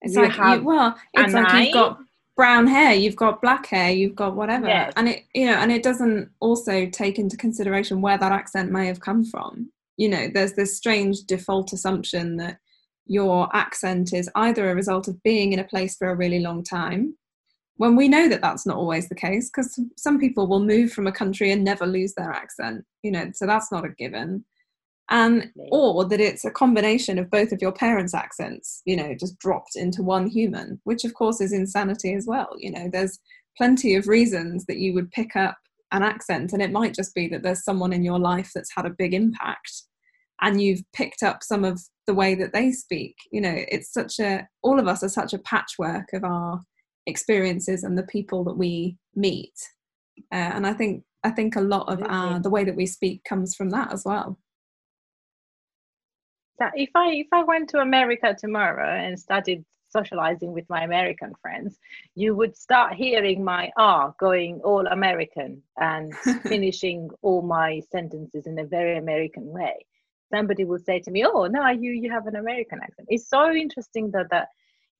It's 0.00 0.14
you 0.14 0.22
like, 0.22 0.58
you, 0.58 0.64
well, 0.64 0.96
it's 1.12 1.34
like 1.34 1.52
eye, 1.52 1.62
you've 1.64 1.74
got 1.74 1.98
brown 2.36 2.66
hair 2.66 2.94
you've 2.94 3.16
got 3.16 3.42
black 3.42 3.66
hair 3.66 3.90
you've 3.90 4.16
got 4.16 4.36
whatever. 4.36 4.66
And 4.96 5.08
it 5.08 5.24
you 5.34 5.46
know 5.46 5.54
and 5.54 5.70
it 5.70 5.82
doesn't 5.82 6.30
also 6.40 6.86
take 6.86 7.18
into 7.18 7.36
consideration 7.36 8.00
where 8.00 8.18
that 8.18 8.32
accent 8.32 8.70
may 8.70 8.86
have 8.86 9.00
come 9.00 9.24
from. 9.24 9.70
You 9.96 10.08
know 10.08 10.28
there's 10.32 10.54
this 10.54 10.76
strange 10.76 11.24
default 11.24 11.72
assumption 11.72 12.36
that 12.36 12.58
your 13.06 13.54
accent 13.54 14.12
is 14.12 14.30
either 14.36 14.70
a 14.70 14.74
result 14.74 15.08
of 15.08 15.22
being 15.22 15.52
in 15.52 15.58
a 15.58 15.64
place 15.64 15.96
for 15.96 16.08
a 16.08 16.16
really 16.16 16.38
long 16.40 16.62
time 16.62 17.16
when 17.80 17.96
we 17.96 18.08
know 18.08 18.28
that 18.28 18.42
that's 18.42 18.66
not 18.66 18.76
always 18.76 19.08
the 19.08 19.14
case 19.14 19.48
because 19.48 19.80
some 19.96 20.20
people 20.20 20.46
will 20.46 20.60
move 20.60 20.92
from 20.92 21.06
a 21.06 21.12
country 21.12 21.50
and 21.50 21.64
never 21.64 21.86
lose 21.86 22.12
their 22.12 22.30
accent 22.30 22.84
you 23.02 23.10
know 23.10 23.30
so 23.32 23.46
that's 23.46 23.72
not 23.72 23.86
a 23.86 23.88
given 23.88 24.44
and 25.10 25.50
or 25.70 26.04
that 26.04 26.20
it's 26.20 26.44
a 26.44 26.50
combination 26.50 27.18
of 27.18 27.30
both 27.30 27.50
of 27.50 27.60
your 27.60 27.72
parents 27.72 28.14
accents 28.14 28.80
you 28.84 28.96
know 28.96 29.14
just 29.14 29.38
dropped 29.38 29.74
into 29.74 30.02
one 30.02 30.26
human 30.26 30.80
which 30.84 31.04
of 31.04 31.12
course 31.14 31.40
is 31.40 31.52
insanity 31.52 32.14
as 32.14 32.26
well. 32.26 32.50
You 32.56 32.70
know 32.70 32.88
there's 32.90 33.18
plenty 33.56 33.94
of 33.96 34.08
reasons 34.08 34.64
that 34.66 34.78
you 34.78 34.94
would 34.94 35.10
pick 35.10 35.36
up 35.36 35.58
an 35.92 36.02
accent 36.02 36.52
and 36.52 36.62
it 36.62 36.70
might 36.70 36.94
just 36.94 37.14
be 37.14 37.26
that 37.28 37.42
there's 37.42 37.64
someone 37.64 37.92
in 37.92 38.04
your 38.04 38.18
life 38.18 38.52
that's 38.54 38.72
had 38.74 38.86
a 38.86 38.90
big 38.96 39.12
impact 39.12 39.82
and 40.40 40.62
you've 40.62 40.82
picked 40.94 41.22
up 41.22 41.42
some 41.42 41.64
of 41.64 41.82
the 42.06 42.14
way 42.14 42.34
that 42.34 42.52
they 42.52 42.70
speak. 42.70 43.16
You 43.32 43.40
know 43.40 43.56
it's 43.68 43.92
such 43.92 44.20
a 44.20 44.46
all 44.62 44.78
of 44.78 44.86
us 44.86 45.02
are 45.02 45.08
such 45.08 45.34
a 45.34 45.38
patchwork 45.38 46.12
of 46.12 46.24
our 46.24 46.60
experiences 47.06 47.82
and 47.82 47.98
the 47.98 48.04
people 48.04 48.44
that 48.44 48.56
we 48.56 48.96
meet. 49.14 49.54
Uh, 50.32 50.52
and 50.54 50.66
i 50.66 50.72
think 50.72 51.02
i 51.24 51.30
think 51.30 51.56
a 51.56 51.60
lot 51.60 51.90
of 51.90 52.02
our 52.06 52.38
the 52.40 52.50
way 52.50 52.62
that 52.62 52.76
we 52.76 52.84
speak 52.84 53.24
comes 53.24 53.54
from 53.54 53.70
that 53.70 53.90
as 53.90 54.04
well 54.04 54.38
if 56.74 56.90
I 56.94 57.10
if 57.12 57.28
I 57.32 57.42
went 57.42 57.68
to 57.70 57.78
America 57.78 58.36
tomorrow 58.38 58.88
and 58.88 59.18
started 59.18 59.64
socializing 59.88 60.52
with 60.52 60.68
my 60.68 60.82
American 60.82 61.32
friends, 61.42 61.78
you 62.14 62.34
would 62.34 62.56
start 62.56 62.94
hearing 62.94 63.42
my 63.42 63.70
R 63.76 64.14
going 64.18 64.60
all 64.62 64.86
American 64.86 65.62
and 65.78 66.14
finishing 66.42 67.10
all 67.22 67.42
my 67.42 67.80
sentences 67.90 68.46
in 68.46 68.58
a 68.58 68.64
very 68.64 68.98
American 68.98 69.46
way. 69.46 69.86
Somebody 70.32 70.64
will 70.64 70.78
say 70.78 71.00
to 71.00 71.10
me, 71.10 71.24
"Oh, 71.24 71.46
no, 71.46 71.68
you 71.68 71.92
you 71.92 72.10
have 72.10 72.26
an 72.26 72.36
American 72.36 72.80
accent." 72.82 73.08
It's 73.10 73.28
so 73.28 73.50
interesting 73.50 74.10
that 74.12 74.30
that 74.30 74.48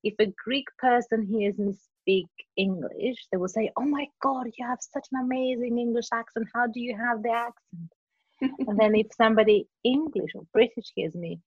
if 0.03 0.15
a 0.19 0.33
Greek 0.45 0.67
person 0.79 1.27
hears 1.27 1.59
me 1.59 1.75
speak 2.01 2.29
English, 2.57 3.27
they 3.31 3.37
will 3.37 3.49
say, 3.49 3.71
"Oh 3.77 3.85
my 3.85 4.07
God, 4.21 4.47
you 4.59 4.67
have 4.67 4.81
such 4.81 5.07
an 5.13 5.21
amazing 5.21 5.79
English 5.79 6.09
accent. 6.13 6.49
How 6.55 6.67
do 6.67 6.81
you 6.81 6.97
have 6.97 7.23
the 7.23 7.31
accent?" 7.31 7.93
and 8.69 8.79
then 8.79 8.95
if 8.95 9.07
somebody 9.15 9.69
English 9.85 10.33
or 10.35 10.45
British 10.53 10.91
hears 10.95 11.15
me 11.15 11.39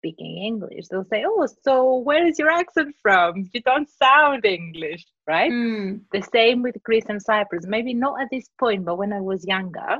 speaking 0.00 0.42
English, 0.50 0.86
they'll 0.88 1.10
say, 1.12 1.24
"Oh, 1.26 1.46
so 1.62 1.98
where 1.98 2.26
is 2.26 2.38
your 2.38 2.50
accent 2.50 2.94
from? 3.02 3.48
You 3.52 3.60
don't 3.62 3.88
sound 3.88 4.44
English, 4.44 5.04
right?" 5.26 5.52
Mm. 5.52 6.00
The 6.12 6.22
same 6.36 6.62
with 6.62 6.82
Greece 6.88 7.08
and 7.08 7.22
Cyprus. 7.22 7.66
Maybe 7.66 7.94
not 7.94 8.20
at 8.22 8.28
this 8.30 8.48
point, 8.58 8.84
but 8.84 8.98
when 8.98 9.12
I 9.12 9.20
was 9.20 9.46
younger, 9.46 9.92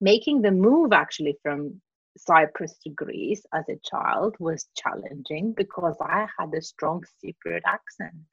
making 0.00 0.42
the 0.42 0.50
move 0.50 0.92
actually 0.92 1.36
from 1.42 1.80
Cyprus 2.16 2.76
to 2.82 2.90
Greece 2.90 3.44
as 3.54 3.64
a 3.68 3.80
child 3.84 4.36
was 4.38 4.68
challenging 4.76 5.54
because 5.56 5.96
I 6.00 6.26
had 6.38 6.52
a 6.54 6.62
strong 6.62 7.04
Cypriot 7.24 7.62
accent. 7.66 8.26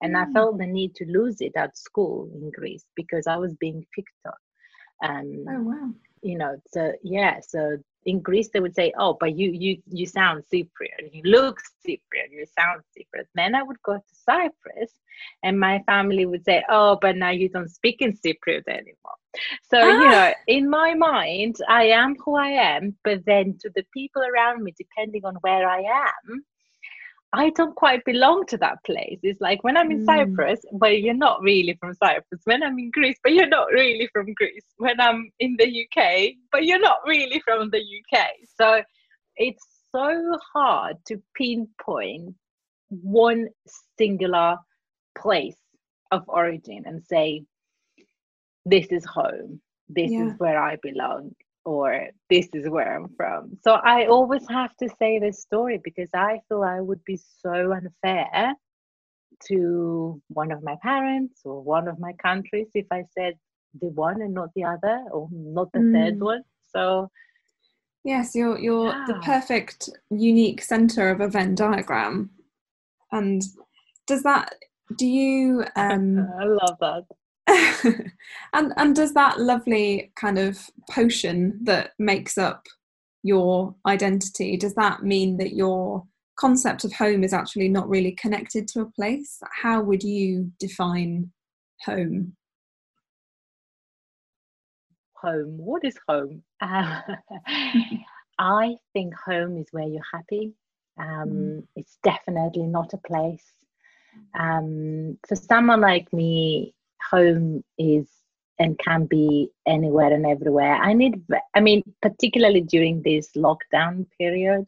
And 0.00 0.14
mm. 0.14 0.22
I 0.22 0.32
felt 0.32 0.58
the 0.58 0.66
need 0.66 0.94
to 0.96 1.06
lose 1.06 1.40
it 1.40 1.52
at 1.56 1.76
school 1.76 2.30
in 2.34 2.50
Greece 2.50 2.84
because 2.94 3.26
I 3.26 3.36
was 3.36 3.54
being 3.54 3.84
picked 3.94 4.10
on. 4.26 5.10
Um, 5.10 5.44
oh, 5.48 5.62
wow. 5.62 5.90
You 6.22 6.38
know, 6.38 6.56
so 6.68 6.92
yeah, 7.02 7.40
so 7.46 7.78
in 8.06 8.20
Greece 8.20 8.48
they 8.52 8.60
would 8.60 8.74
say, 8.74 8.92
"Oh, 8.98 9.16
but 9.18 9.36
you 9.36 9.50
you 9.50 9.82
you 9.86 10.06
sound 10.06 10.44
Cypriot. 10.50 11.12
You 11.12 11.22
look 11.24 11.60
Cypriot. 11.84 12.30
You 12.30 12.46
sound 12.58 12.82
Cypriot." 12.96 13.26
Then 13.34 13.54
I 13.54 13.62
would 13.62 13.82
go 13.82 13.96
to 13.96 14.14
Cyprus, 14.28 14.92
and 15.42 15.60
my 15.60 15.82
family 15.86 16.24
would 16.24 16.44
say, 16.44 16.64
"Oh, 16.70 16.98
but 17.00 17.16
now 17.16 17.30
you 17.30 17.48
don't 17.48 17.68
speak 17.68 18.00
in 18.00 18.12
Cypriot 18.12 18.68
anymore." 18.68 19.18
So 19.70 19.78
ah. 19.78 20.00
you 20.00 20.08
know, 20.08 20.32
in 20.46 20.70
my 20.70 20.94
mind, 20.94 21.56
I 21.68 21.84
am 21.88 22.16
who 22.24 22.36
I 22.36 22.50
am, 22.74 22.96
but 23.04 23.24
then 23.26 23.58
to 23.60 23.70
the 23.74 23.84
people 23.92 24.22
around 24.22 24.62
me, 24.62 24.72
depending 24.78 25.24
on 25.24 25.34
where 25.36 25.68
I 25.68 25.80
am, 25.80 26.44
I 27.36 27.50
don't 27.50 27.76
quite 27.76 28.02
belong 28.06 28.46
to 28.46 28.56
that 28.58 28.82
place. 28.84 29.18
It's 29.22 29.42
like 29.42 29.62
when 29.62 29.76
I'm 29.76 29.90
in 29.90 30.00
mm. 30.00 30.06
Cyprus, 30.06 30.60
but 30.72 31.02
you're 31.02 31.12
not 31.12 31.42
really 31.42 31.76
from 31.78 31.92
Cyprus. 31.92 32.40
When 32.44 32.62
I'm 32.62 32.78
in 32.78 32.90
Greece, 32.90 33.18
but 33.22 33.34
you're 33.34 33.46
not 33.46 33.68
really 33.72 34.08
from 34.10 34.32
Greece. 34.32 34.64
When 34.78 34.98
I'm 34.98 35.30
in 35.38 35.54
the 35.58 35.66
UK, 35.66 36.32
but 36.50 36.64
you're 36.64 36.80
not 36.80 36.98
really 37.06 37.40
from 37.44 37.68
the 37.70 37.78
UK. 37.78 38.26
So 38.58 38.82
it's 39.36 39.62
so 39.92 40.38
hard 40.54 40.96
to 41.08 41.22
pinpoint 41.36 42.34
one 42.88 43.48
singular 43.98 44.56
place 45.18 45.58
of 46.12 46.22
origin 46.28 46.84
and 46.86 47.02
say, 47.04 47.44
this 48.64 48.86
is 48.86 49.04
home, 49.04 49.60
this 49.90 50.10
yeah. 50.10 50.28
is 50.28 50.32
where 50.38 50.58
I 50.58 50.76
belong 50.82 51.32
or 51.66 52.08
this 52.30 52.48
is 52.54 52.68
where 52.68 52.96
I'm 52.96 53.08
from. 53.16 53.58
So 53.62 53.72
I 53.72 54.06
always 54.06 54.46
have 54.48 54.74
to 54.76 54.88
say 55.00 55.18
this 55.18 55.42
story 55.42 55.80
because 55.82 56.08
I 56.14 56.38
feel 56.48 56.62
I 56.62 56.80
would 56.80 57.04
be 57.04 57.18
so 57.42 57.72
unfair 57.72 58.54
to 59.48 60.22
one 60.28 60.52
of 60.52 60.62
my 60.62 60.76
parents 60.80 61.40
or 61.44 61.60
one 61.60 61.88
of 61.88 61.98
my 61.98 62.12
countries 62.22 62.68
if 62.74 62.86
I 62.92 63.02
said 63.18 63.34
the 63.80 63.88
one 63.88 64.22
and 64.22 64.32
not 64.32 64.50
the 64.54 64.64
other 64.64 65.04
or 65.10 65.28
not 65.32 65.72
the 65.72 65.80
mm. 65.80 65.92
third 65.92 66.20
one. 66.20 66.42
So 66.68 67.10
yes, 68.04 68.34
you're 68.36 68.58
you're 68.58 68.88
yeah. 68.88 69.04
the 69.08 69.14
perfect 69.14 69.90
unique 70.10 70.62
center 70.62 71.10
of 71.10 71.20
a 71.20 71.28
Venn 71.28 71.56
diagram. 71.56 72.30
And 73.10 73.42
does 74.06 74.22
that 74.22 74.54
do 74.96 75.06
you 75.06 75.64
um 75.76 76.28
I 76.40 76.44
love 76.44 76.76
that 76.80 77.04
and 78.52 78.72
and 78.76 78.96
does 78.96 79.14
that 79.14 79.40
lovely 79.40 80.12
kind 80.16 80.38
of 80.38 80.58
potion 80.90 81.58
that 81.62 81.92
makes 81.98 82.36
up 82.36 82.66
your 83.22 83.74
identity 83.86 84.56
does 84.56 84.74
that 84.74 85.02
mean 85.02 85.36
that 85.36 85.54
your 85.54 86.04
concept 86.36 86.84
of 86.84 86.92
home 86.92 87.24
is 87.24 87.32
actually 87.32 87.68
not 87.68 87.88
really 87.88 88.12
connected 88.12 88.68
to 88.68 88.80
a 88.80 88.90
place? 88.92 89.40
How 89.62 89.82
would 89.82 90.02
you 90.02 90.52
define 90.60 91.32
home? 91.82 92.36
Home? 95.16 95.56
What 95.56 95.84
is 95.84 95.96
home? 96.08 96.42
Uh, 96.60 97.00
i 98.38 98.76
think 98.92 99.14
home 99.14 99.56
is 99.56 99.66
where 99.72 99.88
you're 99.88 100.02
happy. 100.12 100.52
Um, 100.98 101.28
mm. 101.28 101.62
it's 101.74 101.98
definitely 102.04 102.66
not 102.66 102.92
a 102.92 102.98
place. 102.98 103.44
Um, 104.38 105.18
for 105.28 105.36
someone 105.36 105.80
like 105.80 106.10
me 106.12 106.74
home 107.10 107.64
is 107.78 108.08
and 108.58 108.78
can 108.78 109.04
be 109.04 109.48
anywhere 109.66 110.12
and 110.12 110.26
everywhere. 110.26 110.76
I 110.76 110.94
need, 110.94 111.22
I 111.54 111.60
mean, 111.60 111.82
particularly 112.00 112.62
during 112.62 113.02
this 113.02 113.30
lockdown 113.36 114.06
period, 114.18 114.66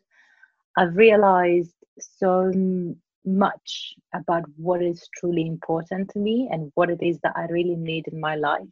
I've 0.77 0.97
realized 0.97 1.75
so 1.99 2.53
much 3.25 3.95
about 4.15 4.45
what 4.57 4.83
is 4.83 5.09
truly 5.17 5.47
important 5.47 6.11
to 6.11 6.19
me 6.19 6.49
and 6.51 6.71
what 6.75 6.91
it 6.91 7.03
is 7.03 7.19
that 7.23 7.33
I 7.37 7.47
really 7.47 7.77
need 7.77 8.09
in 8.09 8.21
my 8.21 8.37
life. 8.37 8.63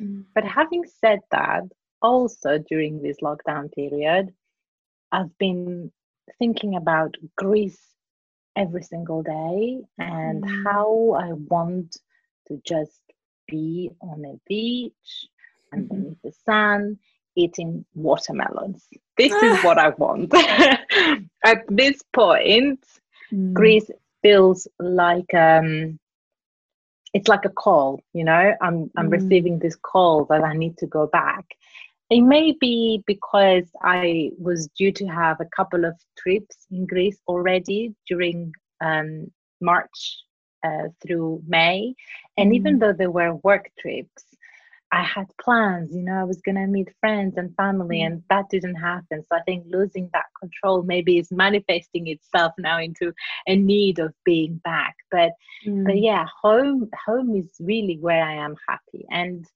Mm. 0.00 0.24
But 0.34 0.44
having 0.44 0.84
said 1.00 1.20
that, 1.30 1.62
also 2.00 2.58
during 2.58 3.02
this 3.02 3.18
lockdown 3.22 3.72
period, 3.74 4.32
I've 5.12 5.36
been 5.38 5.90
thinking 6.38 6.76
about 6.76 7.16
Greece 7.36 7.80
every 8.56 8.82
single 8.82 9.22
day 9.22 9.80
and 9.98 10.42
mm. 10.42 10.64
how 10.64 11.16
I 11.18 11.32
want 11.32 11.96
to 12.48 12.60
just 12.66 13.00
be 13.46 13.90
on 14.00 14.24
a 14.24 14.38
beach 14.48 14.92
mm-hmm. 15.72 15.74
underneath 15.74 16.18
the 16.22 16.32
sun 16.44 16.98
eating 17.36 17.84
watermelons. 17.94 18.86
This 19.16 19.32
is 19.32 19.58
what 19.64 19.78
I 19.78 19.90
want. 19.90 20.34
At 21.44 21.64
this 21.68 22.02
point, 22.12 22.84
mm. 23.32 23.52
Greece 23.52 23.90
feels 24.22 24.66
like 24.78 25.32
um, 25.34 25.98
it's 27.14 27.28
like 27.28 27.44
a 27.44 27.50
call, 27.50 28.02
you 28.12 28.24
know. 28.24 28.54
I'm 28.60 28.90
I'm 28.96 29.08
mm. 29.08 29.12
receiving 29.12 29.58
this 29.58 29.76
call 29.76 30.24
that 30.26 30.42
I 30.42 30.54
need 30.54 30.76
to 30.78 30.86
go 30.86 31.06
back. 31.06 31.44
It 32.10 32.22
may 32.22 32.56
be 32.58 33.02
because 33.06 33.68
I 33.82 34.30
was 34.38 34.68
due 34.68 34.92
to 34.92 35.06
have 35.06 35.40
a 35.40 35.48
couple 35.56 35.84
of 35.84 35.94
trips 36.16 36.66
in 36.70 36.86
Greece 36.86 37.18
already 37.28 37.94
during 38.08 38.52
um, 38.80 39.30
March 39.60 40.22
through 41.02 41.42
May. 41.46 41.94
And 42.36 42.52
mm. 42.52 42.56
even 42.56 42.78
though 42.78 42.92
there 42.92 43.10
were 43.10 43.34
work 43.36 43.70
trips, 43.78 44.24
I 44.90 45.02
had 45.02 45.26
plans, 45.38 45.94
you 45.94 46.02
know, 46.02 46.14
I 46.14 46.24
was 46.24 46.40
going 46.40 46.54
to 46.54 46.66
meet 46.66 46.88
friends 47.00 47.36
and 47.36 47.54
family, 47.56 47.98
mm. 47.98 48.06
and 48.06 48.22
that 48.30 48.48
didn't 48.48 48.76
happen. 48.76 49.22
So 49.28 49.36
I 49.36 49.42
think 49.42 49.64
losing 49.68 50.08
that 50.12 50.24
control 50.40 50.82
maybe 50.82 51.18
is 51.18 51.30
manifesting 51.30 52.06
itself 52.06 52.52
now 52.58 52.80
into 52.80 53.12
a 53.46 53.56
need 53.56 53.98
of 53.98 54.14
being 54.24 54.60
back. 54.64 54.96
But 55.10 55.32
mm. 55.66 55.84
but 55.84 55.98
yeah, 55.98 56.24
home 56.42 56.88
home 57.06 57.36
is 57.36 57.50
really 57.60 57.98
where 58.00 58.24
I 58.24 58.34
am 58.34 58.54
happy. 58.66 59.04
And 59.10 59.46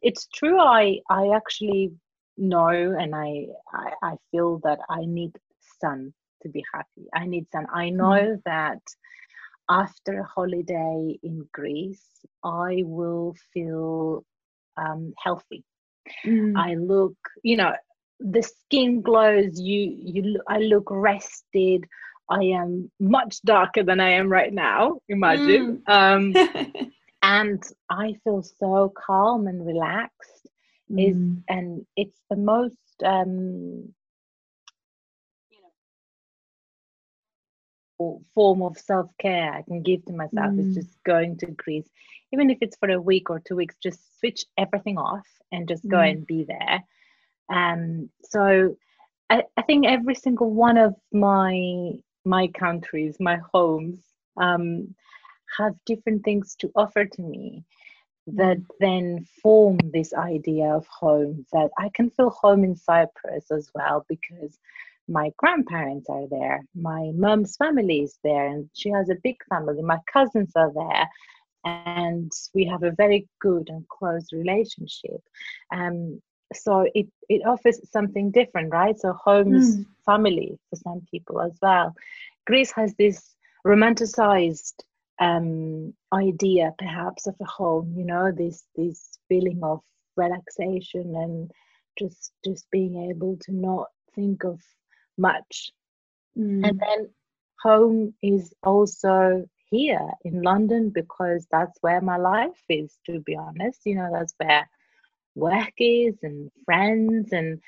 it's 0.00 0.28
true 0.32 0.60
I 0.60 1.00
I 1.10 1.30
actually 1.34 1.92
know 2.36 2.68
and 2.68 3.14
I 3.14 3.46
I, 3.72 3.92
I 4.02 4.14
feel 4.30 4.60
that 4.62 4.78
I 4.88 5.04
need 5.06 5.32
sun 5.80 6.14
to 6.42 6.48
be 6.48 6.64
happy. 6.72 7.08
I 7.12 7.26
need 7.26 7.46
sun. 7.50 7.66
I 7.74 7.86
mm. 7.86 7.94
know 7.94 8.36
mm. 8.36 8.42
that 8.44 8.80
after 9.70 10.20
a 10.20 10.24
holiday 10.24 11.18
in 11.22 11.46
Greece, 11.52 12.06
I 12.44 12.82
will 12.84 13.34
feel 13.52 14.24
um, 14.76 15.12
healthy. 15.18 15.64
Mm. 16.26 16.56
I 16.56 16.74
look, 16.74 17.16
you 17.42 17.56
know, 17.56 17.72
the 18.20 18.42
skin 18.42 19.02
glows. 19.02 19.60
You, 19.60 19.96
you, 19.98 20.40
I 20.48 20.58
look 20.58 20.88
rested. 20.90 21.84
I 22.28 22.44
am 22.44 22.90
much 23.00 23.40
darker 23.42 23.82
than 23.82 24.00
I 24.00 24.10
am 24.10 24.28
right 24.28 24.52
now. 24.52 24.98
Imagine, 25.08 25.82
mm. 25.88 25.92
um, 25.92 26.92
and 27.22 27.62
I 27.90 28.14
feel 28.24 28.42
so 28.42 28.92
calm 28.96 29.46
and 29.46 29.66
relaxed. 29.66 30.48
Mm. 30.90 31.08
Is 31.08 31.44
and 31.48 31.86
it's 31.96 32.20
the 32.28 32.36
most 32.36 32.76
um, 33.04 33.94
form 38.34 38.62
of 38.62 38.76
self-care 38.78 39.52
i 39.54 39.62
can 39.62 39.82
give 39.82 40.04
to 40.04 40.12
myself 40.12 40.52
mm. 40.52 40.60
is 40.60 40.74
just 40.74 41.02
going 41.04 41.36
to 41.36 41.46
greece 41.46 41.88
even 42.32 42.50
if 42.50 42.58
it's 42.60 42.76
for 42.76 42.90
a 42.90 43.00
week 43.00 43.30
or 43.30 43.40
two 43.40 43.56
weeks 43.56 43.76
just 43.82 44.00
switch 44.18 44.44
everything 44.58 44.98
off 44.98 45.26
and 45.52 45.68
just 45.68 45.86
go 45.88 45.98
mm. 45.98 46.10
and 46.10 46.26
be 46.26 46.44
there 46.44 46.82
um 47.52 48.08
so 48.22 48.76
I, 49.30 49.44
I 49.56 49.62
think 49.62 49.86
every 49.86 50.14
single 50.14 50.50
one 50.50 50.76
of 50.76 50.94
my 51.12 51.92
my 52.24 52.48
countries 52.48 53.16
my 53.18 53.38
homes 53.52 54.00
um 54.40 54.94
have 55.58 55.74
different 55.86 56.24
things 56.24 56.56
to 56.60 56.70
offer 56.74 57.04
to 57.04 57.22
me 57.22 57.64
that 58.26 58.58
mm. 58.58 58.66
then 58.80 59.26
form 59.42 59.78
this 59.92 60.12
idea 60.14 60.66
of 60.66 60.86
home 60.86 61.44
that 61.52 61.70
i 61.78 61.90
can 61.94 62.10
feel 62.10 62.30
home 62.30 62.64
in 62.64 62.76
cyprus 62.76 63.50
as 63.50 63.70
well 63.74 64.06
because 64.08 64.58
my 65.08 65.30
grandparents 65.36 66.08
are 66.08 66.28
there 66.28 66.64
my 66.74 67.10
mom's 67.14 67.56
family 67.56 68.02
is 68.02 68.18
there 68.22 68.46
and 68.46 68.70
she 68.72 68.88
has 68.88 69.08
a 69.08 69.16
big 69.22 69.36
family 69.48 69.82
my 69.82 69.98
cousins 70.12 70.52
are 70.54 70.72
there 70.72 71.08
and 71.64 72.32
we 72.54 72.64
have 72.64 72.82
a 72.82 72.90
very 72.92 73.28
good 73.40 73.68
and 73.68 73.86
close 73.88 74.32
relationship. 74.32 75.20
Um, 75.72 76.20
so 76.54 76.86
it, 76.94 77.06
it 77.28 77.42
offers 77.46 77.80
something 77.90 78.30
different 78.30 78.72
right? 78.72 78.98
So 78.98 79.12
home 79.12 79.54
is 79.54 79.78
mm. 79.78 79.86
family 80.04 80.58
for 80.68 80.76
some 80.76 81.02
people 81.10 81.40
as 81.40 81.56
well. 81.62 81.94
Greece 82.46 82.72
has 82.72 82.94
this 82.94 83.34
romanticized 83.66 84.74
um, 85.20 85.94
idea 86.12 86.72
perhaps 86.78 87.26
of 87.26 87.36
a 87.40 87.44
home 87.44 87.94
you 87.96 88.04
know 88.04 88.32
this 88.32 88.64
this 88.74 89.18
feeling 89.28 89.60
of 89.62 89.80
relaxation 90.16 91.14
and 91.14 91.50
just 91.96 92.32
just 92.44 92.68
being 92.72 93.08
able 93.08 93.36
to 93.42 93.52
not 93.52 93.86
think 94.16 94.42
of 94.42 94.58
much 95.18 95.72
Mm. 96.38 96.66
And 96.66 96.80
then 96.80 97.08
home 97.60 98.14
is 98.22 98.52
also 98.62 99.44
here 99.70 100.10
in 100.24 100.42
London 100.42 100.90
because 100.90 101.46
that's 101.50 101.76
where 101.80 102.00
my 102.00 102.16
life 102.16 102.62
is, 102.68 102.96
to 103.06 103.20
be 103.20 103.36
honest. 103.36 103.80
You 103.84 103.96
know, 103.96 104.10
that's 104.12 104.34
where 104.38 104.68
work 105.34 105.72
is 105.78 106.16
and 106.22 106.50
friends 106.64 107.32
and 107.32 107.60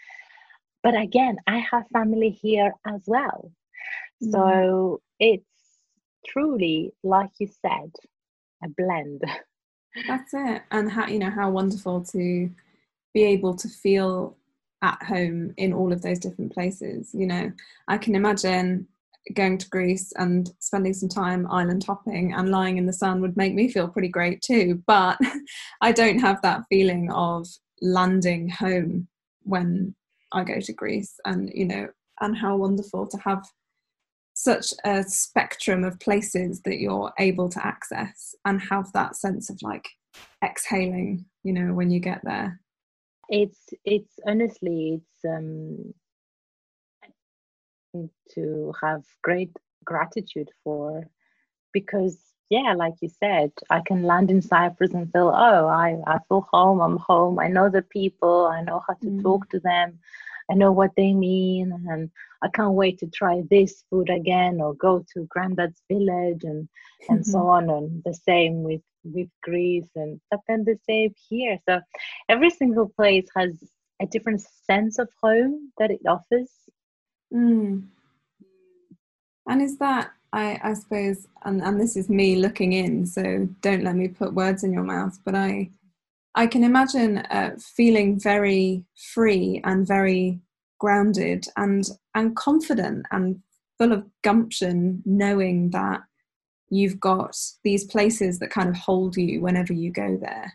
but 0.82 0.94
again, 0.94 1.38
I 1.46 1.64
have 1.70 1.84
family 1.94 2.28
here 2.28 2.74
as 2.86 3.00
well. 3.06 3.50
Mm. 4.22 4.32
So 4.32 5.00
it's 5.18 5.46
truly, 6.26 6.92
like 7.02 7.30
you 7.38 7.48
said, 7.62 7.90
a 8.62 8.68
blend. 8.68 9.22
That's 10.06 10.34
it. 10.34 10.62
And 10.70 10.92
how 10.92 11.06
you 11.06 11.20
know 11.20 11.30
how 11.30 11.48
wonderful 11.50 12.02
to 12.06 12.50
be 13.14 13.22
able 13.22 13.54
to 13.54 13.68
feel 13.68 14.36
at 14.84 15.02
home 15.02 15.52
in 15.56 15.72
all 15.72 15.92
of 15.92 16.02
those 16.02 16.18
different 16.18 16.52
places. 16.52 17.10
You 17.14 17.26
know, 17.26 17.52
I 17.88 17.96
can 17.98 18.14
imagine 18.14 18.86
going 19.32 19.56
to 19.56 19.68
Greece 19.70 20.12
and 20.16 20.52
spending 20.58 20.92
some 20.92 21.08
time 21.08 21.50
island 21.50 21.84
hopping 21.84 22.34
and 22.34 22.50
lying 22.50 22.76
in 22.76 22.84
the 22.84 22.92
sun 22.92 23.22
would 23.22 23.36
make 23.36 23.54
me 23.54 23.68
feel 23.68 23.88
pretty 23.88 24.08
great 24.08 24.42
too. 24.42 24.82
But 24.86 25.18
I 25.80 25.92
don't 25.92 26.18
have 26.18 26.42
that 26.42 26.64
feeling 26.68 27.10
of 27.10 27.46
landing 27.80 28.50
home 28.50 29.08
when 29.42 29.94
I 30.32 30.44
go 30.44 30.60
to 30.60 30.72
Greece 30.72 31.14
and 31.24 31.50
you 31.54 31.64
know 31.64 31.88
and 32.20 32.36
how 32.36 32.56
wonderful 32.56 33.06
to 33.06 33.18
have 33.18 33.44
such 34.34 34.74
a 34.84 35.02
spectrum 35.04 35.84
of 35.84 36.00
places 36.00 36.60
that 36.64 36.80
you're 36.80 37.12
able 37.18 37.48
to 37.48 37.64
access 37.64 38.34
and 38.44 38.60
have 38.60 38.92
that 38.92 39.16
sense 39.16 39.48
of 39.48 39.58
like 39.62 39.88
exhaling 40.44 41.24
you 41.44 41.52
know 41.52 41.72
when 41.72 41.90
you 41.90 42.00
get 42.00 42.20
there 42.24 42.60
it's 43.34 43.74
it's 43.84 44.14
honestly 44.26 45.00
it's 45.00 45.24
um 45.24 45.92
to 48.34 48.72
have 48.80 49.02
great 49.22 49.50
gratitude 49.84 50.50
for 50.62 51.08
because 51.72 52.16
yeah 52.48 52.74
like 52.76 52.94
you 53.00 53.08
said 53.08 53.50
i 53.70 53.80
can 53.86 54.02
land 54.02 54.30
in 54.30 54.40
cyprus 54.40 54.94
and 54.94 55.12
feel 55.12 55.32
oh 55.34 55.66
i 55.66 55.96
i 56.06 56.18
feel 56.28 56.46
home 56.52 56.80
i'm 56.80 56.96
home 56.96 57.38
i 57.38 57.48
know 57.48 57.68
the 57.68 57.82
people 57.82 58.46
i 58.46 58.60
know 58.62 58.80
how 58.86 58.94
to 58.94 59.08
mm. 59.08 59.22
talk 59.22 59.48
to 59.48 59.58
them 59.60 59.98
I 60.50 60.54
know 60.54 60.72
what 60.72 60.90
they 60.94 61.14
mean, 61.14 61.72
and 61.88 62.10
I 62.42 62.48
can't 62.48 62.74
wait 62.74 62.98
to 62.98 63.06
try 63.06 63.42
this 63.48 63.82
food 63.88 64.10
again 64.10 64.60
or 64.60 64.74
go 64.74 65.04
to 65.14 65.26
granddad's 65.26 65.80
village 65.90 66.44
and 66.44 66.68
and 67.08 67.20
mm-hmm. 67.20 67.30
so 67.30 67.38
on. 67.56 67.70
And 67.70 68.04
the 68.04 68.12
same 68.12 68.62
with 68.62 68.82
with 69.04 69.28
Greece, 69.42 69.88
and 69.94 70.20
then 70.48 70.64
the 70.64 70.78
same 70.88 71.14
here. 71.28 71.58
So 71.68 71.80
every 72.28 72.50
single 72.50 72.88
place 72.88 73.26
has 73.36 73.52
a 74.00 74.06
different 74.06 74.40
sense 74.40 74.98
of 74.98 75.08
home 75.22 75.72
that 75.78 75.90
it 75.90 76.00
offers. 76.08 76.50
Mm. 77.32 77.86
And 79.48 79.62
is 79.62 79.78
that 79.78 80.10
I, 80.32 80.58
I 80.62 80.74
suppose, 80.74 81.28
and, 81.44 81.62
and 81.62 81.80
this 81.80 81.96
is 81.96 82.08
me 82.08 82.36
looking 82.36 82.72
in, 82.72 83.06
so 83.06 83.48
don't 83.60 83.84
let 83.84 83.94
me 83.94 84.08
put 84.08 84.34
words 84.34 84.64
in 84.64 84.72
your 84.72 84.82
mouth, 84.82 85.18
but 85.24 85.34
I 85.34 85.70
I 86.36 86.48
can 86.48 86.64
imagine 86.64 87.18
uh, 87.18 87.56
feeling 87.58 88.18
very 88.18 88.84
free 88.96 89.60
and 89.62 89.86
very 89.86 90.40
grounded 90.80 91.46
and 91.56 91.84
and 92.14 92.34
confident 92.34 93.06
and 93.12 93.40
full 93.78 93.92
of 93.92 94.04
gumption, 94.22 95.02
knowing 95.04 95.70
that 95.70 96.02
you've 96.74 97.00
got 97.00 97.36
these 97.62 97.84
places 97.84 98.38
that 98.38 98.50
kind 98.50 98.68
of 98.68 98.76
hold 98.76 99.16
you 99.16 99.40
whenever 99.40 99.72
you 99.72 99.90
go 99.90 100.18
there, 100.20 100.52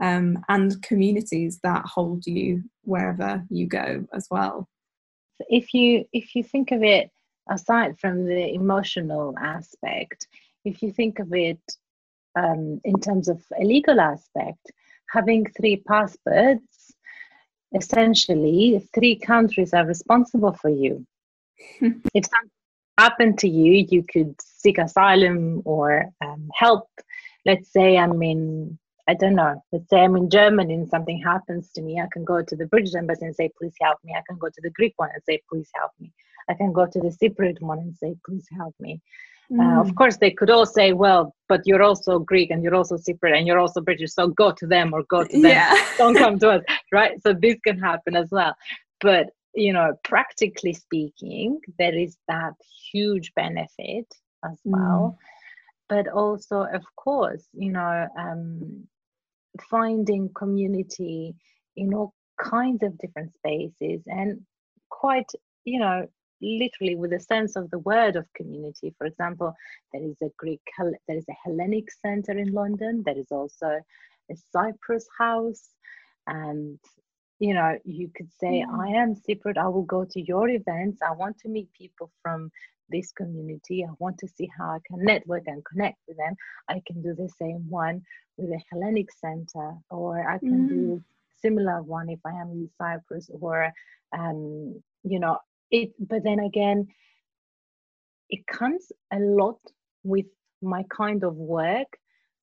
um, 0.00 0.38
and 0.48 0.82
communities 0.82 1.60
that 1.62 1.84
hold 1.84 2.26
you 2.26 2.62
wherever 2.84 3.44
you 3.50 3.66
go 3.66 4.06
as 4.12 4.26
well. 4.30 4.68
If 5.48 5.74
you 5.74 6.04
if 6.12 6.34
you 6.34 6.42
think 6.42 6.70
of 6.70 6.82
it 6.82 7.10
aside 7.48 7.98
from 7.98 8.24
the 8.24 8.54
emotional 8.54 9.34
aspect, 9.38 10.28
if 10.64 10.82
you 10.82 10.92
think 10.92 11.18
of 11.18 11.32
it 11.32 11.60
um, 12.36 12.80
in 12.84 13.00
terms 13.00 13.28
of 13.28 13.42
a 13.60 13.64
legal 13.64 14.00
aspect, 14.00 14.72
having 15.10 15.46
three 15.46 15.76
passports, 15.76 16.92
essentially, 17.74 18.88
three 18.94 19.16
countries 19.16 19.74
are 19.74 19.86
responsible 19.86 20.52
for 20.52 20.70
you. 20.70 21.06
if 21.80 22.26
something 22.26 22.50
happened 22.98 23.38
to 23.40 23.48
you, 23.48 23.86
you 23.88 24.04
could 24.04 24.34
seek 24.40 24.78
asylum 24.78 25.62
or 25.64 26.06
um, 26.24 26.48
help. 26.54 26.88
Let's 27.44 27.72
say 27.72 27.98
I'm 27.98 28.22
in, 28.22 28.78
I 29.08 29.14
don't 29.14 29.34
know, 29.34 29.62
let's 29.72 29.90
say 29.90 30.00
I'm 30.00 30.16
in 30.16 30.30
Germany 30.30 30.74
and 30.74 30.88
something 30.88 31.20
happens 31.22 31.70
to 31.72 31.82
me. 31.82 32.00
I 32.00 32.06
can 32.12 32.24
go 32.24 32.42
to 32.42 32.56
the 32.56 32.66
British 32.66 32.94
embassy 32.94 33.26
and 33.26 33.34
say, 33.34 33.50
please 33.58 33.74
help 33.80 33.98
me. 34.04 34.14
I 34.16 34.22
can 34.26 34.38
go 34.38 34.48
to 34.48 34.60
the 34.62 34.70
Greek 34.70 34.94
one 34.96 35.10
and 35.12 35.22
say, 35.24 35.40
please 35.48 35.68
help 35.74 35.90
me. 36.00 36.12
I 36.48 36.54
can 36.54 36.72
go 36.72 36.86
to 36.86 37.00
the 37.00 37.08
Cypriot 37.08 37.60
one 37.60 37.78
and 37.78 37.96
say, 37.96 38.16
please 38.24 38.46
help 38.56 38.74
me. 38.78 39.00
Mm. 39.52 39.60
Uh, 39.60 39.80
of 39.80 39.94
course, 39.94 40.16
they 40.16 40.30
could 40.30 40.50
all 40.50 40.66
say, 40.66 40.92
well, 40.92 41.34
but 41.48 41.62
you're 41.66 41.82
also 41.82 42.18
Greek 42.18 42.50
and 42.50 42.62
you're 42.62 42.74
also 42.74 42.96
Cypriot 42.96 43.36
and 43.36 43.46
you're 43.46 43.58
also 43.58 43.80
British, 43.80 44.12
so 44.12 44.28
go 44.28 44.52
to 44.52 44.66
them 44.66 44.92
or 44.94 45.02
go 45.04 45.24
to 45.24 45.40
them. 45.40 45.50
Yeah. 45.50 45.74
Don't 45.98 46.16
come 46.16 46.38
to 46.40 46.50
us, 46.50 46.64
right? 46.92 47.20
So 47.22 47.34
this 47.34 47.56
can 47.66 47.78
happen 47.78 48.16
as 48.16 48.28
well. 48.30 48.54
But, 49.00 49.30
you 49.54 49.72
know, 49.72 49.96
practically 50.04 50.72
speaking, 50.72 51.60
there 51.78 51.94
is 51.94 52.16
that 52.28 52.54
huge 52.92 53.32
benefit 53.34 54.06
as 54.44 54.58
well. 54.64 55.16
Mm. 55.16 55.24
But 55.88 56.08
also, 56.08 56.62
of 56.62 56.82
course, 56.96 57.46
you 57.52 57.72
know, 57.72 58.08
um, 58.18 58.86
finding 59.70 60.30
community 60.34 61.34
in 61.76 61.94
all 61.94 62.14
kinds 62.40 62.82
of 62.82 62.98
different 62.98 63.32
spaces 63.34 64.02
and 64.06 64.40
quite, 64.88 65.30
you 65.64 65.78
know, 65.78 66.06
literally 66.40 66.96
with 66.96 67.12
a 67.12 67.20
sense 67.20 67.56
of 67.56 67.70
the 67.70 67.78
word 67.78 68.16
of 68.16 68.32
community. 68.34 68.94
For 68.98 69.06
example, 69.06 69.54
there 69.92 70.02
is 70.02 70.16
a 70.22 70.30
Greek, 70.36 70.60
there 70.78 71.16
is 71.16 71.24
a 71.28 71.36
Hellenic 71.44 71.88
center 72.04 72.32
in 72.32 72.52
London. 72.52 73.02
There 73.04 73.18
is 73.18 73.30
also 73.30 73.80
a 74.30 74.36
Cyprus 74.52 75.06
house, 75.18 75.68
and 76.26 76.78
you 77.46 77.54
know 77.54 77.70
you 77.84 78.08
could 78.16 78.30
say, 78.40 78.54
mm. 78.62 78.80
"I 78.84 78.88
am 79.02 79.14
separate 79.14 79.58
I 79.58 79.68
will 79.74 79.88
go 79.96 80.04
to 80.04 80.20
your 80.30 80.48
events. 80.48 80.98
I 81.02 81.12
want 81.22 81.36
to 81.40 81.48
meet 81.48 81.68
people 81.72 82.10
from 82.22 82.50
this 82.88 83.08
community. 83.20 83.84
I 83.84 83.92
want 83.98 84.16
to 84.18 84.28
see 84.28 84.48
how 84.56 84.66
I 84.76 84.80
can 84.86 85.04
network 85.12 85.44
and 85.46 85.64
connect 85.70 85.98
with 86.06 86.16
them. 86.16 86.34
I 86.68 86.82
can 86.86 87.02
do 87.02 87.14
the 87.14 87.30
same 87.42 87.62
one 87.68 88.02
with 88.36 88.50
a 88.50 88.60
Hellenic 88.68 89.10
center, 89.24 89.68
or 89.90 90.10
I 90.34 90.38
can 90.38 90.60
mm. 90.64 90.68
do 90.68 91.04
similar 91.44 91.82
one 91.82 92.08
if 92.08 92.20
I 92.24 92.34
am 92.42 92.50
in 92.50 92.70
Cyprus, 92.78 93.30
or 93.40 93.72
um, 94.18 94.82
you 95.02 95.20
know 95.20 95.38
it 95.70 95.92
but 95.98 96.22
then 96.24 96.40
again 96.40 96.86
it 98.30 98.46
comes 98.46 98.90
a 99.12 99.18
lot 99.18 99.58
with 100.02 100.26
my 100.62 100.82
kind 100.90 101.24
of 101.24 101.36
work 101.36 101.90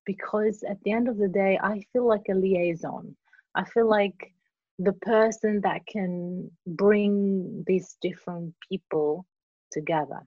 because 0.04 0.62
at 0.68 0.78
the 0.82 0.92
end 0.92 1.08
of 1.08 1.16
the 1.16 1.28
day 1.28 1.58
i 1.62 1.80
feel 1.92 2.06
like 2.06 2.26
a 2.30 2.34
liaison 2.34 3.16
i 3.54 3.64
feel 3.64 3.88
like 3.88 4.32
the 4.78 4.92
person 4.94 5.60
that 5.62 5.86
can 5.86 6.50
bring 6.66 7.64
these 7.66 7.96
different 8.00 8.54
people 8.68 9.26
together 9.70 10.20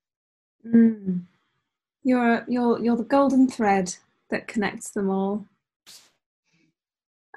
mm. 0.65 1.21
you're 2.03 2.45
you're 2.47 2.79
you're 2.79 2.97
the 2.97 3.03
golden 3.03 3.47
thread 3.47 3.93
that 4.29 4.47
connects 4.47 4.91
them 4.91 5.09
all 5.09 5.45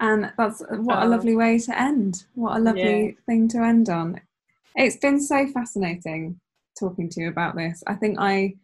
and 0.00 0.32
that's 0.38 0.62
what 0.70 0.98
a 0.98 1.04
oh. 1.04 1.08
lovely 1.08 1.34
way 1.34 1.58
to 1.58 1.80
end 1.80 2.24
what 2.34 2.56
a 2.56 2.60
lovely 2.60 3.06
yeah. 3.06 3.12
thing 3.26 3.48
to 3.48 3.58
end 3.58 3.88
on 3.88 4.20
it's 4.74 4.96
been 4.96 5.20
so 5.20 5.46
fascinating 5.48 6.38
talking 6.78 7.08
to 7.10 7.20
you 7.20 7.28
about 7.28 7.56
this. 7.56 7.82
I 7.86 7.94
think 7.94 8.18
I 8.18 8.54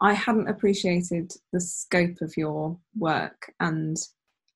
I 0.00 0.12
hadn't 0.12 0.48
appreciated 0.48 1.32
the 1.52 1.60
scope 1.60 2.20
of 2.20 2.36
your 2.36 2.76
work 2.96 3.52
and 3.60 3.96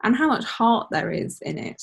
and 0.02 0.16
how 0.16 0.28
much 0.28 0.44
heart 0.44 0.88
there 0.90 1.12
is 1.12 1.40
in 1.42 1.58
it. 1.58 1.82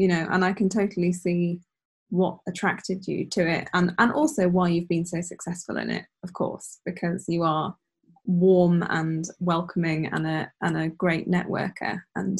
You 0.00 0.08
know, 0.08 0.26
and 0.30 0.42
I 0.42 0.54
can 0.54 0.70
totally 0.70 1.12
see 1.12 1.60
what 2.08 2.38
attracted 2.48 3.06
you 3.06 3.26
to 3.26 3.46
it 3.46 3.68
and 3.74 3.92
and 3.98 4.10
also 4.12 4.48
why 4.48 4.68
you've 4.70 4.88
been 4.88 5.04
so 5.04 5.20
successful 5.20 5.76
in 5.76 5.90
it, 5.90 6.06
of 6.24 6.32
course, 6.32 6.78
because 6.86 7.26
you 7.28 7.42
are 7.42 7.76
warm 8.24 8.82
and 8.88 9.26
welcoming 9.40 10.06
and 10.06 10.26
a 10.26 10.50
and 10.62 10.78
a 10.78 10.88
great 10.88 11.30
networker. 11.30 12.00
And 12.16 12.38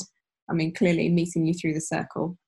I 0.48 0.54
mean 0.54 0.72
clearly 0.72 1.10
meeting 1.10 1.44
you 1.44 1.52
through 1.52 1.74
the 1.74 1.82
circle 1.82 2.38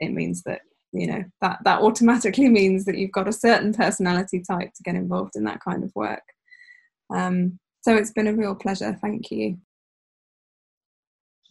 it 0.00 0.12
means 0.12 0.42
that 0.44 0.62
you 0.92 1.06
know 1.06 1.22
that 1.42 1.58
that 1.64 1.82
automatically 1.82 2.48
means 2.60 2.86
that 2.86 2.96
you've 2.96 3.12
got 3.12 3.28
a 3.28 3.32
certain 3.46 3.74
personality 3.74 4.42
type 4.50 4.72
to 4.74 4.82
get 4.84 4.94
involved 4.94 5.36
in 5.36 5.44
that 5.44 5.60
kind 5.60 5.84
of 5.84 5.92
work. 5.94 6.24
Um, 7.14 7.58
so 7.82 7.94
it's 7.94 8.12
been 8.12 8.28
a 8.28 8.34
real 8.34 8.54
pleasure. 8.54 8.96
Thank 9.02 9.30
you 9.30 9.58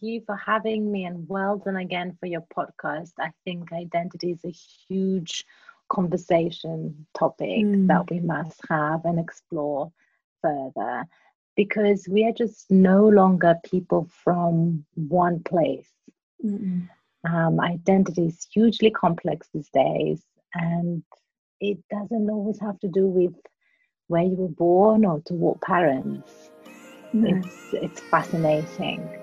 you 0.02 0.22
for 0.26 0.36
having 0.36 0.92
me 0.92 1.06
and 1.06 1.28
well 1.28 1.58
done 1.58 1.78
again 1.78 2.16
for 2.20 2.26
your 2.26 2.46
podcast 2.56 3.12
i 3.20 3.32
think 3.44 3.72
identity 3.72 4.32
is 4.32 4.44
a 4.46 4.50
huge 4.88 5.46
conversation 5.90 7.06
topic 7.18 7.66
mm. 7.66 7.88
that 7.88 8.10
we 8.10 8.20
must 8.20 8.60
have 8.70 9.04
and 9.06 9.20
explore 9.20 9.92
further 10.42 11.06
because 11.56 12.08
we 12.10 12.26
are 12.26 12.32
just 12.32 12.72
no 12.72 13.08
longer 13.08 13.56
people 13.64 14.08
from 14.24 14.86
one 14.96 15.42
place 15.44 15.90
Mm-mm. 16.44 16.88
Um, 17.24 17.60
identity 17.60 18.26
is 18.28 18.48
hugely 18.52 18.90
complex 18.90 19.48
these 19.54 19.70
days, 19.70 20.24
and 20.56 21.04
it 21.60 21.78
doesn't 21.90 22.30
always 22.30 22.60
have 22.60 22.80
to 22.80 22.88
do 22.88 23.06
with 23.06 23.36
where 24.08 24.24
you 24.24 24.36
were 24.36 24.48
born 24.48 25.06
or 25.06 25.22
to 25.26 25.34
what 25.34 25.62
parents. 25.62 26.50
It's 27.14 27.74
it's 27.74 28.00
fascinating. 28.02 29.21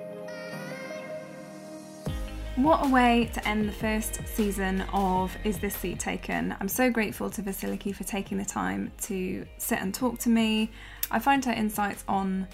What 2.58 2.84
a 2.84 2.88
way 2.88 3.30
to 3.34 3.48
end 3.48 3.68
the 3.68 3.72
first 3.72 4.20
season 4.26 4.80
of 4.92 5.34
Is 5.44 5.58
This 5.58 5.76
Seat 5.76 6.00
Taken? 6.00 6.56
I'm 6.58 6.66
so 6.66 6.90
grateful 6.90 7.30
to 7.30 7.40
Vasiliki 7.40 7.94
for 7.94 8.02
taking 8.02 8.36
the 8.36 8.44
time 8.44 8.90
to 9.02 9.46
sit 9.58 9.80
and 9.80 9.94
talk 9.94 10.18
to 10.18 10.28
me. 10.28 10.72
I 11.08 11.20
find 11.20 11.44
her 11.44 11.52
insights 11.52 12.02
on 12.08 12.48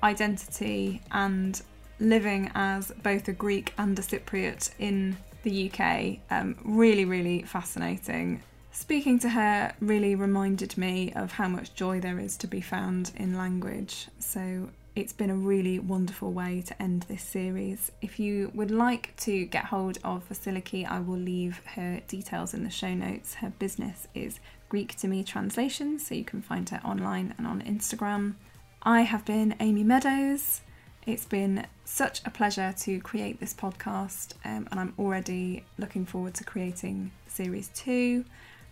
identity 0.00 1.02
and 1.10 1.60
living 1.98 2.52
as 2.54 2.92
both 3.02 3.26
a 3.26 3.32
Greek 3.32 3.74
and 3.78 3.98
a 3.98 4.02
Cypriot 4.02 4.70
in 4.78 5.16
the 5.42 5.68
UK 5.68 6.20
um, 6.30 6.56
really, 6.64 7.04
really 7.04 7.42
fascinating. 7.42 8.40
Speaking 8.70 9.18
to 9.18 9.28
her 9.28 9.74
really 9.80 10.14
reminded 10.14 10.78
me 10.78 11.12
of 11.14 11.32
how 11.32 11.48
much 11.48 11.74
joy 11.74 11.98
there 11.98 12.20
is 12.20 12.36
to 12.36 12.46
be 12.46 12.60
found 12.60 13.10
in 13.16 13.36
language. 13.36 14.06
So 14.20 14.68
it's 14.98 15.12
been 15.12 15.30
a 15.30 15.36
really 15.36 15.78
wonderful 15.78 16.32
way 16.32 16.60
to 16.60 16.82
end 16.82 17.02
this 17.02 17.22
series. 17.22 17.92
If 18.02 18.18
you 18.18 18.50
would 18.52 18.72
like 18.72 19.14
to 19.18 19.44
get 19.44 19.66
hold 19.66 19.96
of 20.02 20.28
Vasiliki, 20.28 20.84
I 20.84 20.98
will 20.98 21.16
leave 21.16 21.62
her 21.76 22.00
details 22.08 22.52
in 22.52 22.64
the 22.64 22.70
show 22.70 22.92
notes. 22.94 23.34
Her 23.34 23.52
business 23.60 24.08
is 24.12 24.40
Greek 24.68 24.96
to 24.96 25.06
Me 25.06 25.22
Translations, 25.22 26.04
so 26.04 26.16
you 26.16 26.24
can 26.24 26.42
find 26.42 26.68
her 26.70 26.80
online 26.84 27.32
and 27.38 27.46
on 27.46 27.62
Instagram. 27.62 28.34
I 28.82 29.02
have 29.02 29.24
been 29.24 29.54
Amy 29.60 29.84
Meadows. 29.84 30.62
It's 31.06 31.26
been 31.26 31.68
such 31.84 32.20
a 32.24 32.30
pleasure 32.30 32.74
to 32.78 33.00
create 33.00 33.38
this 33.38 33.54
podcast, 33.54 34.32
um, 34.44 34.66
and 34.72 34.80
I'm 34.80 34.94
already 34.98 35.64
looking 35.78 36.06
forward 36.06 36.34
to 36.34 36.44
creating 36.44 37.12
series 37.28 37.68
two. 37.68 38.24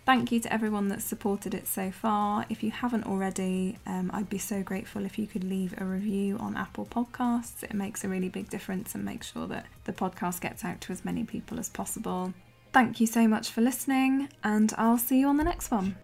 Thank 0.07 0.31
you 0.31 0.39
to 0.39 0.53
everyone 0.53 0.87
that's 0.87 1.05
supported 1.05 1.53
it 1.53 1.67
so 1.67 1.91
far. 1.91 2.47
If 2.49 2.63
you 2.63 2.71
haven't 2.71 3.07
already, 3.07 3.77
um, 3.87 4.09
I'd 4.15 4.31
be 4.31 4.39
so 4.39 4.63
grateful 4.63 5.05
if 5.05 5.19
you 5.19 5.27
could 5.27 5.43
leave 5.43 5.75
a 5.79 5.85
review 5.85 6.39
on 6.39 6.57
Apple 6.57 6.87
Podcasts. 6.87 7.65
It 7.65 7.75
makes 7.75 8.05
a 8.05 8.09
really 8.09 8.29
big 8.29 8.49
difference 8.49 8.95
and 8.95 9.05
makes 9.05 9.33
sure 9.33 9.49
that 9.49 9.67
the 9.83 9.93
podcast 9.93 10.41
gets 10.41 10.65
out 10.65 10.81
to 10.83 10.93
as 10.93 11.05
many 11.05 11.25
people 11.25 11.59
as 11.59 11.69
possible. 11.69 12.33
Thank 12.73 13.01
you 13.01 13.09
so 13.09 13.27
much 13.27 13.51
for 13.51 13.63
listening, 13.63 14.29
and 14.45 14.73
I'll 14.79 14.97
see 14.97 15.19
you 15.19 15.27
on 15.27 15.39
the 15.39 15.45
next 15.45 15.73
one. 15.73 15.97